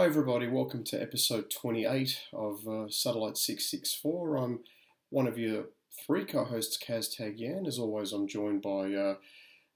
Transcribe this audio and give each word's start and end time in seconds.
Hi, 0.00 0.06
everybody. 0.06 0.48
Welcome 0.48 0.82
to 0.84 1.02
episode 1.02 1.50
28 1.50 2.22
of 2.32 2.66
uh, 2.66 2.88
Satellite 2.88 3.36
664. 3.36 4.36
I'm 4.36 4.60
one 5.10 5.26
of 5.26 5.36
your 5.36 5.64
three 6.06 6.24
co 6.24 6.44
hosts, 6.44 6.78
Kaz 6.82 7.14
Tagyan. 7.14 7.66
As 7.66 7.78
always, 7.78 8.14
I'm 8.14 8.26
joined 8.26 8.62
by 8.62 8.94
uh, 8.94 9.16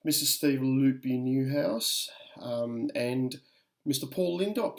Mr. 0.03 0.25
Steve 0.25 0.63
Loopy 0.63 1.19
Newhouse 1.19 2.09
um, 2.41 2.89
and 2.95 3.39
Mr. 3.87 4.11
Paul 4.11 4.41
Lindop. 4.41 4.79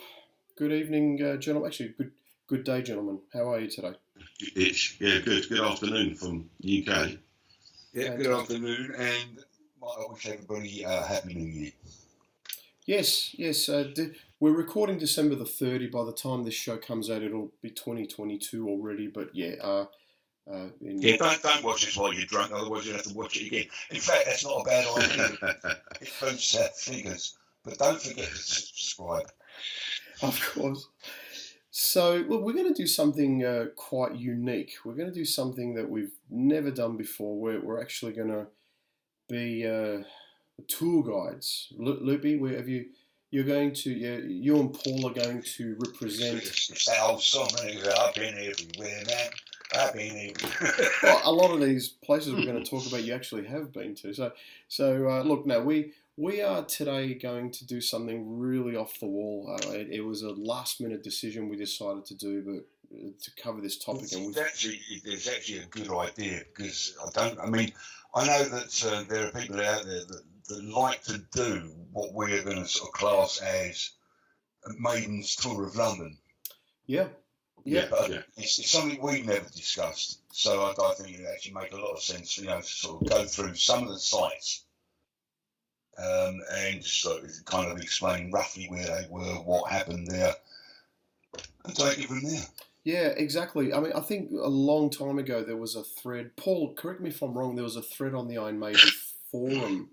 Good 0.58 0.71
evening, 0.71 1.21
uh, 1.21 1.38
gentlemen. 1.38 1.70
Actually, 1.70 1.89
good 1.89 2.12
good 2.48 2.64
day, 2.64 2.82
gentlemen. 2.82 3.20
How 3.32 3.52
are 3.54 3.59
you 3.59 3.70
today? 3.70 3.93
It's 4.39 5.00
yeah, 5.00 5.20
good. 5.20 5.48
Good 5.48 5.62
afternoon 5.62 6.16
from 6.16 6.50
UK. 6.57 7.20
Yeah, 7.93 8.16
good 8.16 8.32
afternoon, 8.36 8.96
and 8.98 9.43
I 9.84 10.12
wish 10.12 10.25
everybody 10.25 10.82
a 10.82 10.89
uh, 10.89 11.05
happy 11.05 11.36
New 11.36 11.46
Year. 11.46 11.71
Yes, 12.85 13.34
yes. 13.38 13.68
Uh, 13.68 13.91
d- 13.93 14.13
we're 14.45 14.52
recording 14.52 14.99
December 14.99 15.34
the 15.34 15.44
30. 15.44 15.88
By 15.88 16.05
the 16.05 16.13
time 16.13 16.44
this 16.44 16.54
show 16.54 16.77
comes 16.77 17.09
out, 17.09 17.23
it'll 17.23 17.52
be 17.63 17.72
2022 17.72 18.70
already. 18.70 19.08
But 19.08 19.31
yeah, 19.34 19.55
uh, 19.59 19.85
uh, 20.48 20.68
in... 20.81 21.02
yeah. 21.02 21.18
Don't 21.18 21.41
don't 21.41 21.63
watch 21.63 21.84
this 21.84 21.98
while 21.98 22.13
you're 22.13 22.27
drunk. 22.27 22.52
Otherwise, 22.54 22.85
you'll 22.85 22.95
have 22.95 23.05
to 23.05 23.13
watch 23.16 23.38
it 23.38 23.48
again. 23.48 23.66
In 23.90 23.99
fact, 23.99 24.26
that's 24.27 24.45
not 24.45 24.62
a 24.62 24.63
bad 24.63 24.85
idea. 24.98 25.55
it 26.02 26.13
boosts 26.21 26.55
our 26.55 26.68
figures. 26.68 27.35
But 27.63 27.80
don't 27.80 27.99
forget 27.99 28.27
to 28.27 28.38
subscribe. 28.38 29.31
Of 30.21 30.40
course. 30.54 30.90
So, 31.71 32.23
look, 32.30 32.43
we're 32.43 32.54
going 32.54 32.71
to 32.71 32.80
do 32.80 32.85
something 32.85 33.43
uh, 33.43 33.66
quite 33.76 34.16
unique. 34.16 34.73
We're 34.85 34.93
going 34.93 35.09
to 35.09 35.20
do 35.20 35.26
something 35.26 35.73
that 35.73 35.90
we've 35.90 36.13
never 36.30 36.70
done 36.70 36.98
before. 36.98 37.35
We're, 37.35 37.62
we're 37.62 37.82
actually 37.82 38.13
going 38.13 38.27
to 38.27 38.46
be 39.27 39.66
uh, 39.66 40.04
tour 40.68 41.02
guides. 41.02 41.73
Loopy, 41.76 42.38
where 42.38 42.57
have 42.57 42.70
you? 42.70 42.85
You're 43.35 43.44
going 43.44 43.73
to, 43.73 43.89
you 43.89 44.62
and 44.62 44.73
Paul 44.73 45.07
are 45.07 45.13
going 45.13 45.41
to 45.41 45.76
represent. 45.77 46.37
It's 46.37 46.85
that 46.85 47.01
old 47.01 47.21
song, 47.21 47.49
I've 47.60 48.15
been 48.15 48.34
everywhere, 48.34 49.04
man. 49.05 49.29
I've 49.77 49.93
been 49.93 50.32
everywhere. 50.34 50.90
well, 51.04 51.21
a 51.26 51.34
lot 51.34 51.51
of 51.51 51.60
these 51.60 51.90
places 51.90 52.34
we're 52.34 52.45
going 52.45 52.55
to 52.63 52.70
talk 52.70 52.87
about, 52.87 53.04
you 53.04 53.13
actually 53.13 53.45
have 53.48 53.73
been 53.73 53.93
to. 53.95 54.13
So, 54.13 54.32
so 54.70 55.10
uh, 55.10 55.23
look, 55.23 55.45
now 55.45 55.60
we 55.60 55.91
we 56.15 56.41
are 56.41 56.63
today 56.63 57.13
going 57.13 57.51
to 57.51 57.65
do 57.65 57.82
something 57.82 58.40
really 58.40 58.77
off 58.77 59.01
the 59.01 59.07
wall. 59.07 59.54
Uh, 59.54 59.71
it, 59.71 59.90
it, 59.91 60.01
was 60.05 60.21
a 60.21 60.32
last 60.32 60.79
minute 60.79 61.04
decision 61.04 61.49
we 61.49 61.57
decided 61.57 62.05
to 62.05 62.15
do, 62.15 62.41
but 62.41 62.98
uh, 62.98 63.10
to 63.21 63.32
cover 63.35 63.60
this 63.60 63.77
topic, 63.77 64.13
and 64.13 64.34
we 64.34 64.41
actually 64.41 64.79
it's 65.03 65.28
actually 65.28 65.59
a 65.59 65.66
good 65.66 65.91
idea 65.91 66.44
because 66.56 66.95
I 67.06 67.09
don't. 67.13 67.38
I 67.41 67.47
mean, 67.47 67.73
I 68.13 68.28
know 68.28 68.44
that 68.45 68.85
uh, 68.85 69.03
there 69.09 69.28
are 69.28 69.31
people 69.31 69.59
out 69.59 69.84
there 69.84 70.06
that, 70.06 70.22
that 70.47 70.63
like 70.63 71.03
to 71.03 71.18
do 71.34 71.72
what 71.91 72.13
we're 72.13 72.44
going 72.44 72.57
to 72.57 72.68
sort 72.68 72.90
of 72.90 72.94
class 72.94 73.41
as 73.41 73.91
a 74.66 74.74
maiden's 74.79 75.35
tour 75.35 75.66
of 75.66 75.75
London. 75.75 76.18
Yeah. 76.85 77.07
Yeah, 77.63 77.88
yeah, 77.91 78.07
yeah. 78.07 78.22
It's, 78.38 78.59
it's, 78.59 78.69
something 78.69 79.01
we've 79.01 79.25
never 79.25 79.50
discussed, 79.50 80.19
so 80.31 80.62
I, 80.62 80.69
I 80.69 80.94
think 80.94 81.18
it 81.18 81.25
actually 81.25 81.56
make 81.56 81.72
a 81.72 81.78
lot 81.78 81.94
of 81.94 82.03
sense, 82.03 82.38
you 82.38 82.46
know, 82.46 82.62
to 82.62 82.63
sort 82.63 83.01
of 83.01 83.09
go 83.09 83.25
through 83.25 83.56
some 83.56 83.84
of 83.84 83.90
the 83.90 83.97
sites 83.97 84.66
um, 85.97 86.41
and 86.51 86.84
so 86.84 87.22
kind 87.46 87.72
of 87.72 87.79
explain 87.79 88.31
roughly 88.31 88.68
where 88.68 88.85
they 88.85 89.07
were, 89.09 89.41
what 89.44 89.72
happened 89.72 90.07
there, 90.07 90.35
and 91.63 91.75
take 91.75 92.00
it 92.00 92.07
from 92.07 92.22
there. 92.22 92.46
Yeah, 92.84 93.07
exactly. 93.18 93.73
I 93.73 93.79
mean, 93.79 93.94
I 93.94 94.01
think 94.01 94.29
a 94.31 94.47
long 94.47 94.91
time 94.91 95.18
ago 95.18 95.44
there 95.44 95.57
was 95.57 95.75
a 95.75 95.84
thread. 95.84 96.35
Paul, 96.35 96.75
correct 96.75 97.01
me 97.01 97.09
if 97.09 97.23
I'm 97.23 97.34
wrong. 97.34 97.56
There 97.56 97.63
was 97.63 97.78
a 97.78 97.81
thread 97.81 98.13
on 98.13 98.28
the 98.28 98.38
Iron 98.38 98.59
Maiden 98.59 98.90
forum 99.31 99.90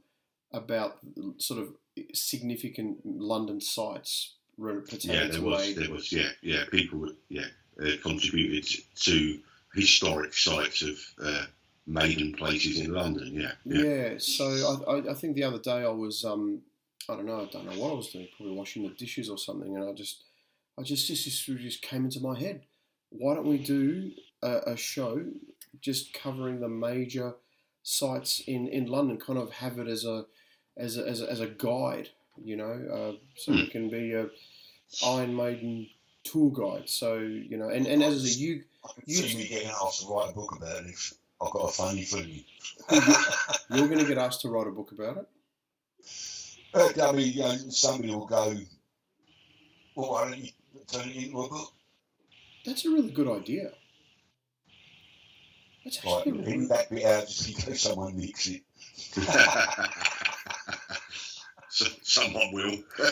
about 0.53 0.99
sort 1.39 1.61
of 1.61 1.69
significant 2.15 2.99
London 3.05 3.61
sites 3.61 4.37
pertaining 4.59 5.17
yeah, 5.17 5.27
there 5.29 5.39
to 5.39 5.43
was, 5.43 5.69
a. 5.69 5.75
There 5.75 5.91
was, 5.91 6.13
yeah, 6.13 6.29
yeah. 6.43 6.65
People, 6.71 7.11
yeah, 7.29 7.47
uh, 7.83 7.91
contributed 8.03 8.69
to 8.97 9.41
historic 9.75 10.35
sites 10.35 10.83
of 10.83 10.99
uh, 11.23 11.45
maiden 11.87 12.33
places 12.33 12.81
in 12.81 12.93
London. 12.93 13.35
Yeah. 13.35 13.53
Yeah. 13.65 13.85
yeah 13.85 14.15
so 14.19 14.85
I, 14.89 15.11
I, 15.11 15.15
think 15.15 15.35
the 15.35 15.45
other 15.45 15.59
day 15.59 15.85
I 15.85 15.89
was 15.89 16.25
um, 16.25 16.61
I 17.09 17.17
don't 17.17 17.27
know 17.27 17.41
I 17.41 17.47
don't 17.47 17.67
know 17.67 17.81
what 17.81 17.93
I 17.93 17.95
was 17.95 18.11
doing 18.11 18.29
probably 18.37 18.55
washing 18.55 18.83
the 18.83 18.91
dishes 18.91 19.29
or 19.29 19.39
something 19.39 19.77
and 19.77 19.89
I 19.89 19.93
just 19.93 20.25
I 20.79 20.83
just 20.83 21.07
just 21.07 21.25
just, 21.25 21.45
just 21.47 21.83
came 21.83 22.05
into 22.05 22.21
my 22.21 22.39
head. 22.39 22.63
Why 23.11 23.35
don't 23.35 23.47
we 23.47 23.59
do 23.59 24.13
a, 24.43 24.73
a 24.73 24.77
show 24.77 25.25
just 25.81 26.15
covering 26.15 26.61
the 26.61 26.69
major 26.69 27.35
sites 27.83 28.43
in, 28.47 28.69
in 28.69 28.87
London? 28.87 29.19
Kind 29.19 29.39
of 29.39 29.53
have 29.53 29.79
it 29.79 29.89
as 29.89 30.05
a 30.05 30.25
as 30.77 30.97
a, 30.97 31.07
as 31.07 31.21
a, 31.21 31.31
as 31.31 31.41
a 31.41 31.47
guide, 31.47 32.09
you 32.43 32.57
know, 32.57 32.73
uh, 32.73 33.13
so 33.37 33.53
mm. 33.53 33.65
it 33.65 33.71
can 33.71 33.91
be 33.91 34.13
a 34.13 34.29
Iron 35.05 35.35
Maiden 35.35 35.89
tour 36.25 36.51
guide. 36.51 36.89
So 36.89 37.19
you 37.19 37.57
know, 37.57 37.69
and, 37.69 37.87
and 37.87 38.03
as 38.03 38.25
a 38.25 38.29
you, 38.29 38.63
you 39.07 39.15
see 39.17 39.37
me 39.37 39.49
getting 39.49 39.69
asked 39.69 40.03
to 40.03 40.09
write 40.09 40.31
a 40.31 40.35
book 40.35 40.57
about 40.57 40.85
it 40.85 40.91
if 40.91 41.15
I've 41.41 41.51
got 41.51 41.69
a 41.69 41.73
funny 41.73 42.05
feeling. 42.05 42.45
You're 43.71 43.89
going 43.89 43.99
to 43.99 44.07
get 44.07 44.19
asked 44.19 44.43
to 44.43 44.49
write 44.49 44.67
a 44.67 44.71
book 44.71 44.93
about 44.93 45.19
it? 45.19 45.29
Uh, 46.75 47.09
I 47.09 47.13
mean, 47.13 47.33
you 47.33 47.43
know, 47.43 47.57
somebody 47.71 48.15
will 48.15 48.27
go, 48.27 48.55
well, 49.95 50.13
why 50.13 50.31
don't 50.31 50.39
you 50.39 50.51
turn 50.91 51.09
it 51.09 51.17
into 51.17 51.41
a 51.41 51.49
book? 51.49 51.73
That's 52.65 52.85
a 52.85 52.91
really 52.91 53.11
good 53.11 53.29
idea. 53.29 53.73
That's 55.85 55.99
actually 55.99 56.33
right, 56.33 56.47
really... 56.47 56.67
that 56.67 56.91
bit 56.91 57.05
out 57.05 57.27
just 57.27 57.49
in 57.49 57.55
case 57.55 57.81
someone 57.83 58.17
nicks 58.17 58.49
it. 58.49 58.63
someone 62.03 62.53
will. 62.53 62.79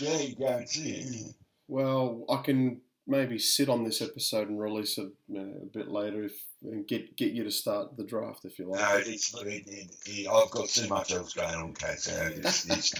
yeah, 0.00 0.18
you 0.18 0.34
guarantee 0.36 0.90
it. 1.28 1.34
Well, 1.68 2.24
I 2.28 2.42
can 2.42 2.80
maybe 3.06 3.38
sit 3.38 3.68
on 3.68 3.84
this 3.84 4.00
episode 4.02 4.48
and 4.48 4.60
release 4.60 4.98
it 4.98 5.10
uh, 5.34 5.40
a 5.40 5.66
bit 5.72 5.88
later 5.88 6.24
if 6.24 6.44
and 6.62 6.86
get 6.86 7.16
get 7.16 7.32
you 7.32 7.44
to 7.44 7.50
start 7.50 7.96
the 7.96 8.04
draft 8.04 8.44
if 8.44 8.58
you 8.58 8.66
like. 8.66 8.80
No, 8.80 8.96
it's, 8.96 9.34
it, 9.34 9.66
it, 9.66 9.90
it, 10.06 10.28
I've 10.28 10.50
got 10.50 10.68
too 10.68 10.88
much 10.88 11.12
else 11.12 11.32
going 11.32 11.54
on, 11.54 11.74
Kate. 11.74 11.98
So 11.98 12.30
it's, 12.34 12.68
it's, 12.68 12.94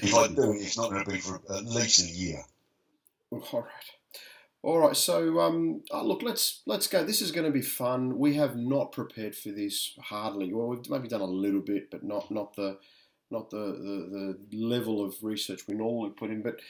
if 0.00 0.14
I 0.14 0.28
do 0.28 0.52
it, 0.52 0.62
it's 0.62 0.78
not 0.78 0.90
going 0.90 1.04
to 1.04 1.10
be 1.10 1.18
for 1.18 1.40
at 1.50 1.64
least 1.64 2.00
a 2.00 2.08
year. 2.08 2.42
All 3.30 3.40
right. 3.52 3.64
All 4.62 4.78
right, 4.78 4.96
so 4.96 5.40
um, 5.40 5.82
oh, 5.90 6.04
look, 6.04 6.22
let's 6.22 6.60
let's 6.66 6.86
go. 6.86 7.02
This 7.02 7.22
is 7.22 7.32
going 7.32 7.46
to 7.46 7.50
be 7.50 7.62
fun. 7.62 8.18
We 8.18 8.34
have 8.34 8.56
not 8.56 8.92
prepared 8.92 9.34
for 9.34 9.50
this 9.50 9.94
hardly. 9.98 10.52
Well, 10.52 10.66
we've 10.66 10.90
maybe 10.90 11.08
done 11.08 11.22
a 11.22 11.24
little 11.24 11.62
bit, 11.62 11.90
but 11.90 12.02
not 12.04 12.30
not 12.30 12.54
the 12.56 12.76
not 13.30 13.50
the 13.50 13.56
the, 13.56 14.38
the 14.50 14.64
level 14.64 15.04
of 15.04 15.14
research 15.22 15.66
we 15.66 15.74
normally 15.74 16.10
put 16.10 16.30
in. 16.30 16.42
But 16.42 16.60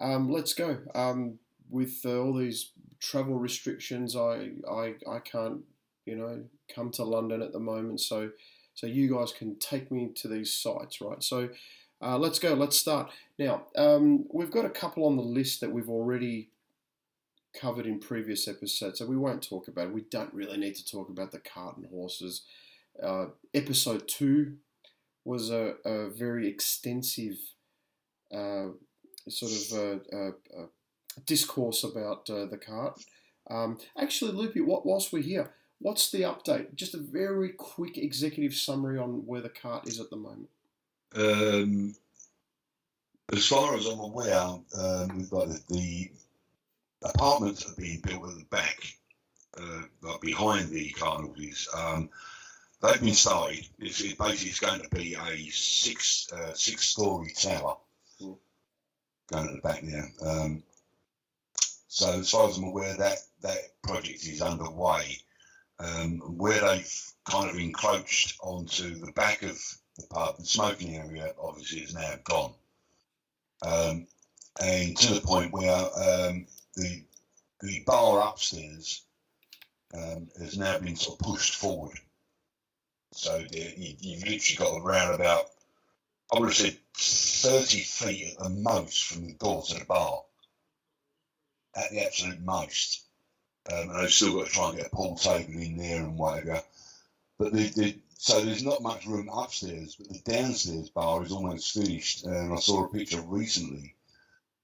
um, 0.00 0.30
let's 0.30 0.54
go. 0.54 0.78
Um, 0.94 1.38
with 1.68 2.00
uh, 2.04 2.18
all 2.18 2.34
these 2.34 2.72
travel 2.98 3.38
restrictions, 3.38 4.16
I, 4.16 4.50
I 4.70 4.94
I 5.08 5.18
can't 5.20 5.60
you 6.06 6.16
know 6.16 6.42
come 6.74 6.90
to 6.92 7.04
London 7.04 7.42
at 7.42 7.52
the 7.52 7.60
moment. 7.60 8.00
So 8.00 8.30
so 8.74 8.86
you 8.86 9.14
guys 9.14 9.32
can 9.32 9.58
take 9.58 9.90
me 9.90 10.10
to 10.16 10.28
these 10.28 10.52
sites, 10.52 11.00
right? 11.00 11.22
So 11.22 11.50
uh, 12.02 12.18
let's 12.18 12.38
go. 12.38 12.54
Let's 12.54 12.78
start 12.78 13.10
now. 13.38 13.66
Um, 13.76 14.26
we've 14.32 14.50
got 14.50 14.64
a 14.64 14.70
couple 14.70 15.04
on 15.06 15.16
the 15.16 15.22
list 15.22 15.60
that 15.60 15.72
we've 15.72 15.90
already 15.90 16.48
covered 17.52 17.84
in 17.84 17.98
previous 17.98 18.46
episodes, 18.48 18.98
so 18.98 19.06
we 19.06 19.16
won't 19.16 19.46
talk 19.46 19.68
about 19.68 19.88
it. 19.88 19.94
We 19.94 20.02
don't 20.02 20.32
really 20.32 20.56
need 20.56 20.76
to 20.76 20.86
talk 20.86 21.08
about 21.08 21.32
the 21.32 21.40
cart 21.40 21.76
and 21.76 21.86
horses. 21.86 22.42
Uh, 23.02 23.26
episode 23.54 24.08
two 24.08 24.56
was 25.24 25.50
a, 25.50 25.74
a 25.84 26.10
very 26.10 26.48
extensive 26.48 27.36
uh, 28.32 28.68
sort 29.28 29.52
of 29.52 29.72
uh, 29.72 30.16
uh, 30.16 30.62
uh 30.62 30.66
discourse 31.26 31.84
about 31.84 32.26
the 32.26 32.60
cart. 32.64 33.00
Um, 33.50 33.78
actually, 33.96 34.32
Loopy, 34.32 34.60
whilst 34.60 35.12
we're 35.12 35.22
here, 35.22 35.52
what's 35.80 36.10
the 36.10 36.22
update? 36.22 36.74
Just 36.74 36.94
a 36.94 36.98
very 36.98 37.50
quick 37.50 37.98
executive 37.98 38.54
summary 38.54 38.98
on 38.98 39.26
where 39.26 39.40
the 39.40 39.48
cart 39.48 39.88
is 39.88 39.98
at 39.98 40.08
the 40.10 40.16
moment. 40.16 40.48
Um, 41.14 41.96
as 43.32 43.46
far 43.46 43.74
as 43.74 43.86
I'm 43.86 43.98
aware, 43.98 44.40
um, 44.78 45.26
the, 45.30 45.60
the 45.68 46.10
apartments 47.04 47.70
are 47.70 47.76
being 47.76 48.00
built 48.00 48.28
at 48.28 48.38
the 48.38 48.44
back, 48.50 48.96
uh, 49.58 50.18
behind 50.20 50.70
the 50.70 50.90
carnivals. 50.90 51.68
Um, 51.76 52.10
they've 52.82 53.00
been 53.00 53.14
started. 53.14 53.66
It's, 53.78 54.00
it 54.00 54.18
basically 54.18 54.50
it's 54.50 54.60
going 54.60 54.80
to 54.80 54.88
be 54.90 55.14
a 55.14 55.50
six 55.50 56.28
uh, 56.32 56.52
six 56.54 56.88
story 56.88 57.32
tower 57.36 57.76
mm. 58.20 58.36
going 59.30 59.48
at 59.48 59.54
the 59.54 59.60
back 59.60 59.82
there. 59.82 60.10
Um, 60.22 60.62
so 61.88 62.20
as 62.20 62.30
far 62.30 62.48
as 62.48 62.56
I'm 62.56 62.64
aware, 62.64 62.96
that 62.96 63.18
that 63.42 63.82
project 63.82 64.26
is 64.26 64.42
underway. 64.42 65.18
Um, 65.78 66.18
where 66.36 66.60
they've 66.60 67.12
kind 67.24 67.48
of 67.48 67.56
encroached 67.56 68.36
onto 68.42 68.96
the 68.96 69.12
back 69.12 69.42
of 69.42 69.58
the 69.96 70.06
pub, 70.10 70.36
the 70.36 70.44
smoking 70.44 70.96
area 70.96 71.32
obviously 71.42 71.80
is 71.80 71.94
now 71.94 72.16
gone, 72.22 72.52
um, 73.62 74.06
and 74.60 74.94
to 74.98 75.14
the 75.14 75.22
point 75.22 75.52
where 75.52 75.74
um, 75.74 76.46
the 76.76 77.02
the 77.62 77.82
bar 77.86 78.28
upstairs 78.28 79.02
um, 79.94 80.28
has 80.38 80.58
now 80.58 80.78
been 80.78 80.96
sort 80.96 81.18
of 81.18 81.26
pushed 81.26 81.54
forward. 81.54 81.98
So 83.12 83.44
you, 83.50 83.72
you've 83.76 84.26
literally 84.26 84.56
got 84.56 84.80
around 84.80 85.14
about, 85.14 85.46
I 86.32 86.38
would 86.38 86.48
have 86.48 86.56
said, 86.56 86.78
30 86.94 87.80
feet 87.80 88.36
at 88.38 88.44
the 88.44 88.50
most 88.50 89.04
from 89.04 89.26
the 89.26 89.32
door 89.34 89.62
to 89.62 89.78
the 89.78 89.84
bar 89.84 90.22
at 91.74 91.90
the 91.90 92.04
absolute 92.04 92.40
most. 92.40 93.04
Um, 93.70 93.90
and 93.90 94.00
they've 94.00 94.12
still 94.12 94.34
got 94.34 94.46
to 94.46 94.52
try 94.52 94.68
and 94.68 94.78
get 94.78 94.86
a 94.86 94.90
pool 94.90 95.16
table 95.16 95.60
in 95.60 95.76
there 95.76 96.02
and 96.02 96.16
whatever. 96.16 96.62
But 97.38 97.52
the, 97.52 97.68
the, 97.68 97.98
so 98.16 98.44
there's 98.44 98.64
not 98.64 98.82
much 98.82 99.06
room 99.06 99.28
upstairs, 99.32 99.96
but 99.96 100.08
the 100.08 100.30
downstairs 100.30 100.90
bar 100.90 101.22
is 101.24 101.32
almost 101.32 101.72
finished. 101.72 102.24
And 102.24 102.52
I 102.52 102.56
saw 102.56 102.84
a 102.84 102.88
picture 102.88 103.22
recently 103.22 103.94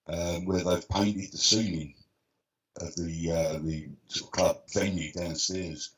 um, 0.07 0.45
where 0.45 0.63
they've 0.63 0.89
painted 0.89 1.33
the 1.33 1.39
ceiling 1.39 1.95
of 2.77 2.95
the 2.97 3.33
uh, 3.33 3.59
the 3.59 3.89
sort 4.09 4.29
of 4.29 4.33
club 4.33 4.59
venue 4.73 5.13
downstairs, 5.13 5.91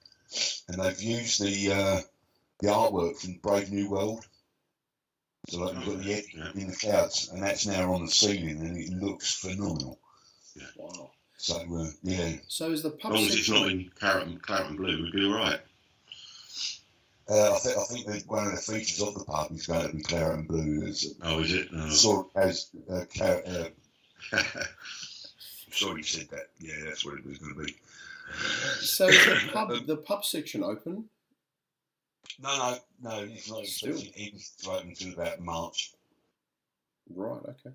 and 0.68 0.80
they've 0.80 1.02
used 1.02 1.42
the 1.42 1.72
uh, 1.72 2.00
the 2.60 2.68
artwork 2.68 3.16
from 3.20 3.34
Brave 3.42 3.70
New 3.70 3.90
World. 3.90 4.26
So 5.48 5.60
like 5.60 5.74
you've 5.76 5.86
got 5.86 5.98
the 6.04 6.10
Yeti 6.12 6.34
Yeah. 6.36 6.50
in 6.60 6.68
the 6.68 6.76
clouds, 6.76 7.28
and 7.32 7.42
that's 7.42 7.66
now 7.66 7.92
on 7.94 8.04
the 8.04 8.10
ceiling, 8.10 8.60
and 8.60 8.76
it 8.76 8.90
looks 8.92 9.34
phenomenal. 9.34 9.98
Wow. 10.76 11.10
So 11.36 11.54
uh, 11.76 11.90
yeah, 12.02 12.32
So 12.48 12.70
is 12.72 12.82
the 12.82 12.90
pub. 12.90 13.12
As 13.12 13.18
pub 13.18 13.20
long 13.20 13.26
as 13.26 13.34
it's 13.36 13.48
not 13.48 13.70
in 13.70 13.90
claret 13.98 14.26
and, 14.26 14.42
claret 14.42 14.66
and 14.68 14.76
blue, 14.76 15.02
we'd 15.04 15.12
be 15.12 15.24
all 15.24 15.34
right. 15.36 15.60
uh, 17.30 17.52
I 17.54 17.58
think 17.60 17.78
I 17.78 17.84
think 17.84 18.06
that 18.06 18.26
one 18.26 18.46
of 18.48 18.52
the 18.56 18.60
features 18.72 19.00
of 19.00 19.14
the 19.14 19.24
pub 19.24 19.52
is 19.52 19.66
going 19.66 19.88
to 19.88 19.96
be 19.96 20.02
claret 20.02 20.34
and 20.40 20.48
blue. 20.48 20.82
It's, 20.86 21.06
Oh, 21.22 21.38
is 21.40 21.54
it? 21.54 21.72
No. 21.72 21.88
sort 21.90 22.26
of 22.34 22.42
as 22.42 22.70
uh, 22.90 23.04
car- 23.16 23.42
uh, 23.46 24.42
sorry, 25.72 25.98
you 25.98 26.02
said 26.02 26.28
that. 26.30 26.48
Yeah, 26.58 26.74
that's 26.84 27.04
what 27.04 27.14
it 27.18 27.24
was 27.26 27.38
going 27.38 27.54
to 27.54 27.64
be. 27.64 27.76
So 28.80 29.06
is 29.08 29.24
the 29.24 29.50
pub 29.52 29.70
the 29.86 29.96
pub 29.96 30.24
section 30.24 30.64
open? 30.64 31.04
No, 32.40 32.56
no, 32.56 32.78
no. 33.10 33.26
He's 33.26 33.50
not 33.50 33.66
Still. 33.66 33.96
expecting 34.16 34.90
it 34.92 34.98
to 34.98 35.12
about 35.14 35.40
March. 35.40 35.92
Right. 37.14 37.40
Okay. 37.42 37.74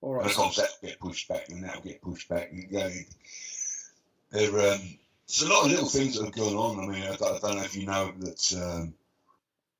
All 0.00 0.14
right. 0.14 0.26
And 0.26 0.26
right. 0.26 0.26
of 0.26 0.32
So, 0.32 0.42
course, 0.42 0.56
that'll 0.56 0.88
get 0.88 1.00
pushed 1.00 1.28
back, 1.28 1.48
and 1.50 1.64
that'll 1.64 1.82
get 1.82 2.00
pushed 2.02 2.28
back. 2.28 2.50
You 2.52 2.66
go. 2.68 2.90
There, 4.30 4.48
um, 4.50 4.80
there's 5.26 5.42
a 5.42 5.48
lot 5.48 5.64
of 5.66 5.70
little 5.70 5.88
things 5.88 6.16
that 6.18 6.24
have 6.24 6.34
gone 6.34 6.54
on. 6.54 6.84
I 6.84 6.92
mean, 6.92 7.02
I 7.02 7.16
don't, 7.16 7.36
I 7.44 7.48
don't 7.48 7.56
know 7.58 7.64
if 7.64 7.76
you 7.76 7.86
know 7.86 8.12
that 8.20 8.52
um, 8.62 8.94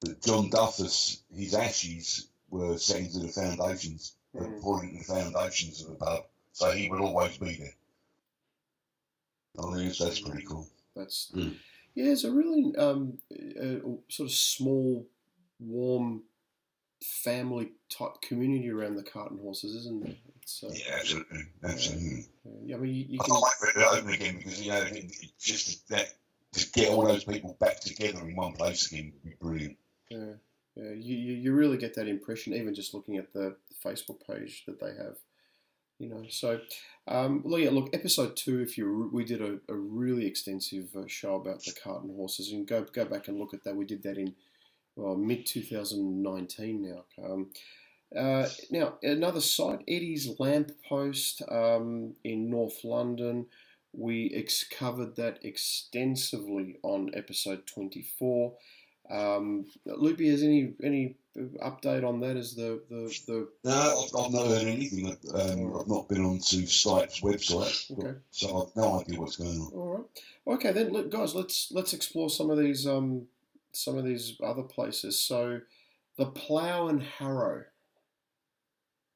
that 0.01 0.23
John 0.23 0.51
Duffus, 0.51 1.21
his 1.35 1.55
ashes 1.55 2.29
were 2.51 2.79
set 2.79 3.01
into 3.01 3.19
the 3.21 3.29
foundations, 3.29 4.15
Mm. 4.37 4.61
poured 4.61 4.85
into 4.85 4.99
the 4.99 5.05
foundations 5.05 5.81
of 5.83 5.89
the 5.89 5.95
pub, 5.95 6.25
so 6.53 6.71
he 6.71 6.91
will 6.91 7.03
always 7.07 7.39
be 7.39 7.57
there. 7.57 7.75
I 9.59 9.75
think 9.75 9.97
that's 9.97 10.21
pretty 10.21 10.45
cool. 10.45 10.69
that's 10.95 11.33
Mm. 11.35 11.57
Yeah. 11.95 12.13
It's 12.13 12.25
a 12.25 12.31
really 12.33 12.75
um, 12.77 13.19
uh, 13.33 13.81
sort 14.09 14.29
of 14.29 14.33
small, 14.33 15.07
warm, 15.61 16.23
family 17.03 17.73
type 17.89 18.21
community 18.23 18.71
around 18.71 18.97
the 18.97 19.03
cart 19.03 19.31
and 19.31 19.41
horses, 19.41 19.75
isn't 19.75 20.05
there? 20.05 20.15
It's, 20.43 20.65
uh, 20.65 20.71
Yeah, 20.73 20.97
absolutely, 20.99 21.43
absolutely. 21.65 22.27
yeah, 22.65 22.77
I 22.77 22.79
mean, 22.79 22.95
you, 22.95 23.05
you 23.11 23.19
I 23.21 23.25
can. 23.25 23.35
can't 23.35 23.43
wait 23.45 23.55
for 23.61 23.69
it 23.69 23.83
to 23.85 23.89
open 23.91 24.11
again 24.13 24.37
because 24.39 24.61
you 24.61 24.71
know 24.71 24.81
it, 24.81 24.97
it 24.97 25.31
just 25.39 25.89
that 25.89 26.09
to 26.53 26.71
get 26.73 26.89
all 26.91 27.05
those 27.05 27.25
people 27.25 27.57
back 27.61 27.81
together 27.81 28.21
in 28.21 28.35
one 28.35 28.53
place 28.53 28.91
again 28.91 29.13
would 29.13 29.31
be 29.31 29.37
brilliant. 29.41 29.77
Yeah, 30.09 30.35
yeah. 30.75 30.91
You, 30.91 31.17
you 31.17 31.33
you 31.35 31.53
really 31.53 31.77
get 31.77 31.95
that 31.95 32.09
impression 32.09 32.55
even 32.55 32.75
just 32.75 32.95
looking 32.95 33.17
at 33.17 33.33
the 33.33 33.57
Facebook 33.85 34.27
page 34.27 34.65
that 34.67 34.81
they 34.81 34.95
have. 34.95 35.17
You 35.99 36.09
know, 36.09 36.25
so 36.29 36.61
um, 37.09 37.43
well, 37.45 37.59
yeah. 37.59 37.71
Look, 37.71 37.91
episode 37.95 38.37
two. 38.37 38.61
If 38.61 38.77
you 38.79 39.11
we 39.13 39.25
did 39.25 39.41
a, 39.41 39.59
a 39.69 39.75
really 39.75 40.27
extensive 40.27 40.89
uh, 40.97 41.07
show 41.07 41.37
about 41.37 41.65
the 41.65 41.73
cart 41.73 42.03
and 42.03 42.15
horses, 42.15 42.53
and 42.53 42.67
go 42.67 42.85
go 42.85 43.05
back 43.05 43.29
and 43.29 43.39
look 43.39 43.55
at 43.55 43.65
that. 43.65 43.77
We 43.77 43.85
did 43.85 44.03
that 44.03 44.19
in 44.19 44.35
well, 44.97 45.17
mid 45.17 45.47
two 45.47 45.63
thousand 45.63 46.23
nineteen 46.23 46.83
now. 46.83 47.25
Um, 47.25 47.51
uh, 48.17 48.49
now 48.71 48.95
another 49.03 49.41
site, 49.41 49.81
Eddie's 49.89 50.29
Lamp 50.39 50.73
Post 50.89 51.43
um, 51.51 52.15
in 52.25 52.51
North 52.51 52.85
London. 52.85 53.47
We 53.93 54.33
ex- 54.35 54.65
covered 54.65 55.17
that 55.17 55.39
extensively 55.43 56.77
on 56.83 57.11
episode 57.15 57.67
twenty 57.67 58.03
four. 58.03 58.55
Um, 59.11 59.67
Loopy, 59.87 60.29
has 60.31 60.43
any 60.43 60.75
any 60.83 61.17
update 61.63 62.07
on 62.07 62.21
that? 62.21 62.37
As 62.37 62.55
the 62.55 62.83
the, 62.91 63.19
the 63.27 63.49
No, 63.65 64.05
I've, 64.05 64.25
I've 64.27 64.33
not 64.33 64.47
heard 64.47 64.67
anything. 64.67 65.17
Um, 65.35 65.81
I've 65.81 65.89
not 65.89 66.09
been 66.09 66.25
onto 66.25 66.67
Stipe's 66.67 67.21
website, 67.21 67.91
okay, 67.99 68.19
so 68.31 68.63
I've 68.63 68.77
no 68.77 69.01
idea 69.01 69.19
what's 69.19 69.37
going 69.37 69.61
on. 69.61 69.73
all 69.73 69.89
right, 69.89 70.55
okay 70.57 70.73
then, 70.73 70.93
look, 70.93 71.11
guys, 71.11 71.35
let's 71.35 71.73
let's 71.73 71.95
explore 71.95 72.29
some 72.29 72.51
of 72.51 72.59
these 72.59 72.87
um 72.87 73.27
some 73.73 73.97
of 73.97 74.05
these 74.05 74.37
other 74.43 74.63
places. 74.63 75.19
So, 75.19 75.61
the 76.17 76.27
Plough 76.27 76.89
and 76.89 77.03
Harrow. 77.03 77.65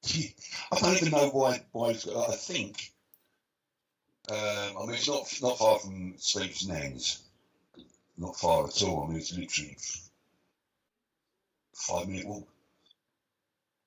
I 0.07 0.81
don't 0.81 0.97
even 0.97 1.11
know 1.11 1.31
why. 1.31 1.63
Why 1.73 1.91
it's, 1.91 2.09
I 2.09 2.35
think. 2.35 2.93
Um, 4.31 4.37
I 4.39 4.87
mean, 4.87 4.95
it's 4.95 5.09
not 5.09 5.29
not 5.43 5.59
far 5.59 5.79
from 5.81 6.15
Steve's 6.17 6.67
Nans. 6.69 7.22
Not 8.17 8.37
far 8.37 8.67
at 8.67 8.83
all. 8.83 9.05
I 9.05 9.09
mean, 9.09 9.19
it's 9.19 9.33
literally 9.33 9.77
five 11.75 12.09
minute 12.09 12.27
walk. 12.27 12.49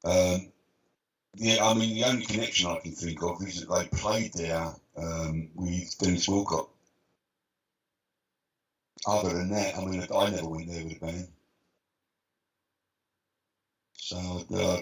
Um, 0.03 0.51
yeah, 1.35 1.65
I 1.65 1.73
mean, 1.73 1.95
the 1.95 2.05
only 2.05 2.25
connection 2.25 2.69
I 2.69 2.79
can 2.79 2.91
think 2.91 3.21
of 3.23 3.41
is 3.41 3.65
that 3.65 3.73
they 3.73 3.97
played 3.97 4.33
there 4.33 4.73
um, 4.97 5.49
with 5.55 5.97
Dennis 5.99 6.27
Wilcock. 6.27 6.69
Other 9.07 9.33
than 9.33 9.51
that, 9.51 9.77
I 9.77 9.85
mean, 9.85 10.05
I 10.13 10.29
never 10.29 10.47
went 10.47 10.67
there 10.69 10.83
with 10.83 10.97
a 10.97 10.99
band. 10.99 11.27
So 13.97 14.17
uh, 14.53 14.81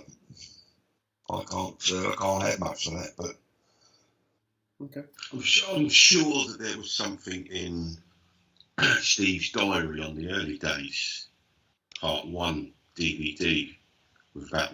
I 1.33 1.43
can't, 1.43 1.91
uh, 1.91 2.09
I 2.11 2.15
can't 2.15 2.43
add 2.43 2.59
much 2.59 2.85
to 2.85 2.91
that. 2.91 3.13
But 3.17 3.35
Okay, 4.81 5.03
I'm, 5.31 5.41
su- 5.41 5.65
I'm 5.71 5.89
sure 5.89 6.47
that 6.47 6.59
there 6.59 6.77
was 6.77 6.91
something 6.91 7.45
in 7.47 7.97
Steve's 8.99 9.51
diary 9.51 10.01
on 10.01 10.15
the 10.15 10.29
early 10.31 10.57
days, 10.57 11.27
part 11.99 12.27
one 12.27 12.71
DVD, 12.95 13.75
with 14.33 14.49
that, 14.51 14.73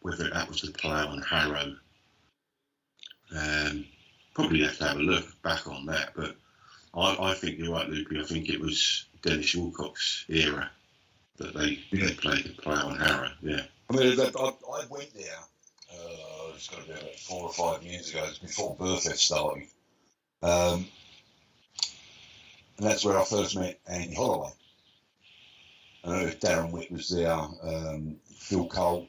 whether 0.00 0.30
that 0.30 0.48
was 0.48 0.62
the 0.62 0.72
plough 0.72 1.12
and 1.12 1.24
harrow. 1.24 1.74
Um, 3.36 3.86
probably 4.34 4.62
have 4.62 4.78
to 4.78 4.84
have 4.84 4.96
a 4.98 5.00
look 5.00 5.42
back 5.42 5.66
on 5.66 5.86
that, 5.86 6.12
but 6.14 6.36
I, 6.94 7.30
I 7.30 7.34
think 7.34 7.58
you're 7.58 7.72
right, 7.72 7.88
Loopy. 7.88 8.20
I 8.20 8.24
think 8.24 8.48
it 8.48 8.60
was 8.60 9.06
Dennis 9.22 9.54
Wilcock's 9.54 10.24
era 10.28 10.70
that 11.38 11.54
they, 11.54 11.80
Yeah. 11.90 12.06
they 12.06 12.14
played 12.14 12.44
the 12.44 12.62
plough 12.62 12.90
and 12.90 13.00
harrow. 13.02 13.30
Yeah. 13.42 13.62
I 13.90 13.92
mean, 13.96 14.20
I, 14.20 14.24
I 14.24 14.48
I 14.48 14.86
went 14.88 15.12
there. 15.14 15.38
Uh, 15.92 16.52
it's 16.54 16.68
got 16.68 16.80
to 16.80 16.86
be 16.86 16.92
about 16.92 17.14
four 17.16 17.42
or 17.44 17.52
five 17.52 17.82
years 17.82 18.10
ago. 18.10 18.24
It's 18.28 18.38
before 18.38 18.76
Burfest 18.76 19.16
started, 19.18 19.64
um, 20.42 20.86
and 22.78 22.86
that's 22.86 23.04
where 23.04 23.18
I 23.18 23.24
first 23.24 23.56
met 23.56 23.80
Andy 23.86 24.14
Holloway. 24.14 24.50
Uh, 26.04 26.30
Darren 26.40 26.70
Witt 26.70 26.90
was 26.92 27.08
there. 27.08 27.32
Um, 27.32 28.16
Phil 28.36 28.66
Cole. 28.66 29.08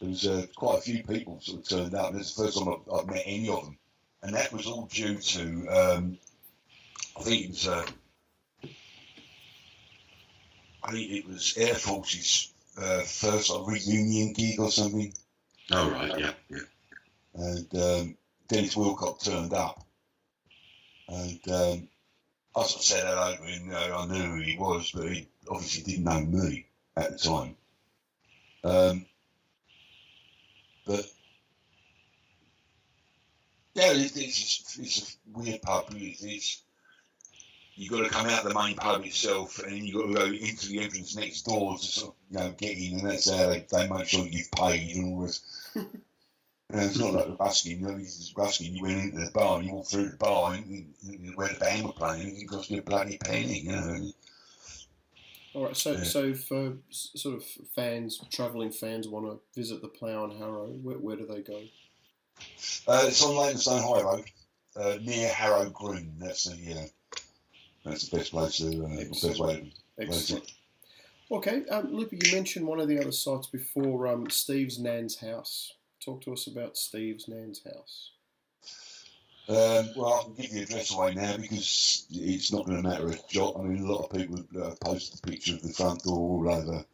There 0.00 0.10
was 0.10 0.26
uh, 0.26 0.46
quite 0.54 0.78
a 0.78 0.82
few 0.82 1.02
people 1.02 1.40
sort 1.40 1.60
of 1.60 1.68
turned 1.68 1.94
up. 1.94 2.10
And 2.10 2.20
it's 2.20 2.34
the 2.34 2.44
first 2.44 2.58
time 2.58 2.68
I've, 2.68 2.92
I've 2.92 3.06
met 3.06 3.22
any 3.24 3.48
of 3.48 3.64
them, 3.64 3.78
and 4.22 4.34
that 4.34 4.52
was 4.52 4.66
all 4.66 4.86
due 4.86 5.16
to 5.16 5.66
um, 5.68 6.18
I 7.18 7.22
think 7.22 7.44
it 7.44 7.48
was. 7.50 7.68
Uh, 7.68 7.86
I 10.84 10.92
think 10.92 11.10
it 11.10 11.26
was 11.26 11.54
Air 11.56 11.74
Force's 11.74 12.52
uh, 12.80 13.00
first 13.00 13.50
like, 13.50 13.66
reunion 13.66 14.32
gig 14.32 14.60
or 14.60 14.70
something, 14.70 15.12
Oh, 15.72 15.90
right. 15.90 16.18
Yeah. 16.18 16.32
Yeah. 16.48 16.58
and 17.34 17.74
um, 17.74 18.16
Dennis 18.46 18.74
Wilcock 18.76 19.22
turned 19.22 19.52
up, 19.52 19.84
and 21.08 21.40
um, 21.50 21.88
I 22.58 22.64
sort 22.64 22.80
of 22.80 22.82
said 22.82 23.04
hello 23.06 23.36
to 23.36 23.42
him. 23.42 23.66
You 23.66 23.72
know, 23.72 23.98
I 23.98 24.06
knew 24.06 24.22
who 24.22 24.40
he 24.40 24.58
was, 24.58 24.90
but 24.92 25.08
he 25.08 25.28
obviously 25.48 25.84
didn't 25.84 26.04
know 26.04 26.20
me 26.20 26.66
at 26.96 27.12
the 27.12 27.18
time. 27.18 27.56
Um, 28.64 29.06
but 30.86 31.04
yeah, 33.74 33.92
it's, 33.94 34.78
it's, 34.78 35.16
a 35.34 35.38
weird 35.38 35.62
pub. 35.62 35.84
It's, 35.92 36.24
it's 36.24 36.62
you 37.76 37.88
got 37.88 38.02
to 38.02 38.10
come 38.10 38.26
out 38.26 38.42
the 38.42 38.54
main 38.54 38.74
pub 38.74 39.04
itself, 39.04 39.60
and 39.60 39.72
then 39.72 39.84
you 39.84 39.94
got 39.94 40.06
to 40.08 40.14
go 40.14 40.24
into 40.24 40.68
the 40.68 40.80
entrance 40.80 41.14
next 41.14 41.42
door 41.42 41.78
to 41.78 41.84
sort 41.84 42.14
of, 42.14 42.16
you 42.30 42.38
know 42.38 42.54
get 42.58 42.76
in, 42.76 42.98
and 42.98 43.08
that's 43.08 43.30
how 43.30 43.46
they, 43.46 43.64
they 43.70 43.88
make 43.88 44.08
sure 44.08 44.26
you've 44.26 44.50
paid 44.50 44.96
and 44.96 45.14
all 45.14 45.22
this. 45.22 45.40
And 46.70 46.82
it's 46.82 46.98
not 46.98 47.14
like 47.14 47.26
the 47.26 47.32
busking, 47.32 47.80
you 47.80 47.86
know, 47.86 47.96
this 47.98 48.18
is 48.18 48.30
busking. 48.36 48.74
You 48.76 48.82
went 48.82 48.98
into 49.14 49.24
the 49.24 49.30
bar 49.30 49.58
and 49.58 49.66
you 49.66 49.72
walked 49.74 49.90
through 49.90 50.10
the 50.10 50.16
bar 50.18 50.52
and 50.52 50.66
you, 50.66 50.84
you, 51.02 51.32
where 51.34 51.48
the 51.48 51.54
band 51.58 51.86
were 51.86 51.92
playing, 51.92 52.36
it 52.38 52.46
cost 52.46 52.70
you 52.70 52.80
a 52.80 52.82
bloody 52.82 53.16
penny, 53.16 53.60
you 53.60 53.72
know. 53.72 54.10
all 55.54 55.64
right. 55.64 55.76
So 55.76 55.92
Yeah. 55.92 56.04
so 56.04 56.34
for 56.34 56.74
sort 56.90 57.36
of 57.36 57.44
fans, 57.74 58.20
travelling 58.30 58.70
fans, 58.70 59.08
want 59.08 59.24
to 59.26 59.40
visit 59.58 59.80
the 59.80 59.88
Plough 59.88 60.24
and 60.24 60.38
Harrow. 60.38 60.66
Where, 60.66 60.98
where 60.98 61.16
do 61.16 61.26
they 61.26 61.40
go? 61.40 61.62
Uh, 62.86 63.04
it's 63.06 63.24
on 63.24 63.34
Leytonstone 63.34 63.82
High 63.82 64.02
Road, 64.02 64.24
uh, 64.76 64.98
near 65.02 65.28
Harrow 65.30 65.70
Green. 65.70 66.16
That's 66.18 66.44
the 66.44 66.72
uh, 66.74 67.18
that's 67.84 68.08
the 68.08 68.18
best 68.18 68.30
place 68.32 68.58
to 68.58 68.84
uh, 68.84 69.04
best 69.08 69.40
way. 69.40 69.72
to- 69.96 70.02
Excellent. 70.02 70.52
Okay, 71.30 71.64
um, 71.70 71.92
Loopy, 71.92 72.18
you 72.22 72.32
mentioned 72.32 72.66
one 72.66 72.78
of 72.78 72.88
the 72.88 72.98
other 73.00 73.10
sites 73.12 73.46
before, 73.48 74.06
um, 74.06 74.30
Steve's 74.30 74.78
Nan's 74.78 75.18
house. 75.18 75.72
Talk 76.08 76.22
to 76.22 76.32
us 76.32 76.46
about 76.46 76.78
Steve's 76.78 77.28
Nan's 77.28 77.62
house. 77.62 78.12
Um, 79.46 79.90
well, 79.94 80.20
I 80.20 80.24
can 80.24 80.34
give 80.36 80.52
the 80.52 80.62
address 80.62 80.94
away 80.94 81.12
now 81.12 81.36
because 81.36 82.06
it's 82.10 82.50
not 82.50 82.64
going 82.64 82.82
to 82.82 82.88
matter 82.88 83.10
a 83.10 83.18
jot. 83.28 83.56
I 83.58 83.64
mean, 83.64 83.84
a 83.84 83.92
lot 83.92 84.06
of 84.06 84.16
people 84.16 84.42
have 84.58 84.80
posted 84.80 85.20
a 85.22 85.30
picture 85.30 85.52
of 85.52 85.60
the 85.60 85.68
front 85.68 86.04
door 86.04 86.16
all 86.16 86.50
over, 86.50 86.84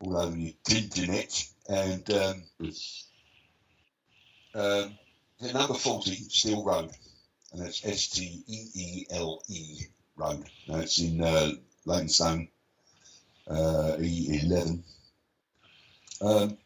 all 0.00 0.18
over 0.18 0.36
the 0.36 0.54
internet, 0.70 1.48
and 1.70 2.12
um, 2.12 2.42
um, 4.54 4.98
the 5.40 5.52
number 5.54 5.72
forty 5.72 6.16
Steele 6.16 6.62
Road, 6.62 6.90
and 7.54 7.62
that's 7.62 7.86
S 7.86 8.08
T 8.08 8.44
E 8.46 8.66
E 8.74 9.06
L 9.12 9.42
E 9.48 9.78
Road. 10.16 10.44
Now 10.68 10.80
it's 10.80 10.98
in 10.98 11.24
uh, 11.24 11.52
Leytonstone, 11.86 12.48
uh, 13.48 13.96
E 13.98 14.40
eleven. 14.42 14.84
Um, 16.20 16.58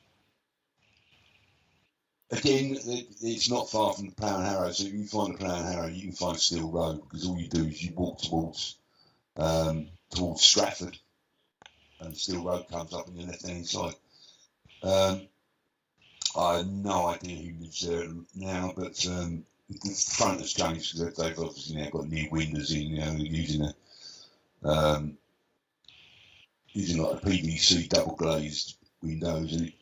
again, 2.38 2.76
it's 3.22 3.50
not 3.50 3.70
far 3.70 3.92
from 3.92 4.06
the 4.06 4.14
Plough 4.14 4.36
and 4.36 4.46
Harrow, 4.46 4.70
so 4.70 4.86
if 4.86 4.92
you 4.92 5.06
find 5.06 5.34
the 5.34 5.38
Plough 5.38 5.56
and 5.56 5.74
Harrow, 5.74 5.86
you 5.86 6.02
can 6.02 6.12
find 6.12 6.38
Steele 6.38 6.70
Road 6.70 7.02
because 7.02 7.26
all 7.26 7.38
you 7.38 7.48
do 7.48 7.64
is 7.64 7.82
you 7.82 7.92
walk 7.94 8.20
towards 8.22 8.76
um, 9.36 9.88
towards 10.10 10.42
Stratford, 10.42 10.96
and 12.00 12.16
Steele 12.16 12.44
Road 12.44 12.68
comes 12.70 12.92
up 12.92 13.08
on 13.08 13.16
your 13.16 13.28
left 13.28 13.46
hand 13.46 13.66
side. 13.66 13.94
Um, 14.82 15.22
I 16.36 16.58
have 16.58 16.66
no 16.66 17.06
idea 17.06 17.36
who 17.36 17.60
lives 17.60 17.86
there 17.86 18.08
now, 18.34 18.72
but 18.76 19.06
um, 19.06 19.44
the 19.68 19.90
front 19.90 20.40
has 20.40 20.52
changed 20.52 20.98
because 20.98 21.16
they've 21.16 21.38
obviously 21.38 21.76
now 21.76 21.90
got 21.90 22.08
new 22.08 22.28
windows 22.30 22.72
in, 22.72 22.82
you 22.82 22.98
know, 22.98 23.12
using 23.12 23.62
a 23.62 24.68
um, 24.68 25.18
using 26.72 27.02
like 27.02 27.22
a 27.22 27.26
PVC 27.26 27.88
double 27.88 28.16
glazed 28.16 28.76
windows, 29.02 29.52
and 29.52 29.68
it, 29.68 29.74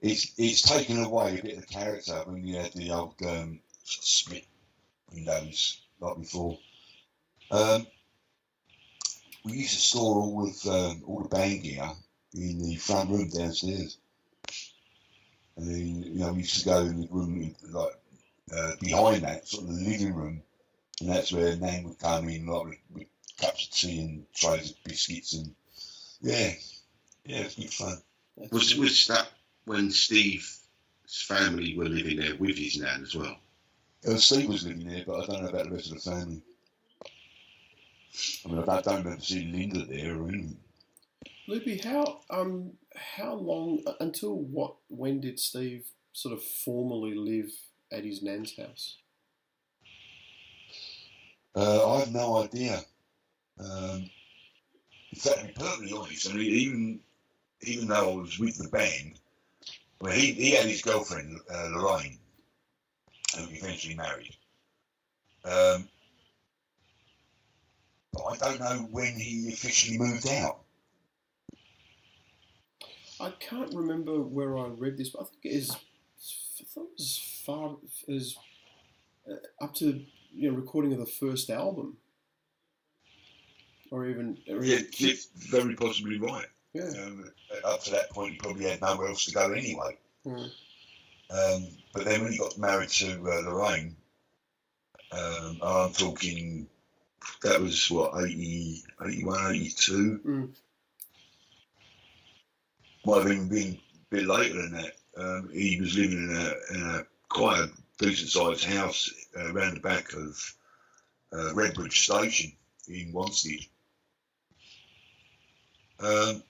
it's 0.00 0.32
it's 0.38 0.62
taken 0.62 1.02
away 1.02 1.38
a 1.38 1.42
bit 1.42 1.56
of 1.56 1.60
the 1.60 1.66
character 1.66 2.22
when 2.24 2.46
you 2.46 2.56
had 2.56 2.72
the 2.72 2.90
old 2.90 3.14
um, 3.22 3.60
sort 3.84 3.98
of 3.98 4.04
split 4.04 4.46
windows 5.12 5.82
like 6.00 6.18
before. 6.18 6.58
Um, 7.50 7.86
we 9.44 9.52
used 9.52 9.74
to 9.74 9.80
store 9.80 10.16
all 10.16 10.48
of 10.48 10.66
um, 10.66 11.02
all 11.06 11.22
the 11.22 11.28
band 11.28 11.62
gear 11.62 11.90
in 12.34 12.62
the 12.62 12.76
front 12.76 13.10
room 13.10 13.28
downstairs. 13.28 13.98
And 15.56 15.68
then, 15.68 16.02
you 16.02 16.20
know, 16.20 16.32
we 16.32 16.40
used 16.40 16.60
to 16.60 16.64
go 16.64 16.80
in 16.80 17.00
the 17.02 17.08
room 17.10 17.54
like 17.70 17.92
uh, 18.54 18.72
behind 18.80 19.22
that, 19.22 19.48
sort 19.48 19.64
of 19.64 19.68
the 19.76 19.90
living 19.90 20.14
room, 20.14 20.42
and 21.00 21.10
that's 21.10 21.32
where 21.32 21.56
Nan 21.56 21.84
would 21.84 21.98
come 21.98 22.28
in 22.28 22.46
like 22.46 22.64
with, 22.64 22.78
with 22.94 23.06
cups 23.40 23.66
of 23.66 23.72
tea 23.72 24.00
and 24.00 24.26
trays 24.34 24.70
of 24.70 24.84
biscuits 24.84 25.34
and 25.34 25.54
yeah, 26.20 26.52
yeah, 27.24 27.38
it's 27.40 27.54
good 27.54 27.70
fun. 27.70 27.96
Was 28.50 28.74
was 28.76 29.06
that 29.06 29.28
when 29.70 29.88
Steve's 29.92 30.64
family 31.06 31.76
were 31.78 31.88
living 31.88 32.16
there 32.16 32.34
with 32.34 32.58
his 32.58 32.76
nan 32.80 33.02
as 33.04 33.14
well? 33.14 33.36
Uh, 34.04 34.16
Steve 34.16 34.48
was 34.48 34.66
living 34.66 34.88
there, 34.88 35.04
but 35.06 35.22
I 35.22 35.26
don't 35.26 35.42
know 35.44 35.48
about 35.48 35.66
the 35.66 35.70
rest 35.76 35.92
of 35.92 36.02
the 36.02 36.10
family. 36.10 36.42
I 38.44 38.48
mean, 38.48 38.58
I 38.58 38.64
don't, 38.64 38.84
don't 38.84 39.04
remember 39.04 39.22
seeing 39.22 39.52
Linda 39.52 39.84
there 39.84 40.16
or 40.16 40.28
anything. 40.28 40.56
Loopy, 41.46 41.78
how 41.78 42.18
um 42.30 42.72
how 42.96 43.34
long 43.34 43.84
until 44.00 44.34
what 44.34 44.74
when 44.88 45.20
did 45.20 45.38
Steve 45.38 45.86
sort 46.12 46.34
of 46.34 46.42
formally 46.42 47.14
live 47.14 47.52
at 47.92 48.04
his 48.04 48.22
nan's 48.22 48.56
house? 48.56 48.96
Uh, 51.54 51.94
I 51.94 52.00
have 52.00 52.12
no 52.12 52.42
idea. 52.42 52.80
Um, 53.60 54.10
in 55.12 55.18
fact, 55.18 55.38
to 55.38 55.46
be 55.46 55.52
perfectly 55.52 55.92
honest, 55.92 56.28
I 56.28 56.32
mean, 56.32 56.50
even 56.50 57.00
even 57.62 57.86
though 57.86 58.10
I 58.10 58.16
was 58.16 58.36
with 58.40 58.58
the 58.58 58.68
band, 58.68 59.19
well, 60.00 60.12
he, 60.12 60.32
he 60.32 60.50
had 60.52 60.66
his 60.66 60.82
girlfriend 60.82 61.40
uh, 61.52 61.68
Lorraine, 61.72 62.18
who 63.36 63.46
he 63.46 63.58
eventually 63.58 63.94
married. 63.94 64.34
Um, 65.44 65.88
but 68.12 68.22
I 68.24 68.36
don't 68.38 68.60
know 68.60 68.88
when 68.90 69.14
he 69.14 69.48
officially 69.52 69.98
moved 69.98 70.28
out. 70.28 70.60
I 73.20 73.30
can't 73.38 73.74
remember 73.74 74.20
where 74.20 74.56
I 74.58 74.68
read 74.68 74.96
this, 74.96 75.10
but 75.10 75.22
I 75.22 75.24
think 75.24 75.44
it 75.44 75.48
is. 75.50 75.70
I 75.70 76.64
thought 76.74 76.84
it 76.84 76.98
was 76.98 77.00
as 77.00 77.44
far 77.44 77.76
as 78.08 78.36
uh, 79.30 79.64
up 79.64 79.74
to 79.76 80.04
you 80.32 80.50
know 80.50 80.56
recording 80.56 80.92
of 80.92 80.98
the 80.98 81.06
first 81.06 81.50
album, 81.50 81.98
or 83.90 84.06
even, 84.06 84.38
or 84.48 84.64
Yeah, 84.64 84.76
even 84.76 84.88
you're 84.96 85.16
very 85.34 85.76
possibly 85.76 86.18
right. 86.18 86.46
Yeah. 86.72 86.90
Um, 87.04 87.30
up 87.64 87.82
to 87.84 87.90
that 87.92 88.10
point, 88.10 88.32
he 88.32 88.38
probably 88.38 88.68
had 88.68 88.80
nowhere 88.80 89.08
else 89.08 89.24
to 89.26 89.32
go 89.32 89.52
anyway. 89.52 89.98
Mm. 90.26 90.50
Um, 91.30 91.68
but 91.92 92.04
then 92.04 92.22
when 92.22 92.32
he 92.32 92.38
got 92.38 92.58
married 92.58 92.88
to 92.90 93.12
uh, 93.12 93.40
Lorraine, 93.42 93.96
um, 95.12 95.58
I'm 95.62 95.92
talking, 95.92 96.68
that 97.42 97.60
was 97.60 97.90
what, 97.90 98.22
80, 98.24 98.82
81, 99.04 99.54
82? 99.54 100.20
Mm. 100.24 100.48
Might 103.06 103.22
have 103.22 103.32
even 103.32 103.48
been 103.48 103.78
a 104.12 104.14
bit 104.14 104.26
later 104.26 104.54
than 104.54 104.72
that. 104.72 104.92
Um, 105.16 105.50
he 105.52 105.80
was 105.80 105.96
living 105.96 106.18
in 106.18 106.36
a, 106.36 106.74
in 106.74 106.82
a 106.82 107.06
quite 107.28 107.60
a 107.60 107.70
decent 107.98 108.30
sized 108.30 108.64
house 108.64 109.10
uh, 109.36 109.52
around 109.52 109.74
the 109.74 109.80
back 109.80 110.12
of 110.12 110.54
uh, 111.32 111.52
Redbridge 111.54 111.92
Station 111.92 112.52
in 112.88 113.12
Wanstead. 113.12 113.68
Um, 116.00 116.42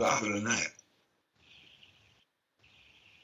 but 0.00 0.12
other 0.14 0.32
than 0.32 0.44
that, 0.44 0.66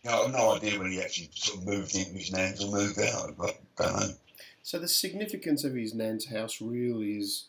I 0.07 0.11
have 0.11 0.31
no 0.31 0.55
idea 0.57 0.79
when 0.79 0.93
he 0.93 1.01
actually 1.03 1.31
sort 1.35 1.59
of 1.61 1.67
moved 1.67 1.95
into 1.97 2.13
his 2.13 2.31
nan's 2.33 2.63
or 2.63 2.71
moved 2.71 3.01
out. 3.01 3.35
I 3.41 3.83
don't 3.83 4.01
know. 4.01 4.09
So 4.63 4.79
the 4.79 4.89
significance 4.89 5.65
of 5.65 5.75
his 5.75 5.95
nan's 5.95 6.27
house 6.27 6.61
really 6.61 7.19
is 7.19 7.47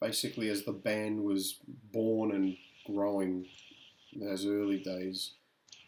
basically 0.00 0.48
as 0.48 0.64
the 0.64 0.72
band 0.72 1.24
was 1.24 1.56
born 1.92 2.32
and 2.32 2.56
growing 2.86 3.46
in 4.12 4.20
those 4.26 4.46
early 4.46 4.78
days. 4.78 5.32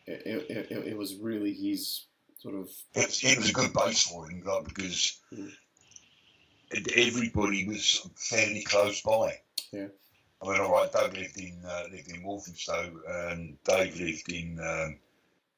It, 0.06 0.22
it, 0.50 0.70
it, 0.70 0.86
it 0.88 0.98
was 0.98 1.14
really 1.14 1.52
his 1.52 2.06
sort 2.38 2.54
of 2.54 2.70
It 2.94 3.06
was, 3.06 3.22
it 3.22 3.38
was 3.38 3.50
a 3.50 3.52
good 3.52 3.72
base 3.72 4.02
for 4.02 4.28
him, 4.28 4.42
like, 4.44 4.64
because 4.64 5.18
Mm. 5.32 5.52
everybody 6.96 7.66
was 7.68 8.08
fairly 8.16 8.62
close 8.62 9.00
by. 9.02 9.38
Yeah. 9.72 9.88
I 10.42 10.48
mean, 10.48 10.60
all 10.60 10.72
right, 10.72 10.90
Doug 10.90 11.14
lived 11.14 11.38
in 11.38 11.58
uh, 11.66 11.84
lived 11.90 12.10
in 12.10 12.22
Walthamstow, 12.22 12.92
and 13.08 13.62
Dave 13.64 13.98
lived 14.00 14.30
in 14.32 14.58
um, 14.60 14.98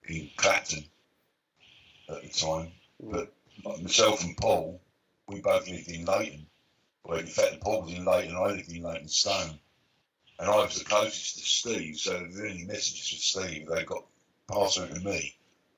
in 0.09 0.31
Clapton 0.37 0.85
at 2.09 2.23
the 2.23 2.29
time. 2.29 2.73
But 3.01 3.33
myself 3.65 4.25
and 4.25 4.37
Paul, 4.37 4.81
we 5.29 5.41
both 5.41 5.69
lived 5.69 5.89
in 5.89 6.05
Leyton. 6.05 6.47
Well, 7.05 7.19
in 7.19 7.27
fact, 7.27 7.61
Paul 7.61 7.83
was 7.83 7.93
in 7.93 8.05
Leyton, 8.05 8.37
I 8.37 8.47
lived 8.47 8.73
in 8.73 8.83
Leytonstone. 8.83 9.59
And 10.39 10.51
I 10.51 10.57
was 10.57 10.79
the 10.79 10.85
closest 10.85 11.39
to 11.39 11.45
Steve, 11.45 11.97
so 11.97 12.15
if 12.17 12.35
there 12.35 12.43
were 12.43 12.49
any 12.49 12.65
messages 12.65 13.11
for 13.11 13.41
Steve, 13.43 13.69
they 13.69 13.85
got 13.85 14.05
passed 14.51 14.81
on 14.81 14.89
to 14.89 15.01
me. 15.01 15.37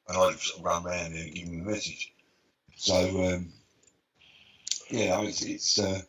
And 0.09 0.17
I'd 0.17 0.39
sort 0.39 0.61
of 0.61 0.65
run 0.65 0.85
round 0.85 1.15
and 1.15 1.35
give 1.35 1.49
him 1.49 1.67
a 1.67 1.71
message. 1.71 2.15
So, 2.77 2.95
um, 3.25 3.53
yeah, 4.91 5.21
it's, 5.23 5.43
it's 5.43 5.79
uh, 5.79 6.01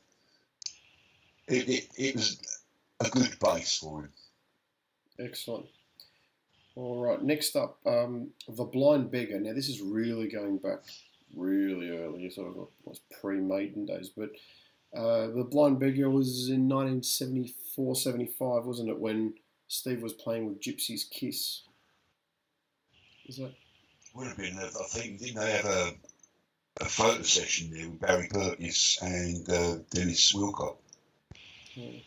it, 1.47 1.69
it, 1.69 1.87
it 1.97 2.15
was 2.15 2.54
a 2.99 3.09
good 3.09 3.37
base 3.39 3.77
for 3.77 4.01
him. 4.01 4.09
Excellent. 5.19 5.67
All 6.75 7.01
right. 7.01 7.21
Next 7.21 7.55
up, 7.55 7.79
um, 7.85 8.31
the 8.47 8.65
Blind 8.65 9.11
Beggar. 9.11 9.39
Now, 9.39 9.53
this 9.53 9.69
is 9.69 9.81
really 9.81 10.27
going 10.27 10.57
back 10.57 10.79
really 11.35 11.89
early, 11.89 12.29
sort 12.29 12.49
of 12.49 12.67
was 12.83 13.01
pre-Maiden 13.19 13.85
days, 13.85 14.09
but 14.09 14.29
uh, 14.95 15.27
the 15.27 15.45
Blind 15.49 15.79
Beggar 15.79 16.09
was 16.09 16.49
in 16.49 16.69
1974, 16.69 17.95
75, 17.95 18.65
wasn't 18.65 18.89
it? 18.89 18.99
When 18.99 19.33
Steve 19.67 20.01
was 20.01 20.13
playing 20.13 20.47
with 20.47 20.61
Gypsy's 20.61 21.03
Kiss. 21.05 21.63
Is 23.25 23.37
that? 23.37 23.53
Would 24.13 24.27
have 24.27 24.37
been, 24.37 24.57
I 24.57 24.67
think, 24.89 25.19
didn't 25.19 25.41
they 25.41 25.51
have 25.51 25.65
a, 25.65 25.93
a 26.81 26.85
photo 26.85 27.21
session 27.23 27.71
there 27.71 27.89
with 27.89 27.99
Barry 27.99 28.27
Purkis 28.29 29.01
and 29.01 29.49
uh, 29.49 29.83
Dennis 29.89 30.33
Wilcock? 30.33 30.77
Yeah. 31.75 31.99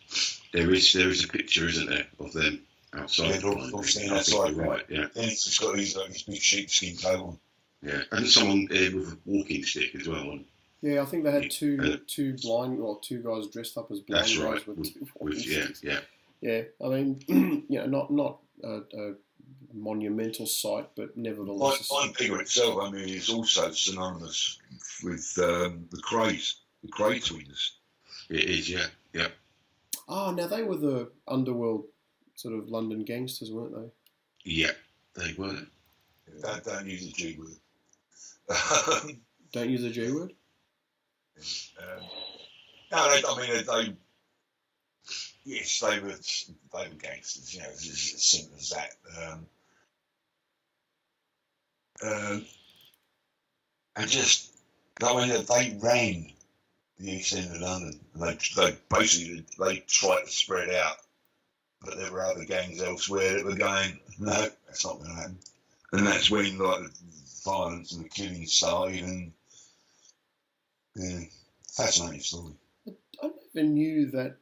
There 0.53 0.73
is 0.73 0.93
there 0.93 1.09
is 1.09 1.23
a 1.23 1.27
picture, 1.27 1.67
isn't 1.67 1.89
there, 1.89 2.07
of 2.19 2.33
them 2.33 2.61
outside. 2.93 3.27
Yeah, 3.27 3.31
the 3.33 3.39
they're 3.39 3.49
all- 3.49 3.55
blind 3.55 3.73
all 3.73 3.81
bag. 3.81 3.89
standing 3.89 4.11
I 4.13 4.19
think 4.21 4.37
outside, 4.39 4.55
you're 4.55 4.65
right. 4.65 4.85
Yeah, 4.89 5.05
Dennis 5.13 5.45
has 5.45 5.57
got 5.59 5.77
his, 5.77 5.95
uh, 5.95 6.05
his 6.05 6.23
big 6.23 6.41
sheepskin 6.41 6.97
coat 6.97 7.19
on. 7.23 7.39
yeah, 7.83 8.01
and 8.11 8.27
someone 8.27 8.67
uh, 8.71 8.97
with 8.97 9.13
a 9.13 9.17
walking 9.25 9.63
stick 9.63 9.93
as 9.95 10.07
well. 10.07 10.29
On, 10.31 10.45
Yeah, 10.81 11.01
I 11.01 11.05
think 11.05 11.23
they 11.23 11.31
had 11.31 11.51
two 11.51 11.77
Yeah. 11.83 11.95
two 12.07 12.35
blind 12.41 12.79
or 12.79 12.99
two 13.01 13.21
guys 13.21 13.47
dressed 13.47 13.77
up 13.77 13.91
as 13.91 13.99
blind 13.99 14.23
That's 14.23 14.37
guys 14.37 14.43
right, 14.43 14.67
with, 14.67 14.77
with- 14.79 14.93
two 14.93 14.99
with 15.01 15.09
walking 15.15 15.39
yeah, 15.51 15.63
sticks. 15.65 15.83
yeah. 15.83 15.99
Yeah, 16.41 16.61
I 16.83 16.87
mean, 16.87 17.21
you 17.69 17.79
know, 17.79 17.85
not 17.85 18.11
not 18.11 18.39
a, 18.63 18.81
a 18.97 19.13
monumental 19.73 20.45
site, 20.47 20.89
but 20.95 21.13
Blind, 21.15 21.17
nevertheless. 21.17 21.87
Blind 21.89 22.15
Figure 22.15 22.41
itself, 22.41 22.79
I 22.81 22.89
mean, 22.89 23.09
is 23.09 23.29
also 23.29 23.71
synonymous 23.71 24.57
with 25.03 25.37
um, 25.43 25.85
the 25.91 25.97
Krays, 26.01 26.55
the 26.83 26.89
Kray 26.89 27.23
twins. 27.23 27.73
It 28.29 28.45
is. 28.45 28.69
Yeah, 28.69 28.87
yeah. 29.13 29.27
Ah, 30.09 30.31
now 30.31 30.47
they 30.47 30.63
were 30.63 30.75
the 30.75 31.11
underworld 31.27 31.85
sort 32.33 32.55
of 32.55 32.67
London 32.67 33.03
gangsters, 33.03 33.51
weren't 33.51 33.75
they? 33.75 33.91
Yeah, 34.43 34.71
they 35.15 35.33
were. 35.37 35.55
Don't, 36.41 36.63
don't 36.63 36.87
use 36.87 37.07
a 37.07 37.11
G 37.11 37.37
word. 37.37 37.57
Um, 38.49 39.21
Don't 39.51 39.69
use 39.69 39.83
the 39.83 39.91
G 39.91 40.11
word. 40.11 40.33
um, 41.79 42.03
no, 42.91 43.11
they, 43.11 43.21
I 43.27 43.37
mean, 43.37 43.57
they, 43.57 43.61
they, 43.61 43.95
yes, 45.43 45.79
they 45.79 45.99
were, 45.99 46.09
they 46.09 46.89
were 46.89 46.95
gangsters, 46.95 47.53
you 47.53 47.61
know, 47.61 47.67
it's 47.69 47.87
as, 47.87 48.13
as 48.15 48.23
simple 48.23 48.57
as 48.57 48.69
that. 48.69 48.91
Um, 49.21 49.45
um, 52.01 52.45
and 53.95 54.09
just, 54.09 54.51
I 55.03 55.13
mean, 55.15 55.45
they 55.45 55.77
ran 55.81 56.31
the 56.99 57.11
East 57.11 57.35
End 57.35 57.55
of 57.55 57.61
London, 57.61 57.99
and 58.13 58.23
they, 58.23 58.37
they 58.55 58.77
basically, 58.89 59.45
they 59.57 59.77
tried 59.87 60.25
to 60.25 60.31
spread 60.31 60.69
out, 60.69 60.97
but 61.81 61.97
there 61.97 62.11
were 62.11 62.21
other 62.21 62.43
gangs 62.43 62.81
elsewhere 62.81 63.35
that 63.35 63.45
were 63.45 63.55
going, 63.55 63.99
no, 64.19 64.47
that's 64.67 64.85
not 64.85 64.99
going 64.99 65.09
to 65.09 65.15
happen. 65.15 65.39
And 65.93 66.05
that's 66.05 66.29
when, 66.29 66.57
like, 66.57 66.81
the 66.81 66.91
violence 67.45 67.93
and 67.93 68.03
the 68.03 68.09
killing 68.09 68.45
started, 68.45 69.03
and, 69.03 69.31
yeah, 70.95 71.21
fascinating 71.73 72.19
story. 72.19 72.53
I 73.23 73.29
never 73.53 73.67
knew 73.67 74.11
that 74.11 74.37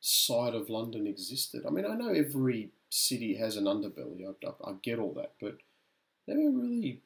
side 0.00 0.54
of 0.54 0.70
London 0.70 1.06
existed. 1.08 1.64
I 1.66 1.70
mean, 1.70 1.84
I 1.84 1.96
know 1.96 2.12
every 2.12 2.70
city 2.88 3.34
has 3.36 3.56
an 3.56 3.64
underbelly. 3.64 4.24
I, 4.24 4.46
I, 4.46 4.70
I 4.70 4.74
get 4.82 5.00
all 5.00 5.12
that, 5.14 5.32
but 5.40 5.58
never 6.28 6.50
really 6.50 7.02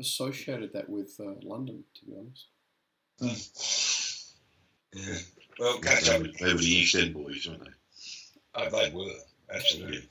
associated 0.00 0.72
that 0.72 0.88
with 0.88 1.20
uh, 1.20 1.34
London, 1.42 1.84
to 1.94 2.04
be 2.04 2.16
honest. 2.16 2.46
Yeah. 4.92 5.14
Well, 5.58 5.78
catch 5.78 6.04
They 6.04 6.14
up. 6.14 6.22
were, 6.22 6.28
they 6.40 6.52
were 6.52 6.58
the 6.58 6.66
East 6.66 6.94
End 6.94 7.14
boys, 7.14 7.46
weren't 7.46 7.64
they? 7.64 7.70
Oh, 8.54 8.70
they 8.70 8.90
were 8.90 9.10
absolutely. 9.52 10.08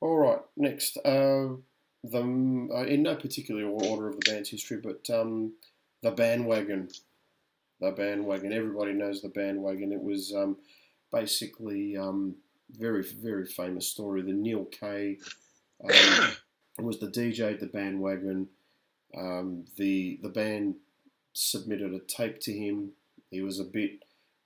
All 0.00 0.16
right, 0.16 0.40
next. 0.56 0.96
Uh, 0.98 1.56
the 2.04 2.68
uh, 2.72 2.84
in 2.84 3.02
no 3.02 3.16
particular 3.16 3.64
order 3.64 4.08
of 4.08 4.20
the 4.20 4.30
band's 4.30 4.50
history, 4.50 4.78
but 4.82 5.08
um, 5.10 5.52
the 6.02 6.10
bandwagon. 6.10 6.88
The 7.80 7.90
bandwagon. 7.90 8.52
Everybody 8.52 8.92
knows 8.92 9.20
the 9.22 9.28
bandwagon. 9.28 9.92
It 9.92 10.02
was 10.02 10.32
um, 10.34 10.56
basically 11.12 11.96
um, 11.96 12.36
very 12.70 13.02
very 13.02 13.46
famous 13.46 13.88
story. 13.88 14.22
The 14.22 14.32
Neal 14.32 14.66
Kay 14.66 15.18
um, 15.84 16.30
was 16.84 16.98
the 17.00 17.08
DJ 17.08 17.52
at 17.52 17.60
the 17.60 17.66
bandwagon. 17.66 18.48
Um, 19.16 19.64
the 19.76 20.18
the 20.22 20.28
band 20.28 20.76
submitted 21.36 21.92
a 21.92 22.00
tape 22.00 22.40
to 22.40 22.52
him. 22.52 22.92
He 23.30 23.42
was 23.42 23.60
a 23.60 23.64
bit 23.64 24.02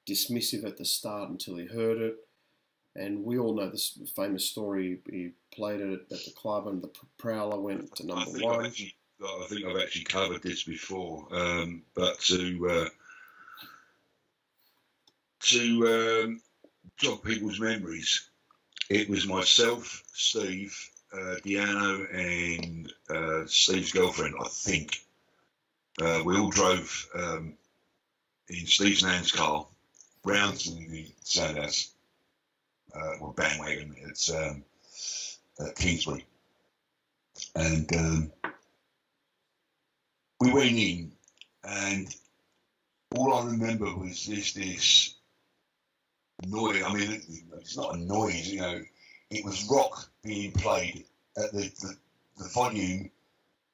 dismissive 0.09 0.65
at 0.65 0.77
the 0.77 0.85
start 0.85 1.31
until 1.31 1.57
he 1.57 1.67
heard 1.67 1.99
it. 1.99 2.17
And 2.97 3.25
we 3.25 3.39
all 3.39 3.55
know 3.55 3.71
this 3.71 3.97
famous 4.17 4.45
story. 4.45 4.99
He 5.09 5.31
played 5.55 5.81
it 5.81 5.93
at 5.93 6.09
the 6.09 6.33
club, 6.37 6.67
and 6.67 6.83
the 6.83 6.91
Prowler 7.19 7.61
went 7.61 7.95
to 7.97 8.07
number 8.07 8.31
I've 8.37 8.43
one. 8.43 8.67
actually, 8.67 8.95
I 9.23 9.47
think 9.49 9.65
I've 9.65 9.81
actually 9.81 10.05
covered 10.05 10.43
this 10.43 10.65
before, 10.65 11.29
um, 11.31 11.83
but 11.95 12.19
to 12.23 12.69
uh, 12.69 12.89
to 15.41 16.25
um, 16.25 16.43
jog 16.99 17.23
people's 17.23 17.61
memories, 17.61 18.29
it 18.89 19.09
was 19.09 19.29
myself, 19.29 20.03
Steve, 20.13 20.77
uh, 21.13 21.37
Deano, 21.45 22.13
and 22.13 22.93
uh, 23.09 23.47
Steve's 23.47 23.93
girlfriend. 23.93 24.35
I 24.41 24.49
think 24.49 25.05
uh, 26.01 26.23
we 26.25 26.37
all 26.37 26.51
drove 26.51 27.09
um, 27.15 27.55
in 28.49 28.67
Steve's 28.67 29.03
nan's 29.03 29.33
car 29.33 29.67
round 30.25 30.59
to 30.61 30.71
the 30.71 31.07
sound 31.23 31.59
house, 31.59 31.93
uh, 32.95 33.19
or 33.21 33.33
bandwagon. 33.33 33.95
It's 33.99 34.33
um, 34.33 34.65
at 35.61 35.77
Kingsbury 35.77 36.27
and 37.55 37.97
um, 37.97 38.33
we 40.41 40.53
went 40.53 40.73
in, 40.73 41.13
and 41.65 42.15
all 43.17 43.35
I 43.35 43.47
remember 43.47 43.95
was 43.97 44.27
this 44.27 44.53
this 44.53 45.15
noise. 46.47 46.83
I 46.83 46.93
mean, 46.93 47.23
it's 47.59 47.77
not 47.77 47.95
a 47.95 47.99
noise, 47.99 48.49
you 48.49 48.61
know. 48.61 48.81
It 49.31 49.45
was 49.45 49.69
rock 49.71 50.11
being 50.25 50.53
played 50.53 51.05
at 51.37 51.53
the, 51.53 51.71
the, 51.81 51.97
the 52.39 52.49
volume 52.49 53.11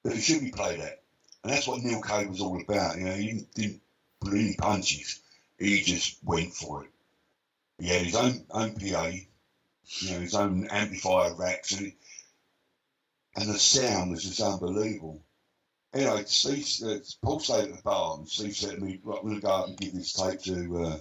that 0.03 0.13
it 0.13 0.21
should 0.21 0.43
be 0.43 0.51
played 0.51 0.81
at, 0.81 1.03
and 1.47 1.55
that's 1.55 1.69
what 1.69 1.81
Neal 1.81 2.03
Kay 2.03 2.27
was 2.27 2.41
all 2.41 2.61
about. 2.61 2.99
You 2.99 3.05
know, 3.05 3.13
he 3.13 3.47
didn't, 3.55 3.81
any 4.27 4.57
punches; 4.57 5.21
he 5.61 5.81
just 5.83 6.19
went 6.25 6.53
for 6.53 6.83
it. 6.83 6.91
He 7.79 7.87
had 7.87 8.03
his 8.05 8.17
own 8.17 8.45
own 8.51 8.75
PA, 8.75 9.13
you 10.01 10.11
know, 10.11 10.19
his 10.19 10.35
own 10.35 10.67
amplifier 10.67 11.37
racks, 11.37 11.71
and 11.71 11.93
and 13.37 13.49
the 13.49 13.61
sound 13.61 14.11
was 14.11 14.25
just 14.25 14.41
unbelievable. 14.41 15.23
Anyway, 15.95 16.25
Steve, 16.27 16.69
uh, 16.85 16.99
Paul 17.23 17.39
stayed 17.39 17.71
at 17.71 17.77
the 17.77 17.83
bar, 17.85 18.17
and 18.19 18.29
Steve 18.29 18.57
said 18.57 18.75
to 18.75 18.81
me, 18.81 18.99
"Right, 19.05 19.23
we're 19.23 19.31
going 19.31 19.41
to 19.41 19.47
go 19.47 19.53
out 19.53 19.69
and 19.69 19.79
give 19.79 19.95
this 19.95 20.15
tape 20.15 20.41
to 20.41 20.79
uh, 20.79 20.99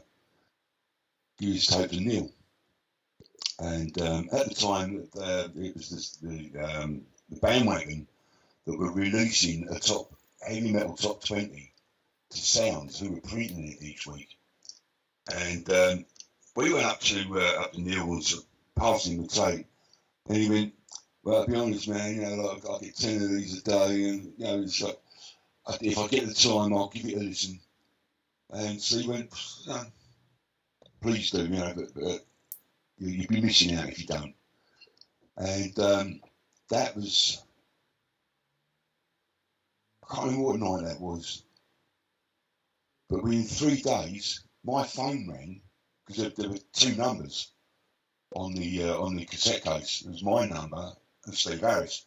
give 1.40 1.54
this 1.56 1.66
tape 1.66 1.90
to 1.90 2.00
Neal." 2.00 2.30
And 3.58 4.00
um, 4.00 4.30
at 4.32 4.50
the 4.50 4.54
time, 4.54 5.08
uh, 5.20 5.48
it 5.56 5.76
was 5.76 5.90
this, 5.90 6.18
the 6.18 6.52
um, 6.60 7.02
the 7.32 7.38
bandwagon 7.38 8.06
that 8.66 8.78
were 8.78 8.92
releasing 8.92 9.68
a 9.70 9.80
top 9.80 10.15
heavy 10.48 10.72
metal 10.72 10.96
top 10.96 11.24
twenty 11.24 11.74
to 12.30 12.38
Sounds, 12.38 13.00
who 13.00 13.12
were 13.12 13.22
printing 13.22 13.72
it 13.72 13.84
each 13.84 14.08
week. 14.08 14.38
And 15.34 15.70
um, 15.70 16.06
we 16.56 16.74
went 16.74 16.86
up 16.86 17.02
to 17.02 17.40
uh, 17.40 17.62
up 17.62 17.74
to 17.74 17.82
Neal 17.82 18.20
passed 18.76 19.08
him 19.08 19.22
the 19.22 19.28
tape, 19.28 19.68
and 20.28 20.38
he 20.38 20.50
went, 20.50 20.74
well, 21.24 21.42
I'll 21.42 21.48
be 21.48 21.56
honest, 21.56 21.88
man, 21.88 22.16
you 22.16 22.22
know, 22.22 22.36
like, 22.36 22.70
I 22.70 22.86
get 22.86 22.96
10 22.96 23.16
of 23.16 23.30
these 23.30 23.60
a 23.60 23.64
day, 23.64 24.10
and, 24.10 24.34
you 24.38 24.46
know, 24.46 24.62
it's 24.62 24.82
like, 24.82 25.00
if 25.82 25.98
I 25.98 26.08
get 26.08 26.28
the 26.28 26.34
time, 26.34 26.74
I'll 26.74 26.90
give 26.90 27.06
it 27.06 27.18
a 27.18 27.20
listen. 27.20 27.60
And 28.52 28.80
so 28.80 29.00
he 29.00 29.08
went, 29.08 29.34
no, 29.68 29.82
please 31.02 31.32
do, 31.32 31.44
you 31.44 31.50
know, 31.50 31.74
but, 31.76 31.94
but 31.96 32.26
you, 33.00 33.10
you'd 33.10 33.28
be 33.30 33.42
missing 33.42 33.76
out 33.76 33.90
if 33.90 34.00
you 34.00 34.06
don't. 34.06 34.36
And 35.38 35.80
um, 35.80 36.22
that 36.70 36.96
was, 36.96 37.44
I 40.08 40.14
can't 40.14 40.28
remember 40.28 40.48
what 40.48 40.60
night 40.60 40.88
that 40.88 41.02
was, 41.02 41.44
but 43.10 43.24
within 43.24 43.44
three 43.44 43.82
days, 43.82 44.44
my 44.64 44.84
phone 44.84 45.28
rang, 45.30 45.62
because 46.06 46.22
there, 46.22 46.32
there 46.38 46.50
were 46.50 46.60
two 46.74 46.96
numbers 46.96 47.52
on 48.36 48.54
the 48.54 48.84
uh, 48.84 49.00
on 49.00 49.16
the 49.16 49.26
cassette 49.26 49.64
case. 49.64 50.04
It 50.06 50.12
was 50.12 50.24
my 50.24 50.46
number 50.46 50.92
and 51.26 51.36
Steve 51.36 51.62
Harris. 51.62 52.06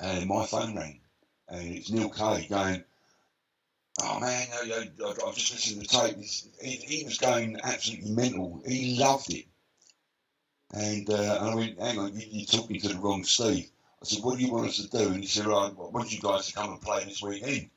And 0.00 0.28
my 0.28 0.44
phone 0.44 0.76
rang, 0.76 1.00
and 1.48 1.74
it's 1.74 1.90
Neal 1.90 2.10
Kay 2.10 2.46
going, 2.48 2.84
"Oh 4.02 4.20
man, 4.20 4.48
I, 4.52 4.88
I, 5.04 5.10
I've 5.26 5.36
just 5.36 5.52
listened 5.52 5.82
to 5.82 5.88
the 5.88 6.08
tape. 6.08 6.16
He, 6.60 6.70
he 6.70 7.04
was 7.04 7.16
going 7.16 7.58
absolutely 7.62 8.10
mental. 8.10 8.62
He 8.66 8.98
loved 8.98 9.32
it." 9.32 9.46
And, 10.74 11.08
uh, 11.08 11.38
and 11.40 11.50
I 11.50 11.54
went, 11.54 11.80
"Hang 11.80 11.98
on, 11.98 12.14
you, 12.14 12.26
you're 12.28 12.46
talking 12.46 12.78
to 12.80 12.88
the 12.88 12.98
wrong 12.98 13.24
Steve." 13.24 13.70
I 14.02 14.04
said, 14.04 14.22
"What 14.22 14.38
do 14.38 14.44
you 14.44 14.52
want 14.52 14.68
us 14.68 14.76
to 14.76 14.88
do?" 14.88 15.08
And 15.12 15.22
he 15.22 15.26
said, 15.26 15.46
"Right, 15.46 15.70
I 15.70 15.72
want 15.72 16.12
you 16.12 16.20
guys 16.20 16.46
to 16.46 16.52
come 16.52 16.72
and 16.72 16.80
play 16.80 17.04
this 17.04 17.22
weekend." 17.22 17.70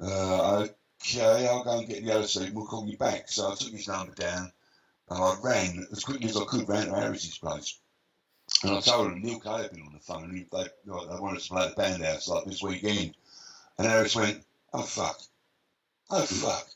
Uh, 0.00 0.66
okay, 1.00 1.46
I'll 1.46 1.64
go 1.64 1.78
and 1.78 1.88
get 1.88 2.04
the 2.04 2.12
other 2.12 2.26
Steve. 2.26 2.52
We'll 2.54 2.66
call 2.66 2.86
you 2.86 2.96
back. 2.96 3.28
So 3.28 3.50
I 3.50 3.54
took 3.54 3.72
his 3.72 3.88
number 3.88 4.14
down. 4.14 4.52
And 5.08 5.22
I 5.22 5.36
ran 5.42 5.86
as 5.92 6.04
quickly 6.04 6.28
as 6.28 6.36
I 6.36 6.44
could 6.44 6.68
round 6.68 6.86
to 6.86 6.94
Harris's 6.94 7.38
place. 7.38 7.78
And 8.62 8.72
I 8.72 8.80
told 8.80 9.12
him 9.12 9.22
Neal 9.22 9.40
Kay 9.40 9.62
had 9.62 9.72
been 9.72 9.82
on 9.82 9.92
the 9.92 10.00
phone. 10.00 10.24
and 10.24 10.46
They, 10.50 10.64
they 10.84 10.90
wanted 10.90 11.38
us 11.38 11.48
to 11.48 11.54
play 11.54 11.68
the 11.68 11.74
band 11.74 12.02
house 12.02 12.28
like 12.28 12.44
this 12.44 12.62
weekend. 12.62 13.14
And 13.78 13.86
Harris 13.86 14.16
went, 14.16 14.44
oh, 14.72 14.82
fuck. 14.82 15.20
Oh, 16.10 16.22
fuck. 16.22 16.66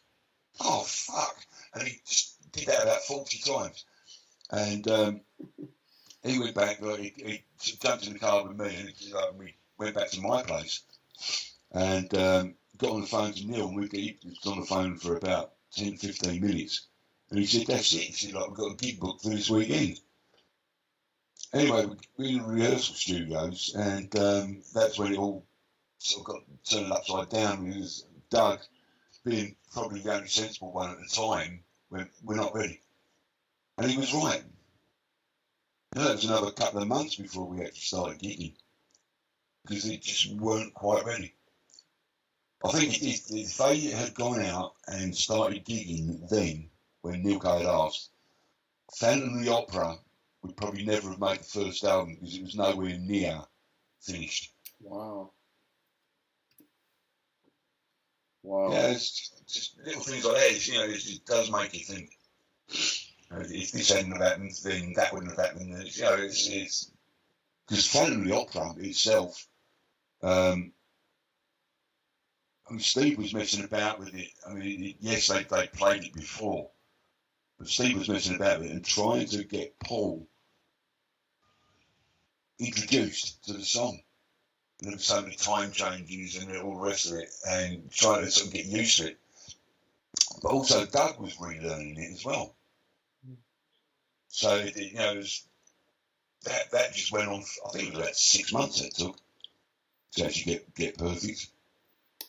Oh, 0.61 0.83
fuck. 0.83 1.37
And 1.75 1.89
he 1.89 2.01
just 2.07 2.37
did 2.53 2.67
that 2.67 2.83
about 2.83 3.03
40 3.03 3.39
times. 3.39 3.85
And 4.51 4.89
um, 4.89 5.21
he 6.27 6.39
went 6.39 6.55
back, 6.55 6.81
like, 6.81 7.01
he, 7.01 7.45
he 7.61 7.77
jumped 7.77 8.07
in 8.07 8.15
the 8.15 8.19
car 8.19 8.47
with 8.47 8.59
me, 8.59 8.75
and 8.75 9.13
like, 9.13 9.39
we 9.39 9.55
went 9.79 9.95
back 9.95 10.11
to 10.11 10.21
my 10.21 10.43
place. 10.43 10.83
And 11.73 12.13
um, 12.15 12.55
got 12.79 12.93
on 12.93 13.01
the 13.01 13.07
phone 13.07 13.33
to 13.33 13.47
Neal, 13.47 13.69
and 13.69 13.77
we, 13.77 14.19
was 14.25 14.47
on 14.47 14.61
the 14.61 14.67
phone 14.67 14.97
for 14.97 15.17
about 15.17 15.53
10, 15.77 15.97
15 15.97 16.41
minutes. 16.41 16.87
And 17.31 17.39
he 17.39 17.47
said, 17.47 17.67
that's 17.67 17.93
it. 17.93 18.01
He 18.01 18.13
said, 18.13 18.35
like, 18.35 18.49
we've 18.49 18.57
got 18.57 18.73
a 18.73 18.77
gig 18.77 19.01
booked 19.01 19.23
for 19.23 19.31
this 19.31 19.51
weekend. 19.51 20.01
Anyway, 21.53 21.87
we 21.87 21.97
we 22.17 22.41
were 22.41 22.53
in 22.53 22.61
rehearsal 22.61 22.95
studios, 22.95 23.75
and 23.77 24.15
um, 24.19 24.63
that's 24.75 24.99
when 24.99 25.13
it 25.13 25.19
all 25.19 25.47
sort 25.99 26.29
of 26.29 26.35
got 26.35 26.43
turned 26.65 26.93
upside 26.93 27.31
down. 27.31 27.65
Because 27.65 28.05
Doug, 28.31 28.61
being 29.25 29.57
probably 29.73 30.01
the 30.01 30.13
only 30.13 30.29
sensible 30.29 30.73
one 30.73 30.91
at 30.91 30.99
the 30.99 31.09
time, 31.09 31.61
went, 31.91 32.11
we're 32.23 32.37
not 32.37 32.55
ready. 32.55 32.83
And 33.79 33.91
he 33.91 33.97
was 33.97 34.13
right. 34.13 34.43
That 35.97 36.13
was 36.13 36.27
another 36.27 36.51
couple 36.51 36.83
of 36.83 36.89
months 36.89 37.17
before 37.17 37.47
we 37.47 37.63
actually 37.63 37.81
started 37.81 38.19
gigging, 38.19 38.53
because 39.65 39.85
they 39.85 39.97
just 39.97 40.31
weren't 40.33 40.75
quite 40.75 41.07
ready. 41.07 41.33
I 42.63 42.71
think 42.73 43.03
if, 43.03 43.31
if 43.31 43.57
they 43.57 43.81
had 43.93 44.13
gone 44.13 44.43
out 44.43 44.75
and 44.89 45.17
started 45.17 45.65
gigging 45.65 46.29
then, 46.29 46.69
when 47.01 47.23
Neal 47.23 47.41
had 47.41 47.63
asked, 47.63 48.11
Phantom 48.95 49.39
of 49.39 49.43
the 49.43 49.51
Opera 49.51 49.97
would 50.43 50.55
probably 50.55 50.85
never 50.85 51.09
have 51.09 51.19
made 51.19 51.39
the 51.39 51.45
first 51.45 51.83
album 51.83 52.17
because 52.17 52.37
it 52.37 52.43
was 52.43 52.57
nowhere 52.57 52.99
near 52.99 53.41
finished. 54.03 54.53
Wow. 54.83 55.31
Wow. 58.43 58.71
Yeah, 58.71 58.89
it's 58.89 59.31
just 59.49 59.79
little 59.83 60.03
things 60.03 60.27
like 60.27 60.35
that. 60.35 60.51
It's, 60.51 60.69
you 60.69 60.75
know, 60.75 60.85
it, 60.85 61.07
it 61.07 61.25
does 61.25 61.51
make 61.51 61.73
you 61.73 61.87
think. 61.87 62.11
If 63.31 63.73
this 63.73 63.93
hadn't 63.93 64.13
have 64.13 64.23
happened, 64.23 64.53
then 64.63 64.93
that 64.95 65.13
wouldn't 65.13 65.37
have 65.37 65.47
happened. 65.47 65.69
You 65.69 66.03
know, 66.03 66.15
it's 66.15 66.49
it's 66.49 66.91
because 67.69 67.91
the 67.93 68.37
Opera 68.37 68.75
itself. 68.79 69.47
Um, 70.23 70.73
I 72.69 72.73
mean, 72.73 72.81
Steve 72.81 73.19
was 73.19 73.35
messing 73.35 73.65
about 73.65 73.99
with 73.99 74.15
it. 74.15 74.29
I 74.49 74.55
mean, 74.55 74.95
yes, 75.01 75.29
they 75.29 75.45
they 75.45 75.67
played 75.69 76.05
it 76.05 76.15
before, 76.15 76.71
but 77.59 77.69
Steve 77.69 77.99
was 77.99 78.09
messing 78.09 78.37
about 78.37 78.61
with 78.61 78.71
it 78.71 78.75
and 78.75 78.85
trying 78.85 79.27
to 79.27 79.45
get 79.45 79.79
Paul 79.79 80.27
introduced 82.59 83.45
to 83.45 83.53
the 83.53 83.65
song. 83.65 84.01
And 84.83 84.93
there 84.93 84.99
so 84.99 85.23
many 85.23 85.37
time 85.37 85.73
changes 85.73 86.37
and 86.37 86.55
all 86.57 86.75
the 86.75 86.89
rest 86.89 87.07
of 87.07 87.19
it, 87.19 87.31
and 87.49 87.91
trying 87.91 88.25
to 88.25 88.31
sort 88.31 88.49
of 88.49 88.53
get 88.53 88.67
used 88.67 88.99
to 88.99 89.09
it. 89.09 89.19
But 90.43 90.51
also, 90.51 90.85
Doug 90.85 91.19
was 91.19 91.35
relearning 91.37 91.99
it 91.99 92.13
as 92.13 92.25
well. 92.25 92.56
So 94.37 94.55
it, 94.57 94.77
you 94.77 94.95
know, 94.99 95.13
it 95.13 95.17
was, 95.17 95.43
that 96.45 96.71
that 96.73 96.93
just 96.95 97.11
went 97.11 97.29
on. 97.29 97.43
I 97.67 97.71
think 97.71 97.89
it 97.89 97.91
was 97.95 98.01
about 98.03 98.17
six 98.17 98.53
months 98.53 98.83
it 98.83 98.95
took 98.95 99.17
to 100.17 100.27
actually 100.27 100.53
get 100.53 100.75
get 100.75 100.99
perfect. 100.99 101.47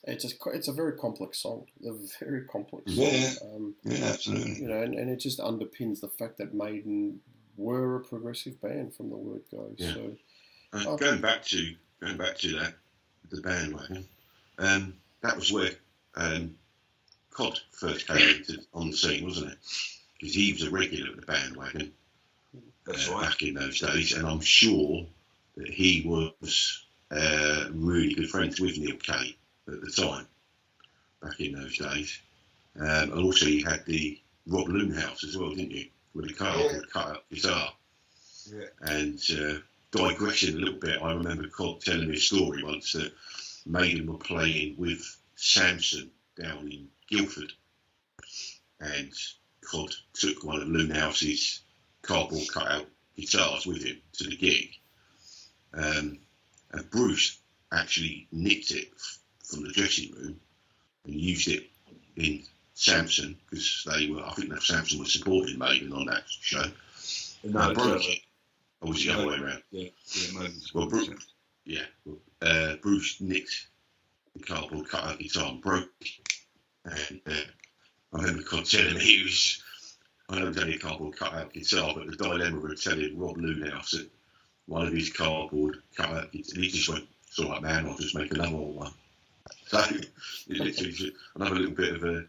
It's 0.05 0.23
a 0.23 0.49
it's 0.51 0.69
a 0.69 0.71
very 0.71 0.93
complex 0.93 1.39
song. 1.39 1.65
A 1.85 1.91
very 2.23 2.45
complex 2.45 2.83
Yeah. 2.87 3.29
song. 3.31 3.47
Um, 3.55 3.75
Yeah, 3.83 4.05
absolutely. 4.05 4.61
you 4.61 4.69
know, 4.69 4.81
and, 4.81 4.93
and 4.95 5.09
it 5.09 5.17
just 5.17 5.39
underpins 5.39 5.99
the 5.99 6.07
fact 6.07 6.37
that 6.37 6.53
Maiden 6.53 7.19
were 7.57 7.97
a 7.97 7.99
progressive 8.05 8.61
band 8.61 8.95
from 8.95 9.09
the 9.09 9.17
word 9.17 9.41
go. 9.51 9.69
Yeah. 9.77 9.93
So 9.93 10.17
Uh, 10.73 10.83
Oh. 10.87 10.97
Going 10.97 11.19
back 11.19 11.43
to 11.47 11.75
going 11.99 12.15
back 12.17 12.37
to 12.37 12.51
that, 12.59 12.73
the 13.29 13.41
bandwagon. 13.41 14.07
Um, 14.57 14.93
that 15.21 15.35
was 15.35 15.51
where 15.51 15.71
um, 16.15 16.55
Cod 17.31 17.59
first 17.71 18.07
came 18.07 18.37
into, 18.37 18.63
on 18.73 18.91
the 18.91 18.97
scene, 18.97 19.25
wasn't 19.25 19.51
it? 19.51 19.57
Because 20.19 20.35
he 20.35 20.53
was 20.53 20.63
a 20.63 20.69
regular 20.71 21.11
at 21.11 21.15
the 21.19 21.25
bandwagon 21.25 21.93
uh, 22.87 22.93
right. 23.11 23.21
back 23.21 23.41
in 23.41 23.53
those 23.53 23.79
days, 23.79 24.13
and 24.13 24.25
I'm 24.27 24.41
sure 24.41 25.05
that 25.55 25.69
he 25.69 26.03
was 26.05 26.85
uh, 27.11 27.65
really 27.71 28.13
good 28.13 28.29
friends 28.29 28.59
with 28.59 28.77
Neal 28.77 28.97
Kay 28.97 29.35
at 29.67 29.81
the 29.81 29.91
time, 29.91 30.27
back 31.21 31.39
in 31.39 31.53
those 31.53 31.77
days. 31.77 32.19
Um, 32.79 32.85
and 32.85 33.13
also, 33.13 33.47
you 33.47 33.65
had 33.65 33.85
the 33.85 34.19
Rob 34.47 34.67
Loonhouse 34.69 35.23
as 35.23 35.37
well, 35.37 35.49
didn't 35.49 35.71
you? 35.71 35.87
With 36.13 36.27
the 36.27 36.33
car 36.33 36.57
Yeah. 36.57 36.79
cut 36.91 37.07
up 37.07 37.29
guitar. 37.29 37.73
Yeah. 38.45 38.65
And 38.81 39.19
uh, 39.31 39.59
digression 39.91 40.55
a 40.55 40.59
little 40.59 40.79
bit, 40.79 41.01
I 41.01 41.13
remember 41.13 41.47
Cod 41.47 41.81
telling 41.81 42.09
me 42.09 42.17
a 42.17 42.19
story 42.19 42.63
once 42.63 42.93
that 42.93 43.11
Maiden 43.65 44.11
were 44.11 44.17
playing 44.17 44.75
with 44.77 45.03
Samson 45.35 46.11
down 46.41 46.71
in 46.71 46.87
Guildford, 47.09 47.51
and 48.79 49.11
Cod 49.61 49.93
took 50.13 50.43
one 50.43 50.61
of 50.61 50.67
Loonhouse's 50.67 51.61
cardboard 52.01 52.47
cutout 52.51 52.87
guitars 53.15 53.65
with 53.65 53.83
him 53.83 53.97
to 54.13 54.23
the 54.25 54.35
gig. 54.37 54.69
Um, 55.73 56.19
and 56.71 56.89
Bruce 56.91 57.39
actually 57.71 58.27
nicked 58.31 58.71
it 58.71 58.89
f- 58.95 59.19
from 59.43 59.63
the 59.63 59.71
dressing 59.73 60.11
room 60.13 60.39
and 61.05 61.15
used 61.15 61.47
it 61.49 61.69
in 62.15 62.43
Samson 62.73 63.37
because 63.49 63.85
they 63.91 64.09
were, 64.09 64.23
I 64.25 64.31
think 64.33 64.49
that 64.49 64.63
Samson 64.63 64.99
was 64.99 65.11
supporting 65.11 65.57
Maiden 65.57 65.91
on 65.93 66.05
that 66.05 66.23
show. 66.27 66.63
No, 67.43 67.59
uh, 67.59 67.73
Bruce, 67.73 68.19
or 68.81 68.89
was 68.89 69.03
it 69.03 69.07
the 69.07 69.13
other 69.13 69.27
way 69.27 69.37
around? 69.37 69.63
yeah, 69.71 69.89
yeah, 70.13 70.47
Well, 70.73 70.87
Bru- 70.87 71.17
Yeah. 71.65 71.85
Uh, 72.41 72.75
Bruce 72.77 73.19
nicked 73.19 73.67
the 74.35 74.43
cardboard 74.43 74.87
cutout 74.89 75.19
guitar 75.19 75.49
and 75.49 75.61
broke 75.61 75.89
it. 76.01 76.09
And 76.85 77.19
uh, 77.27 77.33
I 78.13 78.17
remember 78.21 78.43
Cod 78.43 78.65
telling 78.65 78.95
me 78.95 78.99
he 79.03 79.23
was, 79.23 79.63
I 80.29 80.39
know 80.39 80.47
it's 80.47 80.57
only 80.57 80.75
a 80.75 80.79
cardboard 80.79 81.17
cutout 81.17 81.53
guitar, 81.53 81.93
but 81.95 82.07
the 82.07 82.15
dilemma 82.15 82.59
of 82.59 82.81
telling 82.81 83.17
Rob 83.19 83.37
Loonhouse 83.37 83.91
that 83.91 84.09
one 84.67 84.87
of 84.87 84.93
his 84.93 85.11
cardboard 85.11 85.77
cutout 85.95 86.31
guitars, 86.31 86.53
and 86.53 86.63
he 86.63 86.69
just 86.69 86.89
went, 86.89 87.05
it's 87.27 87.39
all 87.39 87.49
right, 87.49 87.61
man, 87.61 87.85
I'll 87.87 87.97
just 87.97 88.15
make 88.15 88.31
another 88.33 88.55
one. 88.55 88.91
So 89.69 89.79
it 89.79 90.07
literally 90.49 91.13
another 91.35 91.55
little 91.55 91.75
bit 91.75 91.95
of 91.95 92.03
a 92.05 92.23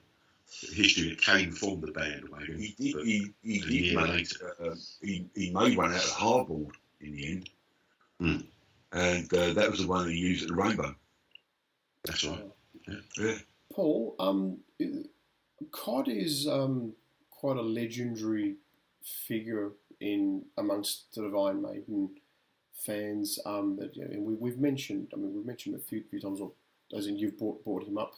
history 0.73 1.11
that 1.11 1.21
came 1.21 1.53
from 1.53 1.81
the 1.81 1.93
bandwagon. 1.93 2.59
He 2.59 2.75
did. 2.77 2.95
but- 2.97 3.05
He, 3.05 3.33
he 3.45 3.59
a 3.59 3.63
did 3.63 3.71
year 3.71 4.01
make. 4.07 4.29
Uh, 4.61 4.75
he, 5.01 5.27
he 5.37 5.51
made 5.51 5.77
one 5.77 5.93
out 5.93 6.03
of 6.05 6.11
hardboard 6.11 6.73
in 7.01 7.13
the 7.15 7.29
end, 7.31 7.51
Hmm. 8.19 8.37
and 8.93 9.33
uh, 9.35 9.53
that 9.53 9.71
was 9.71 9.81
the 9.81 9.87
one 9.87 10.09
he 10.09 10.17
used 10.17 10.43
at 10.43 10.49
the 10.49 10.55
Rainbow. 10.57 10.95
That's 12.05 12.25
right. 12.25 12.45
Yeah. 13.19 13.35
Paul, 13.73 14.17
um, 14.19 14.59
Cod 15.71 16.09
is 16.09 16.47
um, 16.47 16.93
quite 17.31 17.57
a 17.57 17.63
legendary 17.63 18.57
figure 19.03 19.73
in 20.01 20.45
amongst 20.57 21.15
the 21.15 21.23
Divine 21.23 21.61
Maiden 21.63 22.11
fans. 22.75 23.39
Um, 23.45 23.77
that 23.81 23.97
you 23.97 24.05
know, 24.05 24.11
and 24.13 24.25
we, 24.25 24.35
we've 24.35 24.59
mentioned. 24.59 25.09
I 25.13 25.17
mean, 25.17 25.35
we've 25.35 25.47
mentioned 25.47 25.75
a 25.75 25.79
few, 25.79 26.03
few 26.11 26.21
times, 26.21 26.41
or 26.41 26.53
as 26.97 27.07
in 27.07 27.17
you've 27.17 27.39
brought, 27.39 27.65
brought 27.65 27.87
him 27.87 27.99
up. 27.99 28.15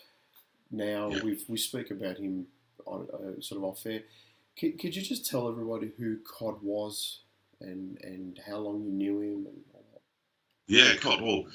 Now 0.70 1.10
Yeah. 1.10 1.22
we've 1.24 1.44
we 1.48 1.56
speak 1.58 1.90
about 1.90 2.18
him 2.18 2.46
on 2.86 3.08
uh, 3.12 3.40
sort 3.40 3.58
of 3.58 3.64
off 3.64 3.84
air. 3.86 4.02
Could, 4.58 4.78
could 4.78 4.94
you 4.94 5.02
just 5.02 5.28
tell 5.28 5.48
everybody 5.48 5.90
who 5.98 6.18
Cod 6.18 6.62
was 6.62 7.20
and 7.60 7.98
and 8.02 8.40
how 8.46 8.58
long 8.58 8.82
you 8.84 8.90
knew 8.90 9.20
him 9.20 9.46
and 9.46 9.60
all 9.74 9.84
that? 9.92 10.02
Yeah, 10.68 10.94
Cod. 10.96 11.20
Well, 11.22 11.46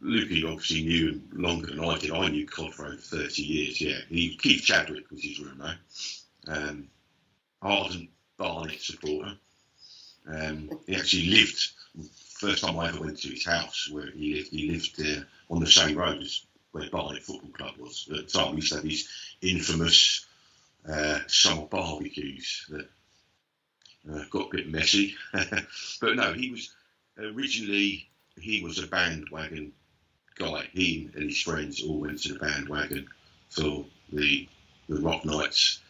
Loopy 0.00 0.44
obviously 0.44 0.82
knew 0.82 1.08
him 1.10 1.30
longer 1.32 1.68
than 1.68 1.84
I 1.84 1.98
did. 1.98 2.10
I 2.10 2.28
knew 2.28 2.46
Cod 2.46 2.74
for 2.74 2.86
over 2.86 2.96
30 2.96 3.42
years, 3.42 3.80
yeah. 3.80 3.98
He, 4.08 4.36
Keith 4.36 4.62
Chadwick 4.62 5.10
was 5.10 5.22
his 5.22 5.40
roommate. 5.40 5.78
Um, 6.46 6.88
ardent 7.62 8.10
Barnet 8.36 8.80
supporter. 8.80 9.34
Um, 10.26 10.70
he 10.86 10.96
actually 10.96 11.26
lived, 11.26 11.72
first 12.38 12.64
time 12.64 12.78
I 12.78 12.88
ever 12.88 13.00
went 13.00 13.20
to 13.22 13.28
his 13.28 13.46
house 13.46 13.88
where 13.90 14.10
he 14.10 14.34
lived, 14.34 14.50
he 14.50 14.70
lived 14.70 15.00
uh, 15.00 15.24
on 15.52 15.60
the 15.60 15.66
same 15.66 15.96
road 15.96 16.22
as 16.22 16.44
where 16.72 16.90
Barnet 16.90 17.22
Football 17.22 17.50
Club 17.50 17.76
was. 17.78 18.08
At 18.10 18.16
the 18.16 18.22
time, 18.24 18.50
we 18.50 18.56
used 18.56 18.70
to 18.70 18.76
have 18.76 18.84
these 18.84 19.08
infamous 19.40 20.26
uh, 20.88 21.20
summer 21.26 21.66
barbecues 21.66 22.66
that 22.68 22.88
uh, 24.12 24.24
got 24.30 24.48
a 24.48 24.56
bit 24.56 24.68
messy. 24.68 25.14
but 25.32 26.16
no, 26.16 26.32
he 26.32 26.50
was 26.50 26.74
originally 27.18 28.08
he 28.36 28.62
was 28.62 28.78
a 28.78 28.86
bandwagon 28.86 29.72
guy. 30.36 30.68
He 30.72 31.10
and 31.14 31.24
his 31.24 31.40
friends 31.40 31.82
all 31.82 32.00
went 32.00 32.22
to 32.22 32.34
the 32.34 32.38
bandwagon 32.38 33.08
for 33.50 33.84
the 34.12 34.48
the 34.88 35.00
rock 35.00 35.24
nights. 35.24 35.80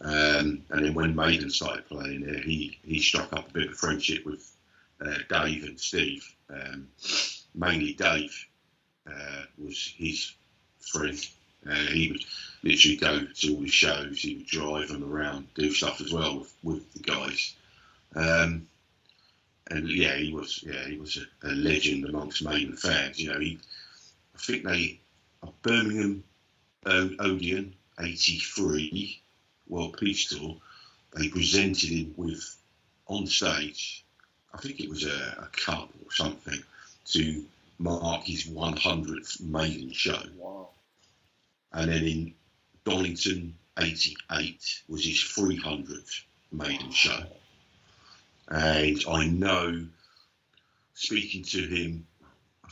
Um, 0.00 0.64
and 0.70 0.84
then 0.84 0.94
when 0.94 1.14
Maiden 1.14 1.50
started 1.50 1.88
playing 1.88 2.22
there, 2.22 2.40
he, 2.40 2.78
he 2.84 2.98
struck 3.00 3.32
up 3.32 3.48
a 3.48 3.52
bit 3.52 3.70
of 3.70 3.76
friendship 3.76 4.26
with 4.26 4.50
uh, 5.00 5.18
Dave 5.28 5.64
and 5.64 5.78
Steve. 5.78 6.28
Um, 6.50 6.88
mainly 7.54 7.92
Dave 7.92 8.46
uh, 9.06 9.42
was 9.58 9.94
his 9.96 10.32
friend. 10.80 11.18
Uh, 11.68 11.74
he 11.74 12.10
would 12.10 12.24
literally 12.64 12.96
go 12.96 13.24
to 13.24 13.54
all 13.54 13.62
the 13.62 13.68
shows. 13.68 14.20
He 14.20 14.36
would 14.36 14.46
drive 14.46 14.88
them 14.88 15.04
around, 15.04 15.46
do 15.54 15.70
stuff 15.72 16.00
as 16.00 16.12
well 16.12 16.40
with, 16.40 16.54
with 16.64 16.92
the 16.94 17.00
guys. 17.00 17.54
Um, 18.16 18.66
and 19.70 19.88
yeah, 19.88 20.16
he 20.16 20.32
was 20.32 20.62
yeah 20.66 20.86
he 20.86 20.98
was 20.98 21.18
a, 21.18 21.48
a 21.48 21.52
legend 21.52 22.04
amongst 22.04 22.44
Maiden 22.44 22.76
fans. 22.76 23.18
You 23.18 23.32
know, 23.32 23.38
he 23.38 23.58
I 24.34 24.38
think 24.38 24.64
they 24.64 25.00
a 25.42 25.48
Birmingham 25.62 26.24
Odeon 26.86 27.74
'83 28.00 29.20
World 29.68 29.96
Peace 29.98 30.28
Tour. 30.28 30.56
They 31.14 31.28
presented 31.28 31.90
him 31.90 32.14
with 32.16 32.56
on 33.06 33.26
stage. 33.26 34.04
I 34.54 34.58
think 34.58 34.80
it 34.80 34.88
was 34.88 35.04
a, 35.04 35.36
a 35.38 35.48
cup 35.52 35.90
or 36.04 36.12
something 36.12 36.62
to 37.06 37.44
mark 37.78 38.24
his 38.24 38.44
100th 38.46 39.40
Maiden 39.40 39.92
show. 39.92 40.22
Wow. 40.36 40.68
And 41.72 41.90
then 41.90 42.04
in 42.04 42.34
Donington 42.84 43.54
'88 43.78 44.82
was 44.88 45.04
his 45.04 45.18
300th 45.18 46.22
Maiden 46.52 46.90
show. 46.90 47.24
And 48.48 49.02
I 49.08 49.26
know, 49.26 49.86
speaking 50.94 51.42
to 51.44 51.66
him, 51.66 52.06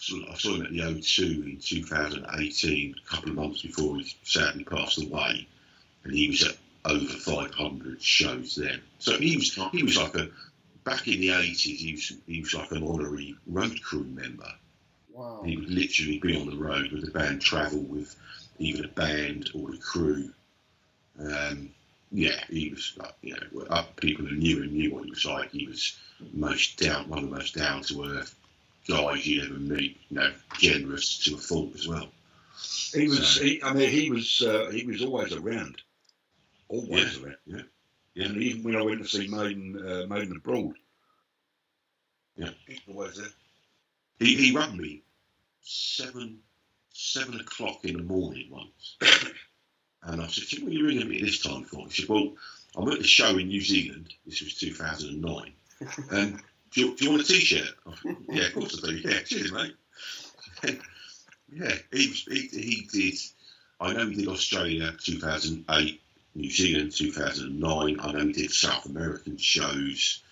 I 0.01 0.35
saw, 0.35 0.55
him 0.55 0.63
at 0.63 0.71
the 0.71 0.79
O2 0.79 1.21
in 1.45 1.59
2018, 1.61 2.95
a 2.95 3.11
couple 3.11 3.31
of 3.31 3.37
months 3.37 3.63
before 3.63 3.97
he 3.97 4.15
sadly 4.25 4.65
passed 4.65 5.03
away, 5.03 5.47
and 6.05 6.15
he 6.15 6.29
was 6.29 6.43
at 6.43 6.57
over 6.87 7.05
500 7.05 8.03
shows 8.03 8.55
then. 8.55 8.81
So 8.99 9.19
he 9.19 9.37
was 9.37 9.55
he 9.73 9.83
was 9.83 9.99
like 9.99 10.15
a 10.15 10.31
back 10.85 11.07
in 11.07 11.21
the 11.21 11.29
80s. 11.29 11.77
He 11.77 11.93
was 11.93 12.13
he 12.27 12.41
was 12.41 12.55
like 12.55 12.73
an 12.73 12.83
honorary 12.83 13.35
road 13.47 13.83
crew 13.83 14.05
member. 14.05 14.51
Wow. 15.13 15.43
He 15.45 15.57
would 15.57 15.71
literally 15.71 16.19
be 16.19 16.35
on 16.35 16.49
the 16.49 16.57
road 16.57 16.93
with 16.93 17.05
the 17.05 17.11
band, 17.11 17.43
travel 17.43 17.81
with 17.81 18.17
either 18.59 18.83
the 18.83 18.89
band 18.89 19.51
or 19.55 19.71
the 19.71 19.79
crew. 19.79 20.31
Um, 21.19 21.71
yeah, 22.11 22.43
he 22.49 22.71
was 22.71 22.95
like, 22.97 23.15
you 23.21 23.35
know, 23.35 23.65
up 23.67 23.97
people 23.97 24.25
who 24.25 24.37
knew 24.37 24.63
him 24.63 24.73
knew 24.73 24.95
what 24.95 25.05
he 25.05 25.11
was 25.11 25.27
like. 25.27 25.51
He 25.51 25.67
was 25.67 25.99
most 26.33 26.79
down, 26.79 27.09
one 27.09 27.19
of 27.19 27.31
the 27.31 27.37
most 27.37 27.55
down 27.55 27.83
to 27.83 28.05
earth 28.05 28.35
guys 28.89 29.27
you 29.27 29.43
ever 29.45 29.55
meet. 29.55 30.01
You 30.09 30.17
know, 30.17 30.33
generous 30.59 31.19
to 31.25 31.35
a 31.35 31.39
fault 31.39 31.75
as 31.75 31.87
well. 31.89 32.09
He 32.95 33.09
was. 33.09 33.27
So- 33.29 33.43
He, 33.43 33.63
I 33.63 33.73
mean, 33.73 33.91
he 33.91 34.11
was. 34.11 34.43
Uh, 34.43 34.71
he 34.73 34.85
was 34.87 35.03
always 35.03 35.33
around. 35.33 35.81
Always 36.69 37.19
around. 37.21 37.37
yeah, 37.47 37.63
yeah. 38.15 38.27
And 38.27 38.37
even 38.43 38.63
when 38.63 38.77
I 38.77 38.83
went 38.83 39.03
to 39.03 39.09
see 39.09 39.27
Maiden, 39.29 39.77
uh, 39.77 40.07
Maiden 40.07 40.37
abroad. 40.37 40.75
Yeah. 42.37 42.51
He 42.67 42.75
was 42.87 42.97
always 42.97 43.17
there. 43.17 43.27
He 44.19 44.37
he 44.37 44.57
rang 44.57 44.77
me 44.77 45.03
seven 45.63 46.39
seven 46.93 47.41
o'clock 47.41 47.85
in 47.85 47.97
the 47.97 48.03
morning 48.03 48.49
once, 48.51 48.97
and 50.03 50.21
I 50.23 50.27
said, 50.29 50.63
"What 50.63 50.71
are 50.71 50.75
you 50.75 50.87
ringing 50.87 51.09
me 51.09 51.21
this 51.23 51.41
time 51.41 51.65
for?" 51.65 51.87
He 51.87 52.03
said, 52.03 52.09
"Well, 52.09 52.35
I'm 52.77 52.89
at 52.91 52.99
the 52.99 53.05
show 53.05 53.37
in 53.39 53.49
New 53.49 53.61
Zealand. 53.63 54.13
This 54.27 54.43
was 54.43 54.55
2009. 54.55 55.53
Um, 56.11 56.41
do, 56.73 56.81
you, 56.81 56.97
do 56.97 57.05
you 57.05 57.11
want 57.11 57.23
a 57.23 57.27
T-shirt?" 57.27 57.75
Yeah, 58.29 58.47
of 58.47 58.55
course 58.55 58.83
I 58.83 58.91
do. 58.91 58.97
Yeah, 58.97 59.21
cheers, 59.21 59.53
mate. 59.53 59.75
yeah, 61.53 61.75
he, 61.93 62.07
he 62.07 62.49
he 62.49 62.89
did. 62.93 63.19
I 63.81 63.93
know 63.95 64.07
he 64.09 64.17
did 64.17 64.29
Australia 64.29 64.93
2008, 65.03 66.01
New 66.35 66.51
Zealand 66.51 66.93
2009. 66.93 68.01
I 68.01 68.13
know 68.13 68.27
he 68.27 68.33
did 68.33 68.53
South 68.53 68.87
American 68.87 69.37
shows 69.39 70.23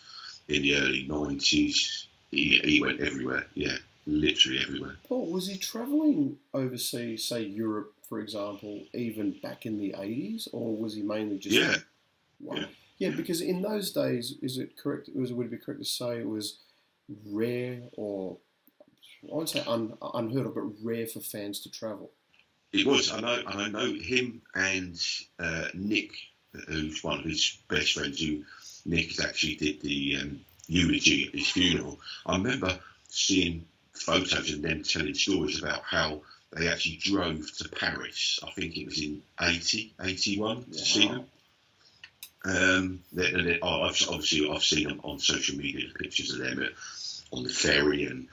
in 0.48 0.62
the 0.62 0.77
early 0.77 1.07
90s. 1.09 2.07
He, 2.31 2.59
he 2.62 2.81
went 2.83 3.01
everywhere. 3.01 3.46
Yeah, 3.55 3.77
literally 4.07 4.61
everywhere. 4.61 4.96
Paul, 5.09 5.31
was 5.31 5.48
he 5.48 5.57
travelling 5.57 6.38
overseas, 6.53 7.24
say 7.24 7.42
Europe, 7.42 7.94
for 8.09 8.20
example, 8.20 8.83
even 8.92 9.33
back 9.42 9.66
in 9.66 9.79
the 9.79 9.94
80s, 9.98 10.48
or 10.53 10.77
was 10.77 10.94
he 10.94 11.03
mainly 11.03 11.38
just. 11.38 11.57
Yeah. 11.57 11.77
Wow. 12.40 12.57
Yeah. 12.57 12.66
Yeah, 12.99 13.11
because 13.11 13.41
in 13.41 13.63
those 13.63 13.93
days, 13.93 14.35
is 14.43 14.59
it 14.59 14.77
correct? 14.77 15.09
Was 15.15 15.33
would 15.33 15.47
it 15.47 15.51
be 15.51 15.57
correct 15.59 15.81
to 15.81 15.87
say 15.87 16.19
it 16.19 16.29
was 16.29 16.59
rare, 17.27 17.81
or 17.93 18.37
I 19.23 19.35
won't 19.35 19.49
say 19.49 19.63
un, 19.67 19.97
unheard 20.15 20.47
of, 20.47 20.55
but 20.55 20.63
rare 20.83 21.07
for 21.07 21.21
fans 21.21 21.61
to 21.61 21.71
travel? 21.71 22.11
It 22.73 22.87
was. 22.87 23.13
I 23.13 23.21
know. 23.21 23.43
I 23.47 23.69
know 23.69 23.93
him 23.95 24.43
and 24.55 25.01
uh, 25.39 25.69
Nick, 25.75 26.11
who's 26.67 27.03
one 27.05 27.21
of 27.21 27.25
his 27.25 27.59
best 27.69 27.93
friends. 27.93 28.21
Who 28.21 28.43
Nick 28.85 29.21
actually 29.23 29.55
did 29.55 29.81
the 29.81 30.19
um, 30.21 30.41
eulogy 30.67 31.29
at 31.29 31.35
his 31.35 31.49
funeral. 31.51 32.01
I 32.27 32.37
remember 32.37 32.79
seeing 33.09 33.65
photos 33.93 34.53
and 34.53 34.63
them 34.63 34.83
telling 34.83 35.15
stories 35.15 35.63
about 35.63 35.83
how 35.83 36.23
they 36.53 36.69
actually 36.69 36.97
drove 36.97 37.51
to 37.59 37.69
Paris. 37.69 38.39
I 38.47 38.51
think 38.53 38.77
it 38.77 38.87
was 38.87 39.01
in 39.03 39.23
80, 39.41 39.95
81 40.03 40.65
to 40.65 40.79
see 40.79 41.07
Wow. 41.07 41.13
them. 41.13 41.27
Um, 42.44 43.03
they- 43.12 43.33
and 43.33 43.46
they- 43.46 43.61
oh, 43.61 43.83
I've, 43.83 44.01
obviously, 44.09 44.48
I've 44.48 44.62
seen 44.64 44.88
them 44.88 45.01
on 45.03 45.18
social 45.18 45.57
media, 45.57 45.87
pictures 45.98 46.33
of 46.33 46.38
them 46.38 46.62
at, 46.62 46.72
on 47.33 47.42
the 47.42 47.48
ferry 47.51 48.05
and 48.05 48.29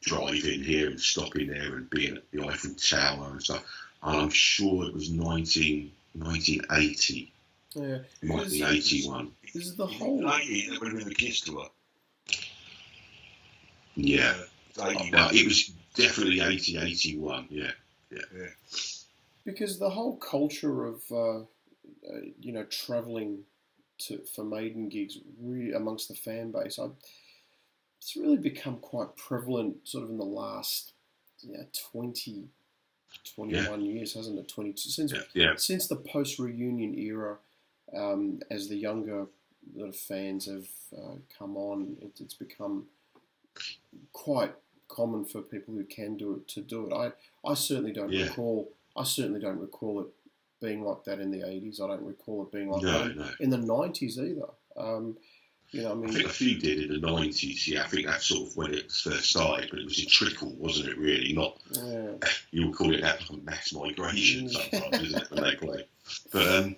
driving 0.00 0.64
here 0.64 0.88
and 0.90 1.00
stopping 1.00 1.48
there 1.48 1.76
and 1.76 1.88
being 1.90 2.16
at 2.16 2.30
the 2.32 2.44
Eiffel 2.46 2.74
Tower 2.74 3.30
and 3.32 3.42
stuff. 3.42 3.64
And 4.02 4.16
I'm 4.16 4.30
sure 4.30 4.86
it 4.88 4.94
was 4.94 5.10
19, 5.10 5.92
1980, 6.14 7.32
Yeah, 7.74 7.82
it 7.82 8.04
might 8.22 8.50
be 8.50 8.62
81. 8.64 9.30
this 9.54 9.66
is 9.66 9.76
the 9.76 9.86
whole. 9.86 10.28
80, 10.28 10.70
that 10.70 10.80
would 10.80 10.88
have 10.88 10.98
been 10.98 11.08
the 11.08 11.14
Kiss 11.14 11.40
tour. 11.42 11.70
Yeah, 13.94 14.34
Uh, 14.78 14.88
81. 14.88 15.10
well, 15.12 15.30
it 15.34 15.44
was 15.44 15.70
definitely 15.94 16.40
80, 16.40 16.78
81. 16.78 17.46
Yeah, 17.50 17.70
yeah. 18.10 18.48
because 19.44 19.78
the 19.78 19.90
whole 19.90 20.16
culture 20.16 20.86
of 20.86 21.02
uh, 21.12 21.44
uh, 22.08 22.20
you 22.40 22.52
know 22.52 22.64
traveling 22.64 23.40
to 23.98 24.18
for 24.34 24.44
maiden 24.44 24.88
gigs 24.88 25.18
really 25.40 25.72
amongst 25.72 26.08
the 26.08 26.14
fan 26.14 26.50
base, 26.50 26.78
I, 26.78 26.88
it's 27.98 28.16
really 28.16 28.36
become 28.38 28.78
quite 28.78 29.14
prevalent 29.16 29.76
sort 29.88 30.04
of 30.04 30.10
in 30.10 30.18
the 30.18 30.24
last 30.24 30.92
yeah 31.42 31.62
20, 31.92 32.48
21 33.34 33.84
years, 33.84 34.14
hasn't 34.14 34.38
it? 34.38 34.48
Twenty 34.48 34.72
two 34.72 34.88
since 34.90 35.12
yeah, 35.12 35.20
yeah. 35.34 35.52
since 35.56 35.86
the 35.86 35.96
post 35.96 36.38
reunion 36.38 36.94
era, 36.98 37.36
um, 37.96 38.40
as 38.50 38.68
the 38.68 38.76
younger 38.76 39.26
sort 39.76 39.88
of 39.88 39.96
fans 39.96 40.46
have 40.46 40.66
uh, 40.96 41.14
come 41.38 41.56
on, 41.56 41.96
it, 42.00 42.20
it's 42.20 42.34
become 42.34 42.86
quite 44.12 44.52
common 44.88 45.24
for 45.24 45.40
people 45.42 45.74
who 45.74 45.84
can 45.84 46.16
do 46.16 46.34
it 46.34 46.48
to 46.48 46.60
do 46.60 46.86
it. 46.88 46.92
I, 46.92 47.12
I 47.48 47.54
certainly 47.54 47.92
don't 47.92 48.12
Yeah. 48.12 48.24
recall. 48.24 48.72
I 48.96 49.04
certainly 49.04 49.40
don't 49.40 49.58
recall 49.60 50.00
it 50.00 50.06
being 50.62 50.82
like 50.84 51.04
that 51.04 51.18
in 51.20 51.30
the 51.30 51.46
eighties. 51.46 51.80
I 51.80 51.88
don't 51.88 52.04
recall 52.06 52.42
it 52.44 52.52
being 52.52 52.70
like 52.70 52.82
No, 52.82 53.08
that 53.08 53.16
no. 53.16 53.26
in 53.40 53.50
the 53.50 53.58
nineties 53.58 54.18
either. 54.18 54.46
Um, 54.76 55.16
you 55.72 55.82
know, 55.82 55.88
I 55.88 55.92
I 55.92 55.94
mean, 55.94 56.12
think 56.12 56.26
a 56.26 56.28
few 56.28 56.58
did 56.58 56.90
in 56.90 57.00
the 57.00 57.06
90s. 57.06 57.66
Yeah, 57.66 57.84
I 57.84 57.86
think 57.88 58.06
that's 58.06 58.26
sort 58.26 58.46
of 58.50 58.56
when 58.58 58.74
it 58.74 58.92
first 58.92 59.24
started, 59.30 59.70
but 59.70 59.78
it 59.80 59.86
was 59.86 59.98
a 59.98 60.04
trickle, 60.06 60.50
wasn't 60.58 60.90
it? 60.90 60.98
Really, 60.98 61.32
not 61.32 61.56
yeah, 61.72 62.10
you 62.50 62.66
would 62.66 62.76
call 62.76 62.94
it 62.94 63.00
that 63.00 63.20
like 63.20 63.30
a 63.30 63.36
mass 63.42 63.72
migration 63.72 64.48
Mm. 64.48 64.50
sometimes, 64.50 65.02
isn't 65.06 65.22
it, 65.22 65.30
when 65.30 65.44
they 65.44 65.54
play? 65.66 65.86
But 66.30 66.46
um, 66.56 66.76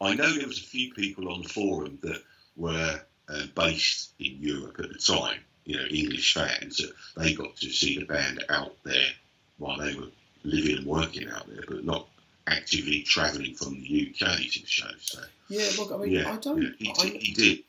I 0.00 0.14
know 0.14 0.32
there 0.32 0.46
was 0.46 0.58
a 0.60 0.62
few 0.62 0.92
people 0.94 1.32
on 1.32 1.42
the 1.42 1.48
forum 1.48 1.98
that 2.02 2.22
were 2.56 3.00
uh, 3.28 3.42
based 3.56 4.12
in 4.20 4.36
Europe 4.38 4.78
at 4.78 4.90
the 4.92 4.98
time, 4.98 5.40
you 5.64 5.76
know, 5.76 5.84
English 5.86 6.32
fans, 6.34 6.76
that 6.76 6.92
they 7.16 7.34
got 7.34 7.56
to 7.56 7.70
see 7.70 7.98
the 7.98 8.04
band 8.04 8.44
out 8.48 8.76
there 8.84 9.10
while 9.58 9.78
they 9.78 9.94
were 9.96 10.06
living 10.44 10.78
and 10.78 10.86
working 10.86 11.28
out 11.30 11.48
there, 11.48 11.64
but 11.66 11.84
not 11.84 12.06
actively 12.46 13.02
travelling 13.02 13.54
from 13.54 13.74
the 13.80 14.10
UK 14.14 14.36
to 14.52 14.60
the 14.60 14.66
show. 14.66 14.88
So, 15.00 15.20
yeah. 15.48 15.68
Look, 15.78 15.92
I 15.92 15.96
mean, 15.96 16.12
yeah, 16.12 16.30
I 16.30 16.36
don't. 16.36 16.62
yeah, 16.62 16.68
he, 16.78 16.90
I, 16.98 17.04
did, 17.04 17.22
he 17.22 17.32
did. 17.34 17.64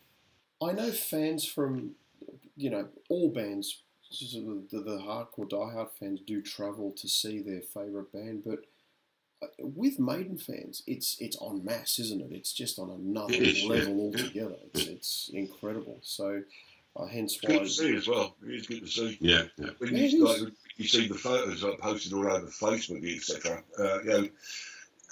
I 0.62 0.72
know 0.74 0.92
fans 0.92 1.46
from, 1.46 1.92
you 2.56 2.70
know, 2.70 2.88
all 3.10 3.30
bands, 3.32 3.84
sort 4.10 4.46
of 4.48 4.70
the, 4.70 4.80
the 4.80 4.98
hardcore 5.00 5.50
diehard 5.50 5.90
fans 6.00 6.22
do 6.26 6.42
travel 6.42 6.92
to 6.98 7.08
see 7.08 7.42
their 7.42 7.62
favourite 7.62 8.12
band, 8.12 8.44
but 8.46 8.66
uh, 9.44 9.48
with 9.60 10.00
Maiden 10.00 10.38
fans, 10.38 10.84
it's 10.88 11.18
it's 11.20 11.38
en 11.42 11.64
masse, 11.64 12.00
isn't 12.00 12.22
it? 12.22 12.32
It's 12.32 12.54
just 12.54 12.80
on 12.80 12.90
another 12.90 13.34
It 13.34 13.42
is, 13.44 13.64
yeah, 13.64 13.70
level 13.70 14.00
yeah. 14.14 14.24
altogether. 14.24 14.56
It's 14.74 14.88
it's 14.88 15.30
incredible. 15.34 16.00
So, 16.04 16.44
uh, 16.96 17.06
hence 17.06 17.38
It's 17.38 17.46
good 17.46 17.60
why. 17.60 17.64
to 17.64 17.70
see 17.70 17.96
as 17.96 18.08
well. 18.08 18.36
It 18.44 18.56
is 18.56 18.68
good 18.68 18.82
to 18.82 18.88
see. 18.88 19.18
Yeah, 19.22 19.44
yeah. 19.58 19.70
When 19.80 19.96
Yeah, 19.96 20.06
you, 20.08 20.26
it 20.26 20.42
like, 20.44 20.54
you 20.78 20.88
see 20.88 21.08
the 21.08 21.16
photos 21.16 21.64
like, 21.64 21.80
posted 21.80 22.14
all 22.14 22.28
over 22.28 22.48
Facebook, 22.48 23.16
etc. 23.16 23.64
Uh, 23.78 24.00
you 24.02 24.10
know, 24.10 24.30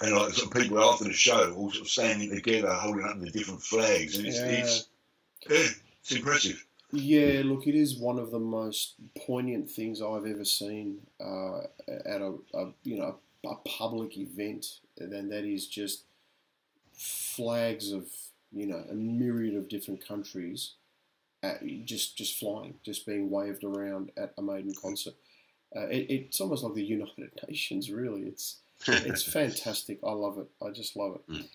and 0.00 0.16
like 0.16 0.32
sort 0.34 0.54
of 0.54 0.62
people 0.62 0.82
after 0.82 1.04
the 1.04 1.12
show, 1.12 1.52
all 1.54 1.70
sort 1.70 1.82
of 1.82 1.90
standing 1.90 2.30
together, 2.30 2.72
holding 2.72 3.04
up 3.04 3.18
the 3.20 3.30
different 3.30 3.62
flags, 3.62 4.16
and 4.16 4.26
it's, 4.26 4.38
Yeah. 4.38 4.46
it's 4.46 4.88
yeah, 5.48 5.66
it's 6.00 6.12
impressive. 6.12 6.64
Yeah, 6.92 7.42
look, 7.44 7.66
it 7.66 7.74
is 7.74 7.98
one 7.98 8.18
of 8.18 8.30
the 8.30 8.38
most 8.38 8.94
poignant 9.26 9.70
things 9.70 10.00
I've 10.00 10.26
ever 10.26 10.44
seen 10.44 10.98
uh, 11.20 11.60
at 11.88 12.20
a, 12.20 12.34
a 12.54 12.72
you 12.84 12.98
know 12.98 13.16
a 13.44 13.54
public 13.68 14.16
event, 14.16 14.80
and 14.98 15.30
that 15.32 15.44
is 15.44 15.66
just 15.66 16.04
flags 16.94 17.92
of 17.92 18.06
you 18.52 18.66
know 18.66 18.84
a 18.90 18.94
myriad 18.94 19.56
of 19.56 19.68
different 19.68 20.06
countries, 20.06 20.74
at, 21.42 21.64
just 21.84 22.16
just 22.16 22.38
flying, 22.38 22.74
just 22.84 23.06
being 23.06 23.30
waved 23.30 23.64
around 23.64 24.10
at 24.16 24.32
a 24.38 24.42
Maiden 24.42 24.72
concert. 24.80 25.14
Uh, 25.76 25.86
it, 25.88 26.06
it's 26.10 26.40
almost 26.40 26.64
like 26.64 26.74
the 26.74 26.84
United 26.84 27.30
Nations, 27.48 27.90
really. 27.90 28.22
It's 28.22 28.58
it's 28.88 29.22
fantastic. 29.22 29.98
I 30.04 30.12
love 30.12 30.38
it. 30.38 30.48
I 30.64 30.70
just 30.70 30.96
love 30.96 31.16
it. 31.16 31.32
Mm. 31.32 31.48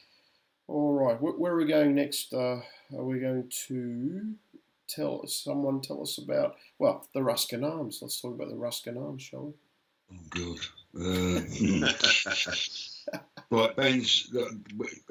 All 0.68 0.94
right, 0.94 1.20
where, 1.22 1.34
where 1.34 1.54
are 1.54 1.58
we 1.58 1.66
going 1.66 1.96
next? 1.96 2.34
Uh, 2.34 2.62
are 2.96 3.04
we 3.04 3.20
going 3.20 3.50
to 3.68 4.34
tell 4.88 5.26
someone 5.28 5.82
tell 5.82 6.02
us 6.02 6.18
about 6.18 6.56
well 6.80 7.08
the 7.14 7.24
Ruskin 7.24 7.64
Arms? 7.64 8.00
Let's 8.02 8.22
talk 8.22 8.36
about 8.36 8.50
the 8.50 8.56
Ruskin 8.56 8.98
Arms, 8.98 9.24
shall 9.24 9.46
we? 9.46 9.54
Oh, 10.14 10.20
good. 10.30 10.60
Uh, 10.94 11.42
right, 13.52 13.76
bands. 13.76 14.36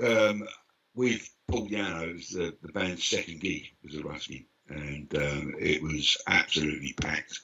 Um, 0.03 0.47
with 0.95 1.31
Paul 1.49 1.69
Di'Anno, 1.69 2.09
it 2.09 2.15
was 2.15 2.29
the, 2.31 2.55
the 2.63 2.73
band's 2.73 3.05
second 3.05 3.41
gig 3.41 3.71
was 3.83 3.97
a 3.97 4.03
Ruskin, 4.03 4.45
and 4.69 5.15
um, 5.17 5.55
it 5.59 5.83
was 5.83 6.17
absolutely 6.27 6.93
packed. 6.95 7.41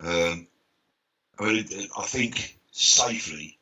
Um, 0.00 0.46
I 1.38 1.44
mean, 1.44 1.66
I 1.96 2.02
think 2.02 2.58
safely 2.70 3.58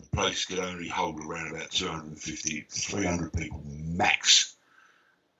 the 0.00 0.06
place 0.16 0.44
could 0.44 0.58
only 0.58 0.88
hold 0.88 1.20
around 1.20 1.54
about 1.54 1.70
250, 1.70 2.66
300 2.68 3.32
people 3.32 3.62
max, 3.66 4.56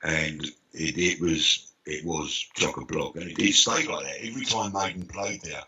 and 0.03 0.45
it, 0.73 0.99
it 0.99 1.21
was 1.21 1.73
it 1.87 2.05
was 2.05 2.47
chock 2.55 2.77
a 2.77 2.85
block, 2.85 3.17
and 3.17 3.31
it, 3.39 3.53
stayed 3.55 3.87
like 3.89 4.05
that. 4.05 4.25
Every 4.25 4.45
time 4.45 4.73
Maiden 4.73 5.07
played 5.07 5.41
there 5.43 5.65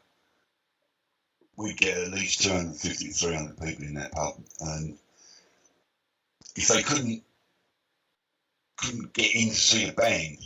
we'd 1.61 1.77
get 1.77 1.99
at 1.99 2.11
least 2.11 2.43
250 2.43 3.09
300 3.09 3.61
people 3.61 3.85
in 3.85 3.95
that 3.95 4.13
pub. 4.13 4.35
And 4.61 4.97
if 6.57 6.69
they 6.69 6.83
couldn't 6.83 7.23
couldn't 8.79 9.13
get 9.13 9.35
in 9.35 9.51
to 9.51 9.55
see 9.55 9.89
a 9.89 9.93
band, 9.93 10.39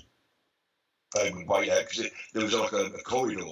they 1.15 1.31
would 1.31 1.47
wait 1.47 1.71
out 1.71 1.85
because 1.89 2.11
there 2.33 2.43
was 2.43 2.55
like 2.55 2.73
a, 2.73 2.87
a 2.87 3.03
corridor 3.03 3.45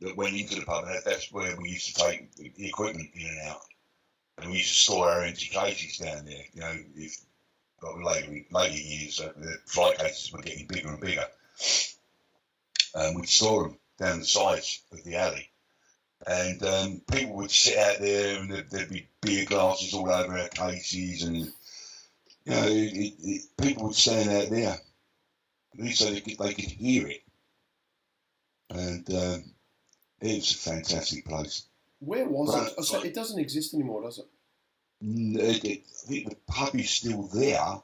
that 0.00 0.16
went 0.16 0.36
into 0.36 0.56
the 0.56 0.64
pub, 0.64 0.84
and 0.84 0.94
that, 0.94 1.04
that's 1.04 1.32
where 1.32 1.56
we 1.56 1.70
used 1.70 1.94
to 1.94 2.02
take 2.02 2.34
the 2.34 2.66
equipment 2.66 3.10
in 3.14 3.26
and 3.26 3.48
out. 3.48 3.62
And 4.38 4.50
we 4.50 4.58
used 4.58 4.68
to 4.68 4.80
store 4.80 5.08
our 5.08 5.24
empty 5.24 5.46
cases 5.46 5.98
down 5.98 6.24
there. 6.24 6.44
You 6.52 6.60
know, 6.60 6.74
if 6.96 7.16
like 7.82 8.04
later 8.04 8.44
later 8.50 8.76
years, 8.76 9.20
uh, 9.20 9.32
the 9.36 9.56
flight 9.66 9.98
cases 9.98 10.32
were 10.32 10.42
getting 10.42 10.66
bigger 10.66 10.88
and 10.88 11.00
bigger. 11.00 11.26
um, 12.94 13.14
we'd 13.14 13.28
store 13.28 13.64
them 13.64 13.78
down 13.98 14.20
the 14.20 14.24
sides 14.24 14.82
of 14.92 15.02
the 15.04 15.16
alley. 15.16 15.50
And 16.26 16.62
um, 16.64 17.02
people 17.10 17.36
would 17.36 17.50
sit 17.50 17.78
out 17.78 18.00
there 18.00 18.40
and 18.40 18.50
there'd, 18.50 18.70
there'd 18.70 18.90
be 18.90 19.08
beer 19.20 19.44
glasses 19.44 19.94
all 19.94 20.10
over 20.10 20.36
our 20.36 20.48
cases 20.48 21.22
and, 21.22 21.36
you 21.36 21.52
know, 22.46 22.66
it, 22.66 22.92
it, 22.92 23.14
it, 23.20 23.42
people 23.56 23.84
would 23.84 23.94
stand 23.94 24.28
out 24.30 24.50
there 24.50 24.72
at 25.74 25.80
least 25.80 26.00
so 26.00 26.10
they 26.10 26.20
could, 26.20 26.38
they 26.38 26.54
could 26.54 26.64
hear 26.64 27.06
it. 27.06 27.22
And 28.70 29.14
um, 29.14 29.44
it 30.20 30.36
was 30.36 30.52
a 30.52 30.58
fantastic 30.58 31.24
place. 31.24 31.64
Where 32.00 32.26
was 32.26 32.54
Right, 32.54 32.68
it? 32.68 32.74
Oh, 32.78 32.82
so 32.82 33.02
it 33.02 33.14
doesn't 33.14 33.38
exist 33.38 33.74
anymore, 33.74 34.02
does 34.02 34.18
it? 34.18 34.26
It, 35.00 35.64
it, 35.64 35.82
I 35.86 36.06
think 36.08 36.30
the 36.30 36.36
pub 36.46 36.74
is 36.74 36.90
still 36.90 37.22
there, 37.34 37.80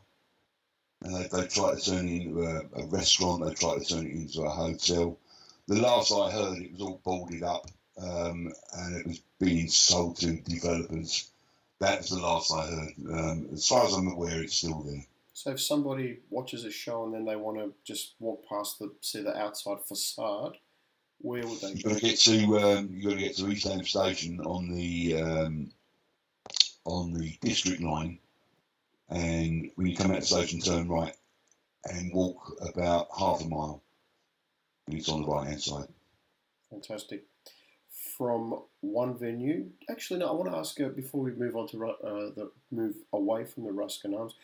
and 1.03 1.15
they, 1.15 1.29
they 1.29 1.47
try 1.47 1.75
to 1.75 1.81
turn 1.81 2.09
it 2.09 2.23
into 2.23 2.43
a, 2.43 2.63
a 2.83 2.87
restaurant. 2.87 3.45
They 3.45 3.55
try 3.55 3.79
to 3.79 3.85
turn 3.85 4.07
it 4.07 4.13
into 4.13 4.43
a 4.43 4.51
hotel. 4.51 5.19
The 5.67 5.81
last 5.81 6.13
I 6.13 6.31
heard, 6.31 6.59
it 6.59 6.73
was 6.73 6.81
all 6.83 7.01
boarded 7.05 7.43
up, 7.43 7.67
um, 7.99 8.53
and 8.77 8.97
it 8.97 9.07
was 9.07 9.21
being 9.41 9.69
sold 9.69 10.17
to 10.19 10.33
developers. 10.41 11.31
That's 11.81 12.11
the 12.11 12.21
last 12.21 12.53
I 12.53 12.67
heard. 12.67 12.93
Um, 13.11 13.49
as 13.53 13.67
far 13.67 13.87
as 13.87 13.93
I'm 13.95 14.09
aware, 14.09 14.43
it's 14.43 14.55
still 14.57 14.83
there. 14.83 15.05
So 15.33 15.51
if 15.51 15.61
somebody 15.61 16.21
watches 16.31 16.65
a 16.65 16.71
show 16.71 17.05
and 17.05 17.13
then 17.15 17.25
they 17.25 17.37
want 17.37 17.59
to 17.59 17.73
just 17.85 18.15
walk 18.21 18.45
past 18.49 18.79
the 18.79 18.93
see 19.01 19.23
the 19.23 19.37
outside 19.37 19.81
facade, 19.87 20.57
where 21.25 21.47
would 21.47 21.61
they? 21.61 21.69
You've 21.69 21.85
got 21.85 21.95
to 21.95 22.01
get 22.01 22.19
to 22.21 22.59
um, 22.59 22.89
you 22.93 23.03
got 23.03 23.17
to 23.17 23.21
get 23.21 23.37
to 23.37 23.49
East 23.49 23.67
Ham 23.67 23.83
Station 23.85 24.41
on 24.41 24.71
the 24.71 25.23
um, 25.23 25.71
on 26.85 27.15
the 27.15 27.37
District 27.41 27.81
line, 27.81 28.19
and 29.09 29.71
when 29.75 29.87
you 29.87 29.97
come 29.97 30.11
out 30.11 30.19
of 30.19 30.23
the 30.23 30.27
station, 30.27 30.61
turn 30.61 30.87
right 30.87 31.15
and 31.85 32.13
walk 32.13 32.53
about 32.61 33.09
half 33.19 33.41
a 33.41 33.49
mile. 33.49 33.83
And 34.87 34.99
it's 34.99 35.09
on 35.09 35.23
the 35.23 35.29
right 35.29 35.49
hand 35.49 35.63
side. 35.63 35.89
Fantastic. 36.71 37.25
From 38.19 38.63
one 38.81 39.19
venue, 39.19 39.71
actually, 39.91 40.21
no. 40.21 40.29
I 40.29 40.33
want 40.33 40.53
to 40.53 40.59
ask 40.59 40.79
you 40.79 40.89
before 40.89 41.23
we 41.23 41.33
move 41.33 41.57
on 41.57 41.69
to 41.69 41.87
uh, 41.87 42.31
the 42.37 42.51
move 42.71 42.97
away 43.15 43.47
from 43.47 43.65
the 43.65 43.73
Ruskin 43.73 44.15
Arms. 44.15 44.35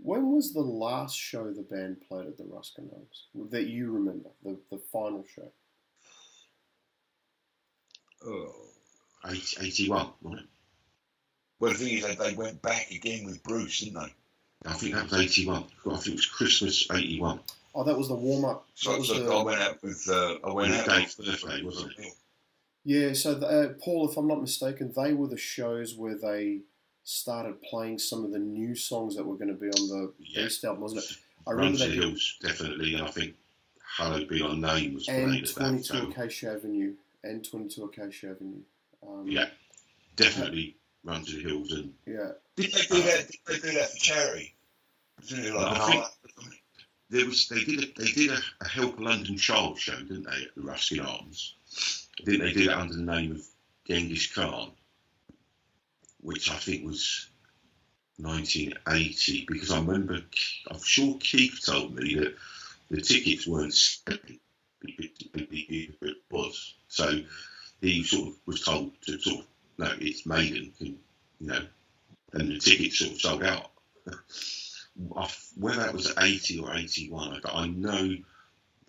When 0.00 0.30
was 0.30 0.52
the 0.52 0.60
last 0.60 1.16
show 1.16 1.50
the 1.50 1.62
band 1.62 1.96
played 2.08 2.28
at 2.28 2.38
the 2.38 2.44
Ruskin 2.44 2.88
Arms 2.94 3.50
that 3.50 3.66
you 3.66 3.90
remember? 3.90 4.28
The 4.44 4.56
the 4.70 4.78
final 4.92 5.24
show. 5.34 5.50
Oh. 8.24 8.54
81, 9.26 10.08
wasn't 10.22 10.42
it? 10.42 10.48
Well, 11.60 11.72
the 11.72 11.78
thing 11.78 11.98
is, 11.98 12.06
they, 12.06 12.14
they 12.14 12.34
went 12.34 12.62
back 12.62 12.90
again 12.90 13.24
with 13.24 13.42
Bruce, 13.42 13.80
didn't 13.80 14.00
they? 14.00 14.14
I 14.68 14.72
think 14.74 14.94
that 14.94 15.10
was 15.10 15.20
81. 15.20 15.64
I 15.86 15.96
think 15.96 16.06
it 16.08 16.12
was 16.14 16.26
Christmas 16.26 16.86
81. 16.92 17.40
Oh, 17.74 17.84
that 17.84 17.96
was 17.96 18.08
the 18.08 18.14
warm 18.14 18.44
up. 18.44 18.66
So, 18.74 18.92
that 18.92 18.98
was 18.98 19.08
so 19.08 19.22
the, 19.22 19.32
I 19.32 19.42
went 19.42 19.60
out 19.60 19.82
with 19.82 20.08
uh, 20.08 20.36
I 20.44 20.52
went 20.52 20.70
With 20.70 20.80
out 20.80 20.86
Dave's 20.86 21.18
with 21.18 21.26
birthday, 21.26 21.62
wasn't 21.62 21.92
it? 21.98 22.12
Yeah, 22.84 23.12
so 23.12 23.34
the, 23.34 23.46
uh, 23.46 23.68
Paul, 23.84 24.08
if 24.08 24.16
I'm 24.16 24.26
not 24.28 24.40
mistaken, 24.40 24.92
they 24.96 25.12
were 25.12 25.26
the 25.26 25.36
shows 25.36 25.94
where 25.94 26.16
they 26.16 26.60
started 27.04 27.60
playing 27.62 27.98
some 27.98 28.24
of 28.24 28.32
the 28.32 28.38
new 28.38 28.74
songs 28.74 29.16
that 29.16 29.24
were 29.24 29.36
going 29.36 29.48
to 29.48 29.54
be 29.54 29.66
on 29.68 29.88
the 29.88 30.12
Yeah. 30.20 30.44
Beast 30.44 30.64
album, 30.64 30.82
wasn't 30.82 31.04
it? 31.04 31.16
I 31.46 31.50
Run 31.52 31.58
remember 31.72 31.78
to 31.78 31.88
they 31.90 31.96
the 31.96 32.10
did, 32.12 32.20
definitely. 32.42 33.00
I 33.00 33.10
think 33.10 33.34
Hallowed 33.96 34.28
Be 34.28 34.42
Our 34.42 34.54
Name 34.54 34.94
was 34.94 35.08
and 35.08 35.30
played 35.30 35.42
at 35.44 35.48
that 35.54 35.60
22 35.60 35.92
time. 35.94 36.10
Acacia 36.12 36.52
Avenue, 36.52 36.94
and 37.24 37.48
22 37.48 37.84
Acacia 37.84 38.30
Avenue. 38.30 38.60
Um, 39.06 39.26
Yeah, 39.26 39.48
definitely 40.16 40.76
Run 41.04 41.24
to 41.24 41.32
the 41.36 41.42
Hills. 41.42 41.72
And 41.72 41.92
yeah. 42.06 42.32
Did 42.56 42.72
they 42.72 42.82
do 42.82 43.02
that? 43.02 43.30
Did 43.46 43.62
they 43.62 43.68
do 43.70 43.78
that 43.78 43.90
for 43.90 43.96
charity? 43.98 44.54
Didn't 45.26 45.44
they, 45.44 45.58
I 45.58 45.90
think- 45.90 46.04
there 47.10 47.24
was 47.24 47.48
they 47.48 47.64
did 47.64 47.84
a, 47.84 48.00
they 48.00 48.10
did 48.12 48.30
a, 48.30 48.38
a 48.60 48.68
Help 48.68 49.00
London 49.00 49.38
Child 49.38 49.78
show, 49.78 49.96
didn't 49.96 50.24
they, 50.24 50.42
at 50.42 50.54
the 50.54 50.60
Ruskin 50.62 51.00
Arms? 51.00 51.54
I 52.20 52.24
think 52.24 52.42
they 52.42 52.52
did 52.52 52.66
it 52.66 52.70
under 52.72 52.94
the 52.94 53.02
name 53.02 53.32
of 53.32 53.40
Genghis 53.86 54.26
Khan, 54.32 54.72
which 56.20 56.50
I 56.50 56.56
think 56.56 56.84
was 56.84 57.28
1980. 58.18 59.46
Because 59.48 59.70
I 59.70 59.78
remember, 59.78 60.20
I'm 60.70 60.82
sure 60.82 61.16
Keith 61.18 61.60
told 61.64 61.94
me 61.94 62.14
that 62.16 62.34
the 62.90 63.00
tickets 63.00 63.46
weren't 63.46 63.72
selling, 63.74 64.38
it 64.82 66.16
was. 66.30 66.74
So 66.88 67.20
he 67.80 68.02
sort 68.02 68.28
of 68.28 68.34
was 68.46 68.62
told 68.62 68.92
to 69.02 69.18
sort 69.18 69.40
of, 69.40 69.46
no, 69.78 69.92
it's 70.00 70.26
Maiden, 70.26 70.72
can, 70.78 70.98
you 71.40 71.46
know, 71.48 71.64
and 72.32 72.48
the 72.48 72.58
tickets 72.58 72.98
sort 72.98 73.12
of 73.12 73.20
sold 73.20 73.42
out. 73.44 73.70
Whether 75.56 75.80
that 75.80 75.92
was 75.92 76.12
80 76.18 76.58
or 76.60 76.76
81, 76.76 77.40
but 77.42 77.54
I 77.54 77.68
know 77.68 78.16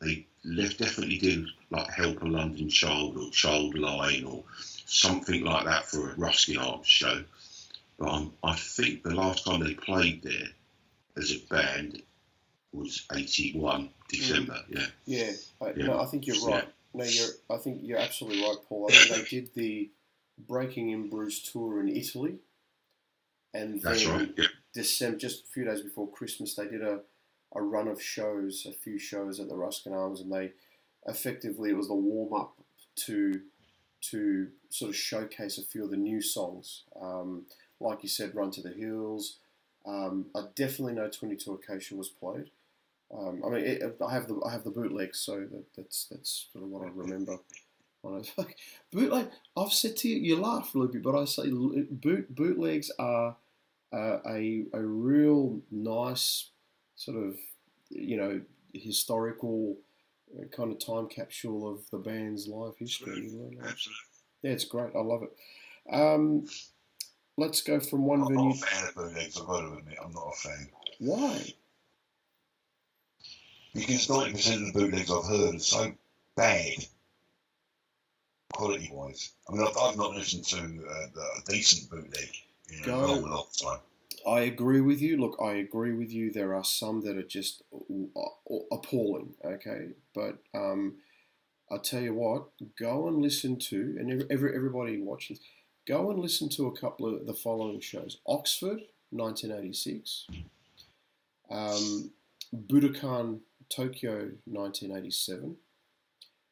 they 0.02 0.26
definitely 0.44 1.18
did 1.18 1.46
like 1.70 1.90
Help 1.90 2.22
a 2.22 2.26
London 2.26 2.70
Child 2.70 3.18
or 3.18 3.30
Child 3.32 3.78
Line 3.78 4.24
or 4.24 4.44
something 4.86 5.44
like 5.44 5.66
that 5.66 5.86
for 5.86 6.12
a 6.12 6.16
Ruskin 6.16 6.58
Arms 6.58 6.88
show. 6.88 7.24
But 7.98 8.10
I'm, 8.10 8.32
I 8.44 8.56
think 8.56 9.04
the 9.04 9.14
last 9.14 9.46
time 9.46 9.64
they 9.64 9.74
played 9.74 10.24
there 10.24 10.48
as 11.18 11.32
a 11.32 11.54
band 11.54 12.02
was 12.72 13.06
81 13.14 13.90
December. 14.08 14.64
Yeah, 14.70 14.86
Yeah, 15.06 15.32
I, 15.62 15.72
Yeah. 15.72 15.86
no, 15.88 16.00
I 16.00 16.06
think 16.06 16.28
you're 16.28 16.48
right. 16.48 16.68
No, 16.94 17.04
you're. 17.04 17.30
I 17.50 17.58
think 17.58 17.82
you're 17.84 18.00
absolutely 18.00 18.42
right, 18.44 18.58
Paul. 18.68 18.88
I 18.90 18.94
think 18.94 19.16
they 19.16 19.30
did 19.42 19.54
the 19.54 19.90
Breaking 20.48 20.90
in 20.92 21.10
Bruce 21.10 21.42
tour 21.42 21.82
in 21.82 21.90
Italy, 21.90 22.40
and 23.54 23.82
that's 23.82 24.06
right. 24.06 24.32
Yeah, 24.38 24.46
December, 24.74 25.18
just 25.18 25.44
a 25.44 25.48
few 25.48 25.66
days 25.66 25.82
before 25.82 26.08
Christmas, 26.10 26.56
they 26.56 26.68
did 26.68 26.82
a, 26.82 27.02
a 27.54 27.62
run 27.62 27.88
of 27.88 28.02
shows, 28.02 28.66
a 28.66 28.72
few 28.72 28.98
shows 28.98 29.40
at 29.40 29.50
the 29.50 29.56
Ruskin 29.56 29.94
Arms, 29.94 30.22
and 30.22 30.32
they 30.32 30.54
effectively 31.08 31.72
it 31.72 31.78
was 31.78 31.88
the 31.88 31.94
warm 31.96 32.34
up 32.34 32.56
to 32.96 33.42
to 34.02 34.48
sort 34.70 34.90
of 34.90 34.96
showcase 34.96 35.58
a 35.58 35.64
few 35.64 35.84
of 35.84 35.92
the 35.92 35.98
new 35.98 36.22
songs. 36.22 36.84
Um, 37.00 37.46
like 37.82 38.02
you 38.02 38.10
said, 38.10 38.34
Run 38.36 38.52
to 38.52 38.62
the 38.62 38.70
Hills. 38.70 39.38
Um, 39.86 40.28
I 40.36 40.44
definitely 40.56 40.94
know 40.94 41.10
Twenty 41.10 41.36
Two 41.36 41.54
Acacia 41.54 41.96
was 41.96 42.10
played. 42.10 42.50
Um, 43.18 43.42
I 43.46 43.50
mean, 43.50 43.66
it, 43.66 43.98
I 44.06 44.14
have 44.14 44.28
the 44.28 44.40
I 44.46 44.52
have 44.52 44.64
the 44.64 44.72
bootlegs, 44.72 45.20
so 45.20 45.40
that, 45.40 45.66
that's 45.76 46.08
that's 46.12 46.48
sort 46.54 46.64
of 46.64 46.70
what 46.70 46.86
I 46.86 46.92
remember. 46.94 47.38
When 48.02 48.14
I 48.14 48.18
was 48.18 48.32
like, 48.38 48.56
bootleg. 48.92 49.30
I've 49.58 49.74
said 49.74 49.98
to 49.98 50.10
you, 50.10 50.18
you 50.18 50.42
laugh, 50.42 50.74
Loopy, 50.76 51.00
but 51.00 51.20
I 51.20 51.26
say 51.26 51.50
boot 51.50 52.34
bootlegs 52.34 52.92
are 53.00 53.36
uh, 53.92 54.20
a 54.28 54.66
a 54.74 54.82
real 54.82 55.62
nice 55.72 56.52
sort 56.96 57.18
of 57.18 57.38
you 57.90 58.18
know 58.18 58.42
historical 58.74 59.78
uh, 60.38 60.46
kind 60.56 60.72
of 60.72 60.80
time 60.80 61.08
capsule 61.08 61.68
of 61.68 61.90
the 61.92 61.98
band's 61.98 62.48
life 62.48 62.76
history. 62.78 63.22
You 63.22 63.40
learn 63.40 63.56
that. 63.56 63.72
Absolutely. 63.72 64.04
Yeah, 64.44 64.52
it's 64.52 64.66
great. 64.66 64.96
I 64.96 65.00
love 65.00 65.24
it. 65.24 65.36
Um, 65.92 66.46
let's 67.38 67.62
go 67.62 67.80
from 67.80 68.06
one 68.06 68.22
I'm 68.22 68.28
venue. 68.28 68.50
not 68.50 68.56
a 68.56 68.60
fan 68.60 68.88
of 68.88 68.96
bootlegs. 68.96 69.40
I've 69.40 69.48
got 69.48 69.62
to 69.62 69.78
admit, 69.78 69.98
I'm 70.04 70.12
not 70.12 70.28
a 70.28 70.38
fan 70.38 70.70
Why? 71.00 71.54
Because 73.74 74.10
ninety 74.10 74.34
percent 74.34 74.68
of 74.68 74.74
the 74.74 74.80
bootlegs 74.80 75.12
I've 75.12 75.26
heard 75.26 75.56
are 75.56 75.60
so 75.60 75.94
bad, 76.36 76.86
quality 78.54 78.90
wise. 78.92 79.32
I 79.48 79.54
mean, 79.54 79.62
I've, 79.62 79.78
I've 79.78 79.98
not 79.98 80.16
listened 80.16 80.46
to 80.46 80.58
uh, 80.58 81.22
a 81.38 81.52
decent 81.52 81.90
bootleg 81.90 82.30
in 82.72 82.84
Go. 82.84 82.96
a 82.96 83.06
long, 83.06 83.22
long 83.24 83.46
time. 83.62 83.80
I 84.28 84.42
agree 84.42 84.82
with 84.82 85.02
you. 85.02 85.18
Look, 85.18 85.38
I 85.42 85.54
agree 85.54 85.94
with 85.94 86.12
you. 86.12 86.32
There 86.32 86.54
are 86.54 86.64
some 86.64 87.02
that 87.02 87.18
are 87.18 87.24
just 87.24 87.64
uh, 87.74 88.56
appalling. 88.72 89.34
Okay, 89.44 89.90
but 90.14 90.38
um, 90.54 90.96
I 91.72 91.78
tell 91.78 92.02
you 92.02 92.14
what, 92.14 92.48
go 92.78 93.08
and 93.08 93.22
listen 93.22 93.58
to, 93.60 93.96
and 94.00 94.12
every, 94.12 94.26
every 94.30 94.56
everybody 94.56 95.02
watching, 95.02 95.38
go 95.88 96.12
and 96.12 96.20
listen 96.20 96.50
to 96.50 96.68
a 96.68 96.78
couple 96.78 97.14
of 97.14 97.26
the 97.26 97.34
following 97.34 97.80
shows: 97.80 98.18
Oxford, 98.26 98.82
1986, 99.12 100.28
um, 101.50 102.12
Budokan, 102.68 103.40
Tokyo, 103.70 104.32
1987, 104.46 105.56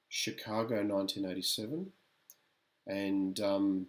Chicago, 0.10 0.76
1987, 0.84 1.92
and 2.88 3.40
um, 3.42 3.88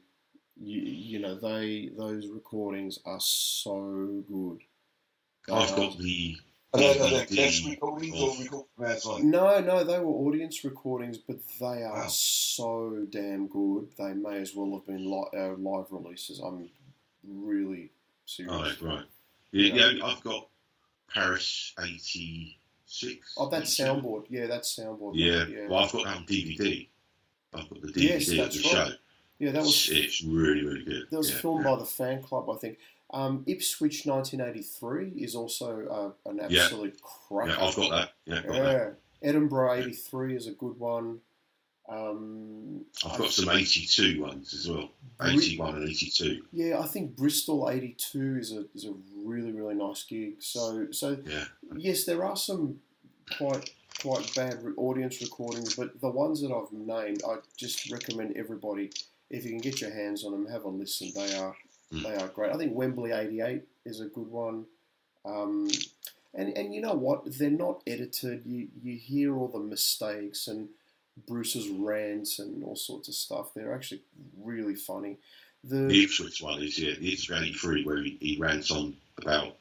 you, 0.60 0.80
you 0.80 1.18
know 1.20 1.34
they 1.36 1.90
those 1.96 2.26
recordings 2.28 2.98
are 3.04 3.20
so 3.20 4.22
good. 4.28 4.58
I've 5.52 5.72
are- 5.72 5.76
got 5.76 5.98
the 5.98 6.36
Are 6.74 6.80
they, 6.80 6.98
are 7.00 7.10
they 7.26 7.36
guest 7.36 7.64
recordings 7.66 8.20
or 8.20 8.36
recordings 8.42 9.02
from? 9.02 9.30
No, 9.30 9.60
no, 9.60 9.84
they 9.84 9.98
were 9.98 10.06
audience 10.26 10.64
recordings, 10.64 11.18
but 11.18 11.38
they 11.60 11.82
are 11.84 12.02
Wow. 12.02 12.08
so 12.08 13.06
damn 13.10 13.46
good. 13.46 13.88
They 13.96 14.12
may 14.14 14.38
as 14.40 14.54
well 14.54 14.72
have 14.76 14.86
been 14.86 15.10
li- 15.10 15.30
uh, 15.38 15.54
live 15.54 15.86
releases. 15.90 16.40
I'm 16.40 16.68
really 17.26 17.90
serious. 18.26 18.52
Right, 18.52 18.82
right. 18.82 19.04
Yeah, 19.52 19.74
yeah, 19.92 20.04
I've 20.04 20.22
got 20.22 20.48
Paris 21.12 21.72
86. 22.88 23.34
Oh, 23.36 23.48
that's 23.48 23.78
87. 23.80 24.02
soundboard. 24.02 24.24
Yeah, 24.28 24.46
that's 24.46 24.74
soundboard. 24.78 25.12
Yeah, 25.14 25.46
yeah. 25.46 25.68
well, 25.68 25.80
I've 25.80 25.92
got 25.92 26.04
that 26.04 26.16
on 26.16 26.24
DVD. 26.24 26.88
I've 27.54 27.68
got 27.68 27.82
the 27.82 27.88
DVD 27.88 28.02
Yes, 28.02 28.28
of 28.30 28.36
that's 28.36 28.56
the 28.62 28.62
right. 28.78 28.88
show. 28.88 28.94
Yeah, 29.38 29.50
that 29.52 29.62
was 29.62 29.88
it's, 29.92 30.22
really, 30.24 30.64
really 30.64 30.84
good. 30.84 31.06
that 31.10 31.16
was 31.16 31.30
yeah, 31.30 31.36
filmed 31.38 31.64
yeah. 31.64 31.70
by 31.72 31.78
the 31.78 31.84
fan 31.84 32.22
club, 32.22 32.50
I 32.50 32.56
think. 32.56 32.78
Um, 33.10 33.44
Ipswich 33.46 34.04
1983 34.04 35.22
is 35.22 35.34
also 35.34 36.14
uh, 36.26 36.30
an 36.30 36.40
Yeah. 36.50 36.64
absolute 36.64 37.00
cracker. 37.00 37.52
Yeah, 37.52 37.64
I've 37.66 37.76
got 37.76 37.90
that. 37.90 38.10
Yeah, 38.24 38.42
got 38.42 38.54
Yeah, 38.54 38.62
that. 38.62 38.96
Edinburgh 39.22 39.72
'83 39.74 40.36
is 40.36 40.46
a 40.46 40.52
good 40.52 40.78
one. 40.78 41.20
Um, 41.88 42.84
I've 43.04 43.18
got 43.18 43.30
some 43.30 43.48
82 43.48 44.20
ones 44.20 44.52
as 44.54 44.68
well. 44.68 44.90
81 45.22 45.76
and 45.76 45.88
82. 45.88 46.42
Yeah, 46.52 46.78
I 46.80 46.86
think 46.86 47.16
Bristol 47.16 47.68
'82 47.70 48.36
is 48.38 48.52
a 48.52 48.64
is 48.74 48.84
a 48.84 48.92
really 49.24 49.52
really 49.52 49.74
nice 49.74 50.04
gig. 50.04 50.34
So 50.40 50.88
so 50.92 51.16
Yeah. 51.26 51.44
yes, 51.76 52.04
there 52.04 52.24
are 52.24 52.36
some 52.36 52.80
quite 53.36 53.70
quite 54.00 54.32
bad 54.36 54.62
audience 54.76 55.20
recordings, 55.20 55.74
but 55.74 56.00
the 56.00 56.08
ones 56.10 56.40
that 56.42 56.52
I've 56.52 56.70
named, 56.72 57.22
I 57.26 57.38
just 57.56 57.90
recommend 57.90 58.36
everybody 58.36 58.90
if 59.30 59.44
you 59.44 59.50
can 59.50 59.58
get 59.60 59.80
your 59.80 59.90
hands 59.90 60.24
on 60.24 60.32
them, 60.32 60.46
have 60.46 60.64
a 60.64 60.68
listen. 60.68 61.10
They 61.14 61.34
are 61.34 61.56
Mm. 61.92 62.02
they 62.02 62.14
are 62.16 62.28
great. 62.28 62.52
I 62.52 62.58
think 62.58 62.74
Wembley 62.76 63.12
'88 63.12 63.62
is 63.86 64.00
a 64.00 64.06
good 64.06 64.28
one. 64.28 64.66
Um, 65.24 65.68
and 66.34 66.56
and 66.56 66.74
you 66.74 66.80
know 66.82 66.94
what? 66.94 67.24
They're 67.38 67.50
not 67.50 67.82
edited. 67.86 68.44
You 68.46 68.68
you 68.82 68.96
hear 68.98 69.34
all 69.36 69.48
the 69.48 69.58
mistakes 69.58 70.46
and 70.48 70.68
Bruce's 71.26 71.68
rants 71.68 72.38
and 72.38 72.62
all 72.64 72.76
sorts 72.76 73.08
of 73.08 73.14
stuff. 73.14 73.54
They're 73.54 73.74
actually 73.74 74.02
really 74.42 74.74
funny. 74.74 75.18
The 75.64 76.04
Ipswich 76.04 76.40
one 76.40 76.62
is, 76.62 76.78
yeah, 76.78 76.94
the 76.98 77.12
Ipswich 77.12 77.36
83, 77.36 77.84
where 77.84 78.02
he, 78.02 78.16
he 78.20 78.38
rants 78.38 78.70
on 78.70 78.94
about 79.20 79.56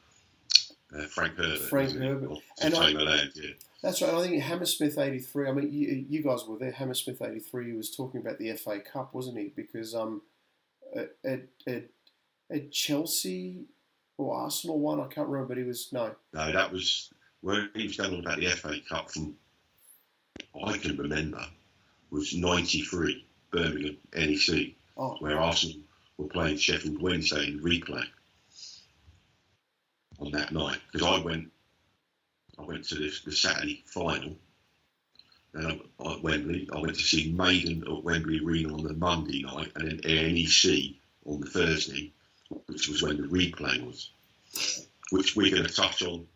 uh, 0.96 1.02
Frank 1.02 1.36
Herbert. 1.36 1.58
Frank? 1.58 1.92
Herbert. 1.92 2.38
And 2.62 2.74
I, 2.74 2.90
Land, 2.90 3.32
yeah. 3.34 3.50
That's 3.82 4.02
right. 4.02 4.12
I 4.12 4.22
think 4.22 4.42
Hammersmith 4.42 4.98
'83. 4.98 5.48
I 5.48 5.52
mean, 5.52 5.72
you, 5.72 6.04
you 6.08 6.22
guys 6.22 6.44
were 6.46 6.58
there. 6.58 6.72
Hammersmith 6.72 7.22
'83 7.22 7.74
was 7.74 7.94
talking 7.94 8.20
about 8.20 8.38
the 8.38 8.52
FA 8.54 8.80
Cup, 8.80 9.14
wasn't 9.14 9.38
he? 9.38 9.52
Because 9.54 9.94
um, 9.94 10.22
at 10.96 11.14
at, 11.24 11.42
at, 11.66 11.84
at 12.50 12.72
Chelsea 12.72 13.66
or 14.16 14.34
Arsenal 14.34 14.80
one, 14.80 15.00
I 15.00 15.06
can't 15.06 15.28
remember, 15.28 15.54
but 15.54 15.58
he 15.58 15.64
was 15.64 15.92
no. 15.92 16.14
No, 16.32 16.52
that 16.52 16.72
was 16.72 17.12
where 17.40 17.68
he 17.74 17.86
was 17.86 17.96
going 17.96 18.14
on 18.14 18.20
about 18.20 18.38
the 18.38 18.46
FA 18.50 18.76
Cup 18.88 19.10
from 19.10 19.34
I 20.64 20.78
can 20.78 20.96
remember 20.96 21.44
was 22.10 22.34
'93 22.34 23.24
Birmingham 23.50 23.96
NEC, 24.14 24.74
Oh, 24.96 25.16
where 25.20 25.38
Arsenal 25.38 25.80
were 26.16 26.26
playing 26.26 26.56
Sheffield 26.56 27.00
Wednesday 27.00 27.46
in 27.46 27.60
replay 27.60 28.04
on 30.18 30.32
that 30.32 30.52
night. 30.52 30.80
Because 30.90 31.06
I 31.06 31.24
went, 31.24 31.52
I 32.58 32.62
went 32.62 32.84
to 32.88 32.96
this 32.96 33.20
the 33.20 33.32
Saturday 33.32 33.84
final. 33.86 34.36
Then 35.52 35.80
I- 36.00 36.12
at 36.12 36.22
Wembley, 36.22 36.68
I 36.72 36.80
went 36.80 36.96
to 36.96 37.02
see 37.02 37.30
Maiden 37.30 37.84
at 37.86 38.02
Wembley 38.02 38.40
Arena 38.40 38.74
on 38.74 38.82
the 38.82 38.94
Monday 38.94 39.42
night, 39.42 39.72
and 39.76 39.88
then 39.88 40.00
NEC 40.04 40.96
on 41.24 41.40
the 41.40 41.46
Thursday, 41.48 42.12
which 42.66 42.88
was 42.88 43.02
when 43.02 43.16
the 43.16 43.28
replay 43.28 43.80
was, 43.84 44.10
which 45.10 45.36
we're 45.36 45.54
going 45.54 45.66
to 45.66 45.72
touch 45.72 46.02
on 46.02 46.26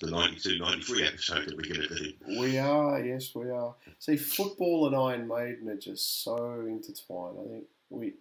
the 0.00 0.06
92-93 0.08 1.06
episode 1.06 1.46
that 1.46 1.56
we're 1.56 1.74
going 1.74 1.88
to 1.88 1.94
do. 1.94 2.12
we 2.40 2.58
are. 2.58 3.00
Yes, 3.04 3.34
we 3.34 3.50
are. 3.50 3.74
See, 3.98 4.16
football 4.16 4.86
and 4.86 4.96
Iron 4.96 5.28
Maiden 5.28 5.68
are 5.68 5.76
just 5.76 6.24
so 6.24 6.64
intertwined. 6.66 7.38
I 7.44 7.50
think 7.52 7.64
we 7.90 8.14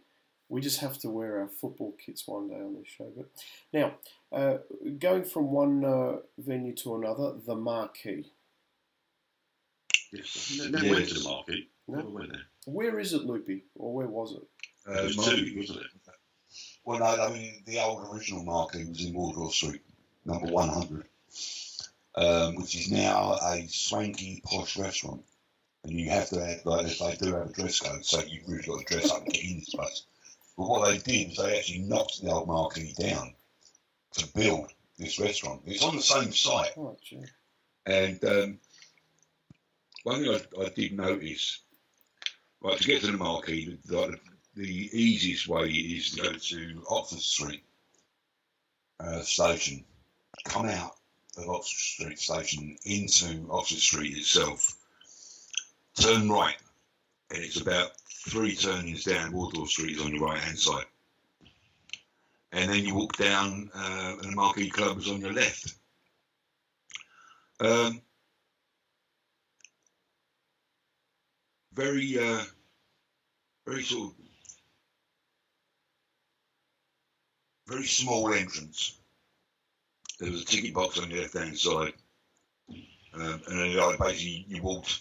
we 0.50 0.60
just 0.60 0.82
have 0.82 0.98
to 1.00 1.10
wear 1.10 1.40
our 1.40 1.48
football 1.48 1.96
kits 2.06 2.28
one 2.28 2.50
day 2.50 2.56
on 2.56 2.76
this 2.76 2.88
show. 2.92 3.10
But 3.16 3.30
now, 3.72 3.94
uh, 4.38 4.58
going 5.00 5.24
from 5.24 5.50
one 5.50 5.84
uh, 5.86 6.18
venue 6.38 6.76
to 6.76 6.96
another, 6.96 7.34
the 7.46 7.56
Marquee. 7.56 8.26
Yes. 10.12 10.60
Never 10.70 10.90
went 10.90 11.08
to 11.08 11.14
the 11.14 11.24
market. 11.30 11.60
No. 11.88 11.98
Never 12.00 12.10
went 12.10 12.32
there. 12.34 12.42
Where 12.66 13.00
is 13.00 13.14
it, 13.14 13.24
Loopy, 13.24 13.64
or 13.76 13.94
where 13.94 14.08
was 14.08 14.34
it? 14.34 14.44
Uh, 14.88 15.00
It 15.04 15.06
was 15.06 15.18
Marquee- 15.18 15.52
two, 15.54 15.58
wasn't 15.60 15.80
it? 15.80 15.86
Well, 16.84 17.00
no, 17.00 17.06
I 17.06 17.32
mean, 17.32 17.64
the 17.66 17.80
old 17.82 18.14
original 18.14 18.44
marquee 18.44 18.84
was 18.84 19.06
in 19.06 19.14
Wardour 19.14 19.52
Street, 19.52 19.82
number 20.26 20.48
100, 20.52 21.06
um, 22.16 22.56
which 22.56 22.76
is 22.76 22.92
now 22.92 23.38
a 23.42 23.68
swanky, 23.68 24.42
posh 24.46 24.78
restaurant. 24.78 25.24
And 25.84 25.94
you 25.94 26.10
have 26.12 26.30
to 26.30 26.46
have, 26.46 26.66
like, 26.66 26.98
they 26.98 27.16
do 27.16 27.34
have 27.34 27.50
a 27.50 27.54
dress 27.54 27.80
code, 27.80 28.06
so 28.06 28.22
you've 28.22 28.48
really 28.48 28.64
got 28.64 28.80
to 28.80 28.94
dress 28.94 29.12
up 29.12 29.24
and 29.24 29.34
get 29.34 29.44
in 29.44 29.60
this 29.60 29.74
place. 29.74 30.06
But 30.56 30.68
what 30.68 30.88
they 30.88 30.98
did 31.00 31.30
was 31.30 31.38
they 31.38 31.58
actually 31.58 31.80
knocked 31.80 32.22
the 32.22 32.30
old 32.30 32.48
marquee 32.48 32.94
down 33.00 33.34
to 34.14 34.28
build 34.34 34.72
this 35.00 35.20
restaurant. 35.20 35.62
It's 35.66 35.84
on 35.84 35.96
the 35.96 36.02
same 36.02 36.32
site. 36.32 36.72
Oh. 36.78 36.98
And 37.88 38.24
um, 38.26 38.60
one 40.04 40.24
thing 40.24 40.40
I, 40.60 40.66
I 40.66 40.70
did 40.70 40.94
notice, 40.94 41.62
right, 42.62 42.78
to 42.78 42.84
get 42.84 43.02
to 43.02 43.12
the 43.12 43.18
marquee, 43.18 43.80
the, 43.86 44.20
the 44.56 44.90
easiest 44.94 45.48
way 45.48 45.68
is 45.70 46.12
to 46.12 46.22
go 46.22 46.34
to 46.34 46.84
Oxford 46.90 47.22
Street 47.22 47.64
uh, 49.00 49.22
station, 49.22 49.84
come 50.46 50.68
out 50.68 50.96
of 51.38 51.50
Oxford 51.50 51.80
Street 51.80 52.20
station 52.20 52.78
into 52.86 53.48
Oxford 53.50 53.78
Street 53.78 54.18
itself, 54.18 54.76
turn 55.96 56.30
right, 56.30 56.58
and 57.30 57.44
it's 57.44 57.60
about 57.60 57.92
three 58.28 58.56
turnings 58.56 59.04
down 59.04 59.32
Wardour 59.32 59.68
Street 59.68 59.98
is 59.98 60.02
on 60.02 60.14
your 60.14 60.26
right 60.26 60.40
hand 60.40 60.60
side. 60.60 60.86
And 62.52 62.70
then 62.70 62.84
you 62.84 62.96
walk 62.96 63.18
down, 63.18 63.72
uh, 63.74 64.16
and 64.22 64.32
the 64.32 64.36
Marquee 64.36 64.70
Club 64.70 64.98
is 64.98 65.10
on 65.10 65.22
your 65.22 65.34
left. 65.34 65.76
Um, 67.62 68.02
very, 71.74 72.20
uh, 72.20 72.44
very 73.66 73.84
sort 73.84 74.10
of, 74.10 74.16
very 77.68 77.86
small 77.86 78.34
entrance. 78.34 79.01
There 80.22 80.32
was 80.32 80.44
a 80.44 80.46
ticket 80.46 80.76
box 80.76 81.00
on 81.00 81.10
the 81.10 81.20
left 81.20 81.34
hand 81.34 81.58
side, 81.58 81.94
um, 83.16 83.42
and 83.48 83.60
then 83.60 83.76
like, 83.76 83.98
basically 83.98 84.46
you 84.48 84.62
walked 84.62 85.00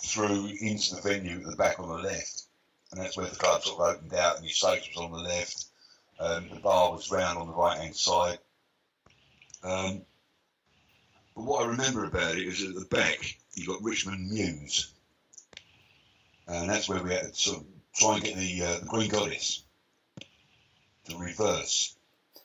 through 0.00 0.46
into 0.60 0.94
the 0.94 1.00
venue 1.02 1.38
at 1.38 1.44
the 1.44 1.56
back 1.56 1.80
on 1.80 1.88
the 1.88 2.08
left, 2.08 2.44
and 2.92 3.00
that's 3.00 3.16
where 3.16 3.26
the 3.26 3.34
club 3.34 3.64
sort 3.64 3.80
of 3.80 3.96
opened 3.96 4.14
out, 4.14 4.36
and 4.36 4.44
your 4.44 4.52
stage 4.52 4.88
was 4.94 5.04
on 5.04 5.10
the 5.10 5.28
left. 5.28 5.64
Um, 6.20 6.50
the 6.50 6.60
bar 6.60 6.92
was 6.92 7.10
round 7.10 7.36
on 7.36 7.48
the 7.48 7.52
right 7.52 7.78
hand 7.78 7.96
side. 7.96 8.38
Um, 9.64 10.02
but 11.34 11.44
what 11.44 11.64
I 11.64 11.70
remember 11.70 12.04
about 12.04 12.36
it 12.36 12.46
is 12.46 12.62
at 12.62 12.72
the 12.76 12.84
back, 12.84 13.38
you 13.54 13.66
got 13.66 13.82
Richmond 13.82 14.30
Mews. 14.30 14.92
And 16.46 16.70
that's 16.70 16.88
where 16.88 17.02
we 17.02 17.12
had 17.12 17.32
to 17.32 17.34
sort 17.34 17.58
of 17.58 17.66
try 17.96 18.14
and 18.14 18.22
get 18.22 18.36
the, 18.36 18.62
uh, 18.62 18.78
the 18.78 18.86
Green 18.86 19.10
Goddess 19.10 19.64
to 21.08 21.18
reverse. 21.18 21.96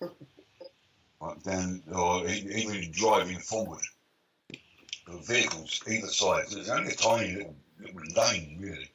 down, 1.44 1.84
or 1.94 2.28
even 2.28 2.92
driving 2.92 3.40
forward. 3.40 3.82
The 4.50 5.18
vehicles 5.28 5.82
either 5.88 6.08
side. 6.08 6.48
So 6.48 6.60
it's 6.60 6.70
only 6.70 6.92
a 6.92 6.96
tiny 6.96 7.36
little, 7.36 7.56
little 7.80 8.02
lane, 8.16 8.58
really. 8.60 8.92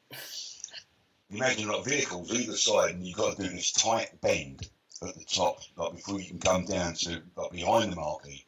Imagine 1.31 1.69
like 1.69 1.85
vehicles 1.85 2.33
either 2.33 2.57
side, 2.57 2.95
and 2.95 3.07
you've 3.07 3.17
got 3.17 3.37
to 3.37 3.43
do 3.43 3.49
this 3.49 3.73
tight 3.73 4.21
bend 4.21 4.69
at 5.03 5.15
the 5.15 5.25
top, 5.25 5.61
like 5.77 5.93
before 5.93 6.21
you 6.21 6.27
can 6.27 6.39
come 6.39 6.65
down 6.65 6.95
to 6.95 7.23
like 7.37 7.53
behind 7.53 7.93
the 7.93 7.97
marquee 7.97 8.45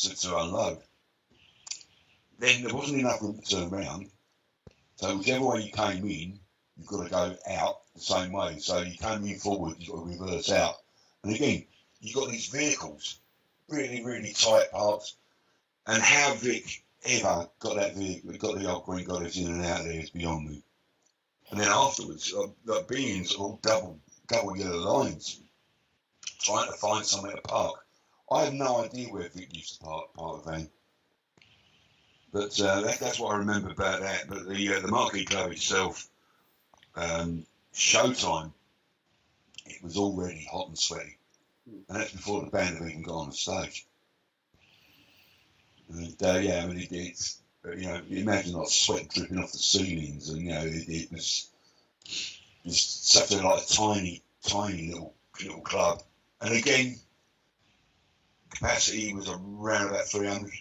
to, 0.00 0.14
to 0.14 0.36
unload. 0.38 0.78
Then 2.38 2.64
there 2.64 2.74
wasn't 2.74 3.00
enough 3.00 3.22
room 3.22 3.40
to 3.40 3.56
turn 3.56 3.72
around, 3.72 4.10
so 4.96 5.16
whichever 5.16 5.44
way 5.46 5.62
you 5.62 5.72
came 5.72 6.04
in, 6.04 6.40
you've 6.76 6.86
got 6.86 7.04
to 7.04 7.10
go 7.10 7.36
out 7.48 7.80
the 7.94 8.00
same 8.00 8.32
way. 8.32 8.58
So 8.58 8.80
you 8.80 8.96
came 8.96 9.24
in 9.24 9.38
forward, 9.38 9.76
you've 9.78 9.94
got 9.94 10.04
to 10.04 10.08
reverse 10.08 10.50
out. 10.50 10.74
And 11.22 11.34
again, 11.34 11.64
you've 12.02 12.14
got 12.14 12.28
these 12.28 12.48
vehicles, 12.48 13.20
really, 13.68 14.04
really 14.04 14.32
tight 14.32 14.70
parts. 14.72 15.16
And 15.86 16.02
how 16.02 16.34
Vic 16.34 16.84
ever 17.04 17.48
got 17.58 17.76
that 17.76 17.96
vehicle, 17.96 18.32
got 18.32 18.58
the 18.58 18.70
old 18.70 18.84
Green 18.84 19.06
Goddess 19.06 19.36
in 19.36 19.46
and 19.46 19.64
out 19.64 19.80
of 19.80 19.86
there 19.86 20.00
is 20.00 20.10
beyond 20.10 20.48
me. 20.48 20.62
And 21.50 21.60
then 21.60 21.68
afterwards, 21.68 22.32
uh, 22.36 22.48
like 22.66 22.88
being 22.88 23.18
in 23.18 23.58
double, 23.62 23.98
double 24.26 24.56
yellow 24.56 24.78
lines, 24.78 25.40
trying 26.40 26.70
to 26.70 26.76
find 26.76 27.04
somewhere 27.04 27.34
to 27.34 27.42
park. 27.42 27.84
I 28.30 28.44
have 28.44 28.54
no 28.54 28.84
idea 28.84 29.08
where 29.08 29.28
Vic 29.28 29.54
used 29.54 29.78
to 29.78 29.84
park, 29.84 30.14
park 30.14 30.44
the 30.44 30.50
van. 30.50 30.70
But 32.32 32.58
uh, 32.60 32.80
that, 32.80 32.98
that's 32.98 33.20
what 33.20 33.34
I 33.34 33.38
remember 33.38 33.70
about 33.70 34.00
that. 34.00 34.24
But 34.28 34.48
the 34.48 34.74
uh, 34.74 34.80
the 34.80 34.88
Marquee 34.88 35.26
Club 35.26 35.52
itself, 35.52 36.08
um, 36.96 37.44
showtime, 37.74 38.52
it 39.66 39.82
was 39.82 39.98
already 39.98 40.48
hot 40.50 40.68
and 40.68 40.78
sweaty, 40.78 41.18
and 41.66 41.84
that's 41.88 42.12
before 42.12 42.40
the 42.42 42.50
band 42.50 42.76
even 42.76 43.02
got 43.02 43.14
on 43.14 43.30
the 43.30 43.34
stage. 43.34 43.86
And 45.88 46.22
uh, 46.22 46.38
yeah, 46.38 46.62
I 46.62 46.66
mean, 46.66 46.78
it, 46.78 46.88
it's 46.90 47.42
you 47.64 47.86
know, 47.86 48.00
you 48.08 48.22
imagine 48.22 48.54
like 48.54 48.68
sweat 48.68 49.08
dripping 49.08 49.38
off 49.38 49.52
the 49.52 49.58
ceilings, 49.58 50.30
and 50.30 50.42
you 50.42 50.50
know, 50.50 50.64
it, 50.64 50.88
it 50.88 51.12
was 51.12 51.50
just 52.66 53.10
such 53.10 53.32
a 53.32 53.46
like 53.46 53.66
tiny, 53.68 54.22
tiny 54.46 54.88
little 54.88 55.14
little 55.42 55.60
club. 55.60 56.02
And 56.40 56.54
again, 56.54 56.96
capacity 58.50 59.14
was 59.14 59.28
around 59.28 59.88
about 59.88 60.06
three 60.06 60.26
hundred. 60.26 60.52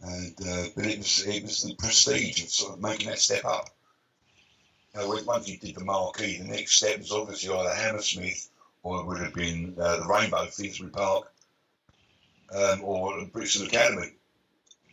And 0.00 0.36
uh, 0.46 0.66
but 0.76 0.86
it 0.86 0.98
was 0.98 1.26
it 1.26 1.42
was 1.42 1.62
the 1.62 1.74
prestige 1.76 2.42
of 2.42 2.50
sort 2.50 2.74
of 2.74 2.82
making 2.82 3.08
that 3.08 3.18
step 3.18 3.44
up. 3.44 3.70
You 4.94 5.00
know, 5.00 5.22
once 5.26 5.48
you 5.48 5.56
did 5.56 5.74
the 5.74 5.84
marquee, 5.84 6.38
the 6.38 6.44
next 6.44 6.76
step 6.76 6.98
was 6.98 7.10
obviously 7.10 7.52
either 7.52 7.74
Hammersmith 7.74 8.48
or 8.84 9.00
it 9.00 9.06
would 9.06 9.18
have 9.18 9.34
been 9.34 9.74
uh, 9.80 9.96
the 9.96 10.06
Rainbow 10.06 10.46
Finsbury 10.46 10.90
Park 10.90 11.32
um, 12.54 12.84
or 12.84 13.24
Brixton 13.32 13.66
Academy. 13.66 14.12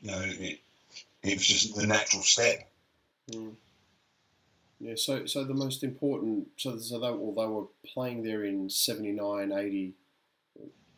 you 0.02 0.12
know, 0.12 0.22
it, 0.24 0.60
it 1.22 1.34
was 1.36 1.46
just 1.46 1.76
the 1.76 1.86
natural 1.86 2.24
step. 2.24 2.72
Mm. 3.30 3.54
Yeah, 4.80 4.96
so 4.96 5.28
so 5.28 5.44
the 5.44 5.54
most 5.54 5.84
important, 5.84 6.48
so 6.58 6.78
so 6.80 7.00
they 7.00 7.12
well, 7.12 7.34
they 7.36 7.54
were 7.54 7.68
playing 7.94 8.24
there 8.24 8.46
in 8.46 8.68
79, 8.68 9.52
80. 9.52 9.94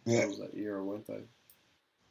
Yeah. 0.06 0.20
That 0.20 0.28
was 0.30 0.38
that 0.39 0.56
era, 0.56 0.84
weren't 0.84 1.08
they? 1.08 1.24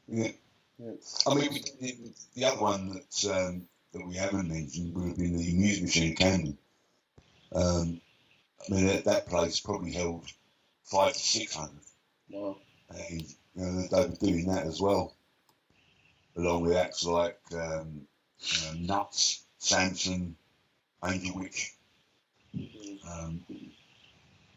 Yeah. 0.08 0.32
Yeah. 0.78 0.92
I 1.26 1.34
mean, 1.34 1.50
the, 1.80 1.96
the 2.34 2.44
other 2.44 2.60
one 2.60 2.88
that 2.90 3.30
um, 3.32 3.62
that 3.92 4.06
we 4.06 4.16
haven't 4.16 4.48
mentioned 4.48 4.94
would 4.94 5.08
have 5.08 5.16
been 5.16 5.36
the 5.36 5.54
Music 5.54 5.84
Machine 5.84 6.10
in 6.10 6.16
Camden. 6.16 6.58
Um, 7.54 8.00
I 8.68 8.74
mean, 8.74 8.86
that, 8.86 9.04
that 9.04 9.28
place 9.28 9.60
probably 9.60 9.92
held 9.92 10.26
five 10.84 11.12
to 11.12 11.18
six 11.18 11.54
hundred, 11.54 11.80
Wow. 12.30 12.56
and 12.90 13.20
you 13.20 13.36
know, 13.56 13.86
they 13.88 14.08
were 14.08 14.16
doing 14.16 14.46
that 14.46 14.66
as 14.66 14.80
well, 14.80 15.14
along 16.36 16.62
with 16.62 16.76
acts 16.76 17.04
like 17.04 17.38
um, 17.54 18.02
Nuts, 18.76 19.44
Samson, 19.58 20.36
Angel 21.04 21.38
Witch. 21.38 21.74
Um, 22.54 23.44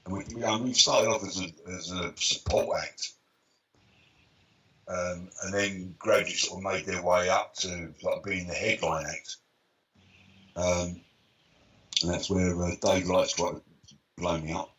and 0.06 0.14
we, 0.18 0.24
we, 0.36 0.62
we 0.62 0.74
started 0.74 1.10
off 1.10 1.24
as 1.24 1.40
a, 1.42 1.72
as 1.72 1.92
a 1.92 2.14
support 2.18 2.78
act, 2.84 3.14
um, 4.88 5.30
and 5.44 5.54
then 5.54 5.96
gradually 5.98 6.36
sort 6.36 6.60
of 6.60 6.72
made 6.72 6.86
their 6.86 7.02
way 7.02 7.30
up 7.30 7.56
to 7.56 7.94
like 8.04 8.24
being 8.24 8.48
the 8.48 8.54
headline 8.54 9.06
act. 9.08 9.38
Um, 10.56 11.02
and 12.02 12.14
that's 12.14 12.30
where 12.30 12.62
uh, 12.64 12.72
Dave 12.82 13.08
Lights 13.08 13.34
tried 13.34 13.56
to 13.56 13.62
blow 14.18 14.38
me 14.38 14.52
up. 14.54 14.75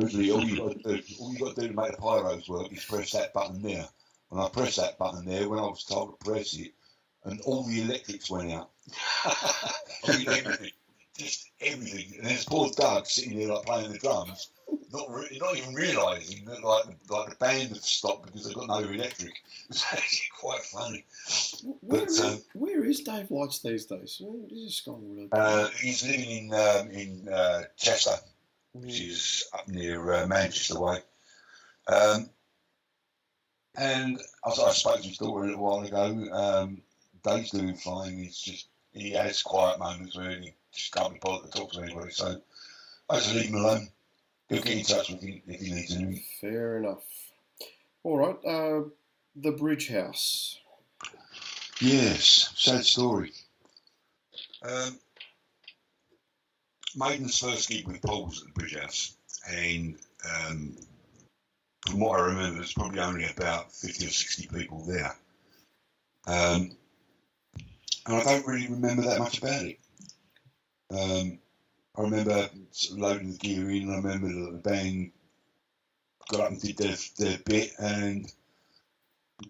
Originally, 0.00 0.30
all 0.32 0.44
you 0.44 0.56
got 0.56 0.82
to 0.82 0.96
do, 0.96 1.02
all 1.20 1.32
you 1.32 1.38
got 1.38 1.54
to 1.54 1.60
do 1.60 1.68
to 1.68 1.74
make 1.74 1.92
the 1.92 1.98
pyros 1.98 2.48
work 2.48 2.72
is 2.72 2.84
press 2.84 3.12
that 3.12 3.32
button 3.32 3.62
there. 3.62 3.86
And 4.30 4.40
I 4.40 4.48
pressed 4.48 4.76
that 4.78 4.98
button 4.98 5.24
there 5.24 5.48
when 5.48 5.60
I 5.60 5.62
was 5.62 5.84
told 5.84 6.18
to 6.18 6.24
press 6.24 6.54
it, 6.56 6.72
and 7.24 7.40
all 7.42 7.62
the 7.64 7.82
electrics 7.82 8.30
went 8.30 8.52
out. 8.52 8.70
I 9.24 10.18
mean, 10.18 10.28
everything, 10.28 10.70
just 11.16 11.50
everything. 11.60 12.18
And 12.18 12.26
there's 12.26 12.44
poor 12.44 12.70
Doug 12.70 13.06
sitting 13.06 13.38
there 13.38 13.48
like 13.54 13.66
playing 13.66 13.92
the 13.92 13.98
drums, 13.98 14.50
not 14.92 15.08
re- 15.10 15.38
not 15.40 15.56
even 15.56 15.74
realising 15.74 16.44
that 16.46 16.64
like 16.64 16.84
like 17.08 17.30
the 17.30 17.36
band 17.36 17.68
had 17.68 17.84
stopped 17.84 18.26
because 18.26 18.44
they've 18.44 18.54
got 18.54 18.66
no 18.66 18.78
electric. 18.78 19.34
It's 19.70 19.84
actually 19.92 20.28
quite 20.38 20.60
funny. 20.62 21.04
Where, 21.80 22.00
But, 22.00 22.08
is, 22.10 22.20
um, 22.20 22.38
where 22.52 22.84
is 22.84 23.00
Dave 23.00 23.30
Lights 23.30 23.60
these 23.60 23.86
days? 23.86 24.20
Well, 24.22 24.46
This 24.50 24.58
is 24.58 24.82
gone 24.84 25.02
really. 25.08 25.28
Uh, 25.32 25.68
he's 25.80 26.04
living 26.06 26.30
in 26.30 26.52
um, 26.54 26.90
in 26.90 27.28
uh, 27.32 27.62
Chester, 27.76 28.16
which 28.74 28.94
Mm. 29.00 29.08
is 29.10 29.44
up 29.52 29.66
near 29.68 30.12
uh, 30.12 30.26
Manchester 30.26 30.78
way. 30.78 30.98
Um, 31.86 32.28
and 33.76 34.18
I, 34.44 34.50
I 34.50 34.72
spoke 34.72 35.00
to 35.00 35.08
his 35.08 35.18
daughter 35.18 35.44
a 35.44 35.46
little 35.46 35.62
while 35.64 35.84
ago. 35.84 36.04
Um, 36.32 36.82
Dave's 37.22 37.50
doing 37.50 37.74
fine. 37.76 38.18
He's 38.18 38.38
just 38.38 38.66
he 38.92 39.10
has 39.12 39.42
quiet 39.42 39.78
moments 39.78 40.16
where 40.16 40.30
he 40.38 40.52
just 40.72 40.92
can't 40.92 41.12
be 41.14 41.18
bothered 41.20 41.50
to 41.50 41.58
talk 41.58 41.72
to 41.72 41.80
anybody. 41.82 42.10
So 42.12 42.40
I 43.10 43.16
just 43.16 43.34
leave 43.34 43.46
him 43.46 43.56
alone. 43.56 43.88
He'll 44.48 44.62
get 44.62 44.78
in 44.78 44.84
touch 44.84 45.10
with 45.10 45.22
you 45.22 45.40
if 45.46 45.60
he 45.60 45.72
needs 45.72 45.94
anything. 45.96 46.22
Fair 46.40 46.78
enough. 46.78 47.02
All 48.02 48.18
right. 48.18 48.36
Uh, 48.44 48.88
the 49.36 49.52
Bridge 49.52 49.88
House. 49.88 50.58
Yes, 51.80 52.52
sad 52.56 52.84
story. 52.84 53.32
Um, 54.62 54.98
Maiden's 56.96 57.38
first 57.38 57.68
gig 57.68 57.86
with 57.86 58.02
Paul 58.02 58.28
at 58.28 58.44
the 58.44 58.52
Bridge 58.54 58.76
House, 58.76 59.16
and 59.48 59.96
um, 60.28 60.76
from 61.86 62.00
what 62.00 62.18
I 62.18 62.26
remember, 62.26 62.56
there's 62.56 62.72
probably 62.72 63.00
only 63.00 63.24
about 63.24 63.72
50 63.72 64.06
or 64.06 64.10
60 64.10 64.48
people 64.48 64.84
there. 64.84 65.14
Um, 66.26 66.76
and 68.06 68.16
I 68.16 68.22
don't 68.22 68.46
really 68.46 68.68
remember 68.68 69.02
that 69.02 69.18
much 69.18 69.38
about 69.38 69.64
it. 69.64 69.78
Um, 70.90 71.38
I 71.96 72.02
remember 72.02 72.48
loading 72.92 73.32
the 73.32 73.38
gear 73.38 73.70
in, 73.70 73.90
I 73.90 73.96
remember 73.96 74.28
the 74.28 74.58
band 74.58 75.12
got 76.28 76.40
up 76.40 76.50
and 76.50 76.60
did 76.60 76.76
their, 76.76 76.96
their 77.18 77.38
bit 77.38 77.72
and 77.78 78.30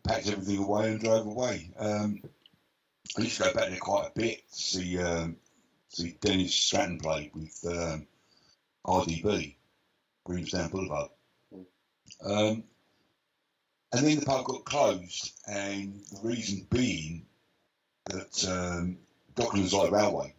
packed 0.02 0.28
everything 0.28 0.58
away 0.58 0.90
and 0.90 1.00
drove 1.00 1.26
away. 1.26 1.70
Um, 1.78 2.22
I 3.16 3.22
used 3.22 3.36
to 3.38 3.44
go 3.44 3.54
back 3.54 3.68
there 3.68 3.78
quite 3.78 4.08
a 4.08 4.18
bit 4.18 4.42
to 4.50 4.58
see, 4.58 4.98
um, 4.98 5.36
see 5.94 6.16
Dennis 6.20 6.54
Stratton 6.54 6.98
play 6.98 7.30
with 7.34 7.64
um, 7.68 8.06
RDB, 8.86 9.54
Remus 10.26 10.50
Down 10.50 10.70
Boulevard. 10.70 11.10
Um, 12.24 12.64
and 13.92 14.06
then 14.06 14.18
the 14.18 14.26
pub 14.26 14.44
got 14.44 14.64
closed, 14.64 15.32
and 15.46 16.00
the 16.10 16.28
reason 16.28 16.66
being 16.70 17.26
that 18.06 18.44
um, 18.48 18.98
Docklands 19.36 19.72
Light 19.72 19.92
Railway 19.92 20.34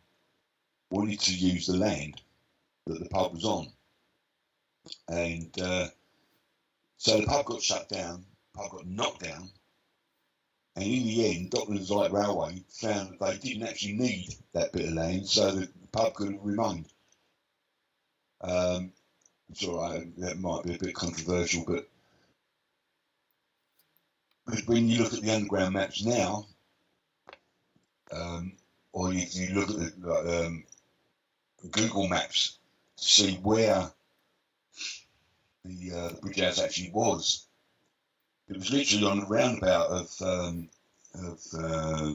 wanted 0.89 1.19
to 1.21 1.33
use 1.33 1.67
the 1.67 1.77
land 1.77 2.21
that 2.85 2.99
the 2.99 3.09
pub 3.09 3.33
was 3.33 3.45
on. 3.45 3.67
And 5.07 5.49
uh, 5.61 5.87
so 6.97 7.19
the 7.19 7.25
pub 7.25 7.45
got 7.45 7.61
shut 7.61 7.87
down, 7.89 8.25
pub 8.53 8.71
got 8.71 8.87
knocked 8.87 9.23
down, 9.23 9.49
and 10.75 10.83
in 10.83 11.05
the 11.05 11.35
end, 11.35 11.51
Docklands 11.51 11.89
Light 11.89 12.11
Railway 12.11 12.63
found 12.69 13.11
that 13.11 13.19
they 13.19 13.37
didn't 13.37 13.67
actually 13.67 13.93
need 13.93 14.35
that 14.53 14.73
bit 14.73 14.89
of 14.89 14.93
land, 14.93 15.27
so 15.27 15.51
the, 15.51 15.69
pub 15.91 16.13
could 16.13 16.33
have 16.33 16.43
remained. 16.43 16.87
Um, 18.41 18.91
that 19.49 20.37
might 20.37 20.63
be 20.63 20.75
a 20.75 20.77
bit 20.77 20.93
controversial, 20.93 21.63
but 21.65 21.87
when 24.65 24.89
you 24.89 25.03
look 25.03 25.13
at 25.13 25.21
the 25.21 25.33
underground 25.33 25.73
maps 25.73 26.03
now, 26.03 26.45
um, 28.11 28.53
or 28.91 29.13
you, 29.13 29.25
you 29.31 29.55
look 29.55 29.69
at 29.69 30.01
the 30.01 30.45
um, 30.45 30.63
Google 31.71 32.07
Maps 32.07 32.57
to 32.97 33.03
see 33.03 33.35
where 33.35 33.91
the, 35.63 35.91
uh, 35.91 36.09
the 36.09 36.19
bridge 36.21 36.39
house 36.39 36.59
actually 36.59 36.91
was, 36.91 37.44
it 38.49 38.57
was 38.57 38.71
literally 38.71 39.05
on 39.05 39.19
the 39.19 39.25
roundabout 39.25 39.87
of, 39.87 40.21
um, 40.21 40.69
of 41.15 41.39
uh, 41.57 42.13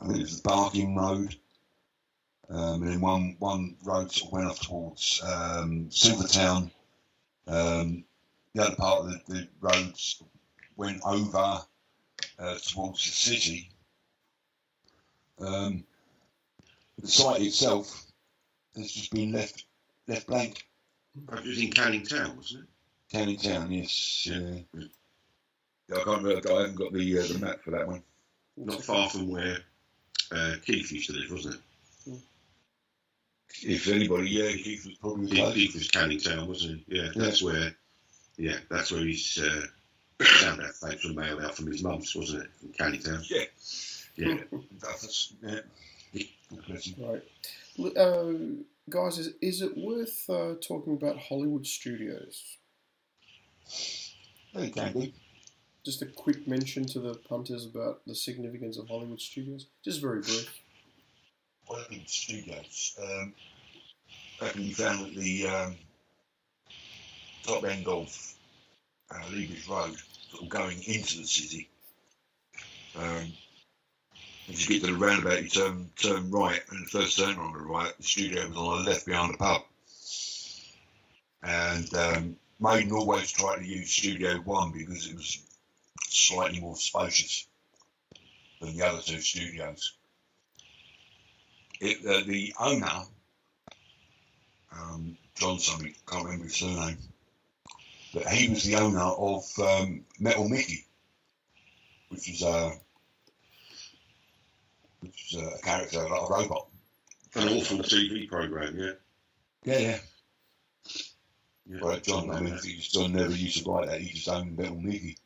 I 0.00 0.06
think 0.06 0.18
it 0.18 0.22
was 0.22 0.40
the 0.40 0.48
Barking 0.48 0.96
Road, 0.96 1.36
um, 2.48 2.82
and 2.82 2.88
then 2.88 3.00
one 3.00 3.36
one 3.38 3.76
road 3.84 4.10
sort 4.10 4.28
of 4.28 4.32
went 4.32 4.48
off 4.48 4.60
towards 4.60 5.22
um, 5.24 5.90
Silvertown. 5.90 6.70
Um, 7.46 8.04
the 8.54 8.62
other 8.64 8.76
part 8.76 9.04
of 9.04 9.10
the, 9.10 9.34
the 9.34 9.48
roads 9.60 10.22
went 10.76 11.00
over 11.04 11.60
uh, 12.38 12.58
towards 12.66 13.04
the 13.04 13.12
city. 13.12 13.70
Um, 15.40 15.84
the 16.98 17.08
site 17.08 17.42
itself 17.42 18.06
has 18.76 18.90
just 18.90 19.12
been 19.12 19.32
left 19.32 19.64
left 20.08 20.26
blank. 20.26 20.66
It 21.32 21.44
was 21.44 21.60
in 21.60 21.70
Canning 21.70 22.04
Town, 22.04 22.36
wasn't 22.36 22.64
it? 22.64 22.68
Canning 23.12 23.36
Town, 23.36 23.70
yes. 23.72 24.26
Yeah. 24.26 24.82
Yeah, 25.90 25.98
I 25.98 26.04
can't 26.04 26.22
remember. 26.22 26.52
I 26.52 26.60
haven't 26.60 26.76
got 26.76 26.92
the 26.92 27.18
uh, 27.18 27.26
the 27.26 27.38
map 27.38 27.62
for 27.62 27.70
that 27.72 27.86
one. 27.86 28.02
Not 28.56 28.82
far 28.84 29.08
from 29.10 29.28
where 29.30 29.58
uh, 30.32 30.54
Keith 30.64 30.92
used 30.92 31.10
to 31.10 31.16
live, 31.16 31.30
wasn't 31.30 31.54
it? 31.56 31.60
If 33.62 33.88
anybody, 33.88 34.30
yeah, 34.30 34.52
Keith 34.52 34.86
was 34.86 34.94
probably 34.96 35.26
Keith, 35.26 35.38
close. 35.38 35.54
Keith 35.54 35.74
was 35.74 35.88
Canning 35.90 36.20
Town, 36.20 36.46
wasn't 36.48 36.82
he? 36.86 36.96
Yeah, 36.96 37.10
Yeah. 37.14 37.22
that's 37.24 37.42
where. 37.42 37.74
Yeah, 38.36 38.56
that's 38.70 38.90
where 38.92 39.04
his 39.04 39.38
uh, 39.38 40.24
sound 40.24 40.62
out 40.62 40.70
tapes 40.82 41.04
were 41.06 41.12
mailed 41.12 41.42
out 41.42 41.54
from 41.56 41.66
his 41.66 41.82
mum's, 41.82 42.14
wasn't 42.16 42.44
it? 42.44 42.50
From 42.58 42.72
Canning 42.72 43.02
Town. 43.02 43.22
Yeah. 43.28 43.44
Yeah. 44.16 44.38
That's, 44.80 45.32
yeah. 45.42 45.60
God 46.50 46.66
bless 46.66 46.86
him. 46.86 47.20
Right. 47.78 47.96
Uh, 47.96 48.32
guys, 48.88 49.18
is, 49.18 49.34
is 49.42 49.62
it 49.62 49.76
worth 49.76 50.28
uh, 50.30 50.54
talking 50.66 50.94
about 50.94 51.18
Hollywood 51.18 51.66
studios? 51.66 52.56
Yeah, 54.54 54.62
it 54.62 54.74
can 54.74 54.92
be. 54.94 55.14
Just 55.84 56.02
a 56.02 56.06
quick 56.06 56.46
mention 56.46 56.84
to 56.86 57.00
the 57.00 57.14
punters 57.14 57.64
about 57.64 58.02
the 58.06 58.14
significance 58.14 58.76
of 58.76 58.88
Hollywood 58.88 59.20
studios. 59.20 59.66
Just 59.82 60.00
very 60.00 60.20
brief. 60.20 60.60
Hollywood 61.66 62.08
Studios. 62.08 62.98
Um, 63.02 63.34
that 64.40 64.54
found 64.74 65.06
at 65.06 65.14
the 65.14 65.46
um, 65.46 65.76
top 67.44 67.64
end 67.64 67.86
of 67.86 68.34
uh, 69.10 69.22
Lea 69.30 69.46
Bridge 69.46 69.68
Road, 69.68 69.96
sort 70.30 70.42
of 70.42 70.48
going 70.48 70.82
into 70.84 71.18
the 71.18 71.26
city. 71.26 71.68
Um, 72.96 73.32
as 74.48 74.68
you 74.68 74.80
get 74.80 74.86
to 74.86 74.92
the 74.92 74.98
roundabout, 74.98 75.42
you 75.42 75.48
turn 75.48 75.90
turn 75.96 76.30
right, 76.30 76.60
and 76.70 76.86
the 76.86 76.90
first 76.90 77.18
turn 77.18 77.36
on 77.36 77.52
the 77.52 77.60
right, 77.60 77.96
the 77.96 78.02
studio 78.02 78.48
was 78.48 78.56
on 78.56 78.84
the 78.84 78.90
left 78.90 79.06
behind 79.06 79.34
the 79.34 79.38
pub. 79.38 79.62
And 81.42 81.94
um, 81.94 82.36
Maiden 82.58 82.92
always 82.92 83.30
tried 83.30 83.58
to 83.58 83.66
use 83.66 83.90
Studio 83.90 84.36
One 84.38 84.72
because 84.72 85.08
it 85.08 85.16
was 85.16 85.42
slightly 86.08 86.60
more 86.60 86.76
spacious 86.76 87.46
than 88.60 88.76
the 88.76 88.86
other 88.86 89.00
two 89.00 89.20
studios 89.20 89.94
it, 91.80 92.06
uh, 92.06 92.26
the 92.26 92.54
owner, 92.60 93.02
um, 94.72 95.16
John 95.34 95.58
something, 95.58 95.94
can't 96.06 96.24
remember 96.24 96.44
his 96.44 96.56
surname, 96.56 96.98
but 98.12 98.28
he 98.28 98.50
was 98.50 98.64
the 98.64 98.76
owner 98.76 99.00
of 99.00 99.44
um, 99.58 100.04
Metal 100.18 100.48
Mickey, 100.48 100.84
which 102.10 102.28
is 102.28 102.42
a, 102.42 102.72
which 105.00 105.32
was 105.32 105.42
a 105.42 105.62
character 105.62 106.02
like 106.02 106.30
a 106.30 106.32
robot. 106.32 106.66
An 107.34 107.48
awful 107.48 107.78
TV 107.78 108.28
program, 108.28 108.78
yeah. 108.78 108.92
Yeah, 109.64 109.78
yeah. 109.78 109.98
yeah. 111.66 111.78
Well, 111.80 112.00
John, 112.00 112.30
I 112.30 112.40
mean, 112.40 112.58
John 112.80 113.12
never 113.12 113.32
used 113.32 113.64
to 113.64 113.70
write 113.70 113.88
that. 113.88 114.00
He 114.00 114.12
just 114.12 114.28
owned 114.28 114.58
Metal 114.58 114.80
Mickey. 114.80 115.16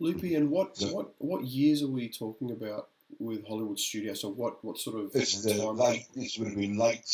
Loopy, 0.00 0.34
and 0.36 0.50
what 0.50 0.76
So- 0.76 0.92
what 0.94 1.14
what 1.18 1.44
years 1.44 1.82
are 1.82 1.88
we 1.88 2.08
talking 2.08 2.50
about 2.50 2.88
with 3.18 3.46
Hollywood 3.46 3.78
Studios? 3.80 4.20
So 4.20 4.28
what 4.28 4.62
what 4.64 4.78
sort 4.78 5.00
of 5.00 5.12
This 5.12 5.34
is 5.34 5.44
late. 5.46 6.06
This 6.14 6.38
would 6.38 6.48
have 6.48 6.56
been 6.56 6.76
late. 6.78 7.04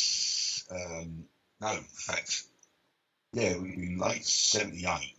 Um, 0.69 1.27
no, 1.61 1.71
in 1.73 1.83
fact, 1.83 2.43
yeah, 3.33 3.49
it 3.51 3.61
would 3.61 3.69
have 3.71 3.79
been 3.79 3.97
late 3.97 4.25
'78. 4.25 5.15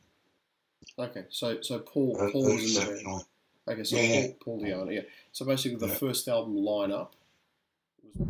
Okay, 0.98 1.24
so 1.30 1.60
so 1.62 1.78
Paul 1.80 2.16
Uh, 2.20 2.30
Paul 2.30 2.46
uh, 2.50 2.54
was 2.54 2.76
in 2.76 2.84
the 2.96 3.02
band. 3.02 3.24
Okay, 3.68 3.84
so 3.84 3.96
yeah. 3.96 4.22
Paul, 4.22 4.36
Paul 4.40 4.60
Di'Anno, 4.60 4.94
yeah. 4.94 5.02
So 5.32 5.44
basically, 5.44 5.78
the 5.78 5.88
Yeah. 5.88 5.94
first 5.94 6.28
album 6.28 6.54
lineup 6.56 7.10
was 8.14 8.26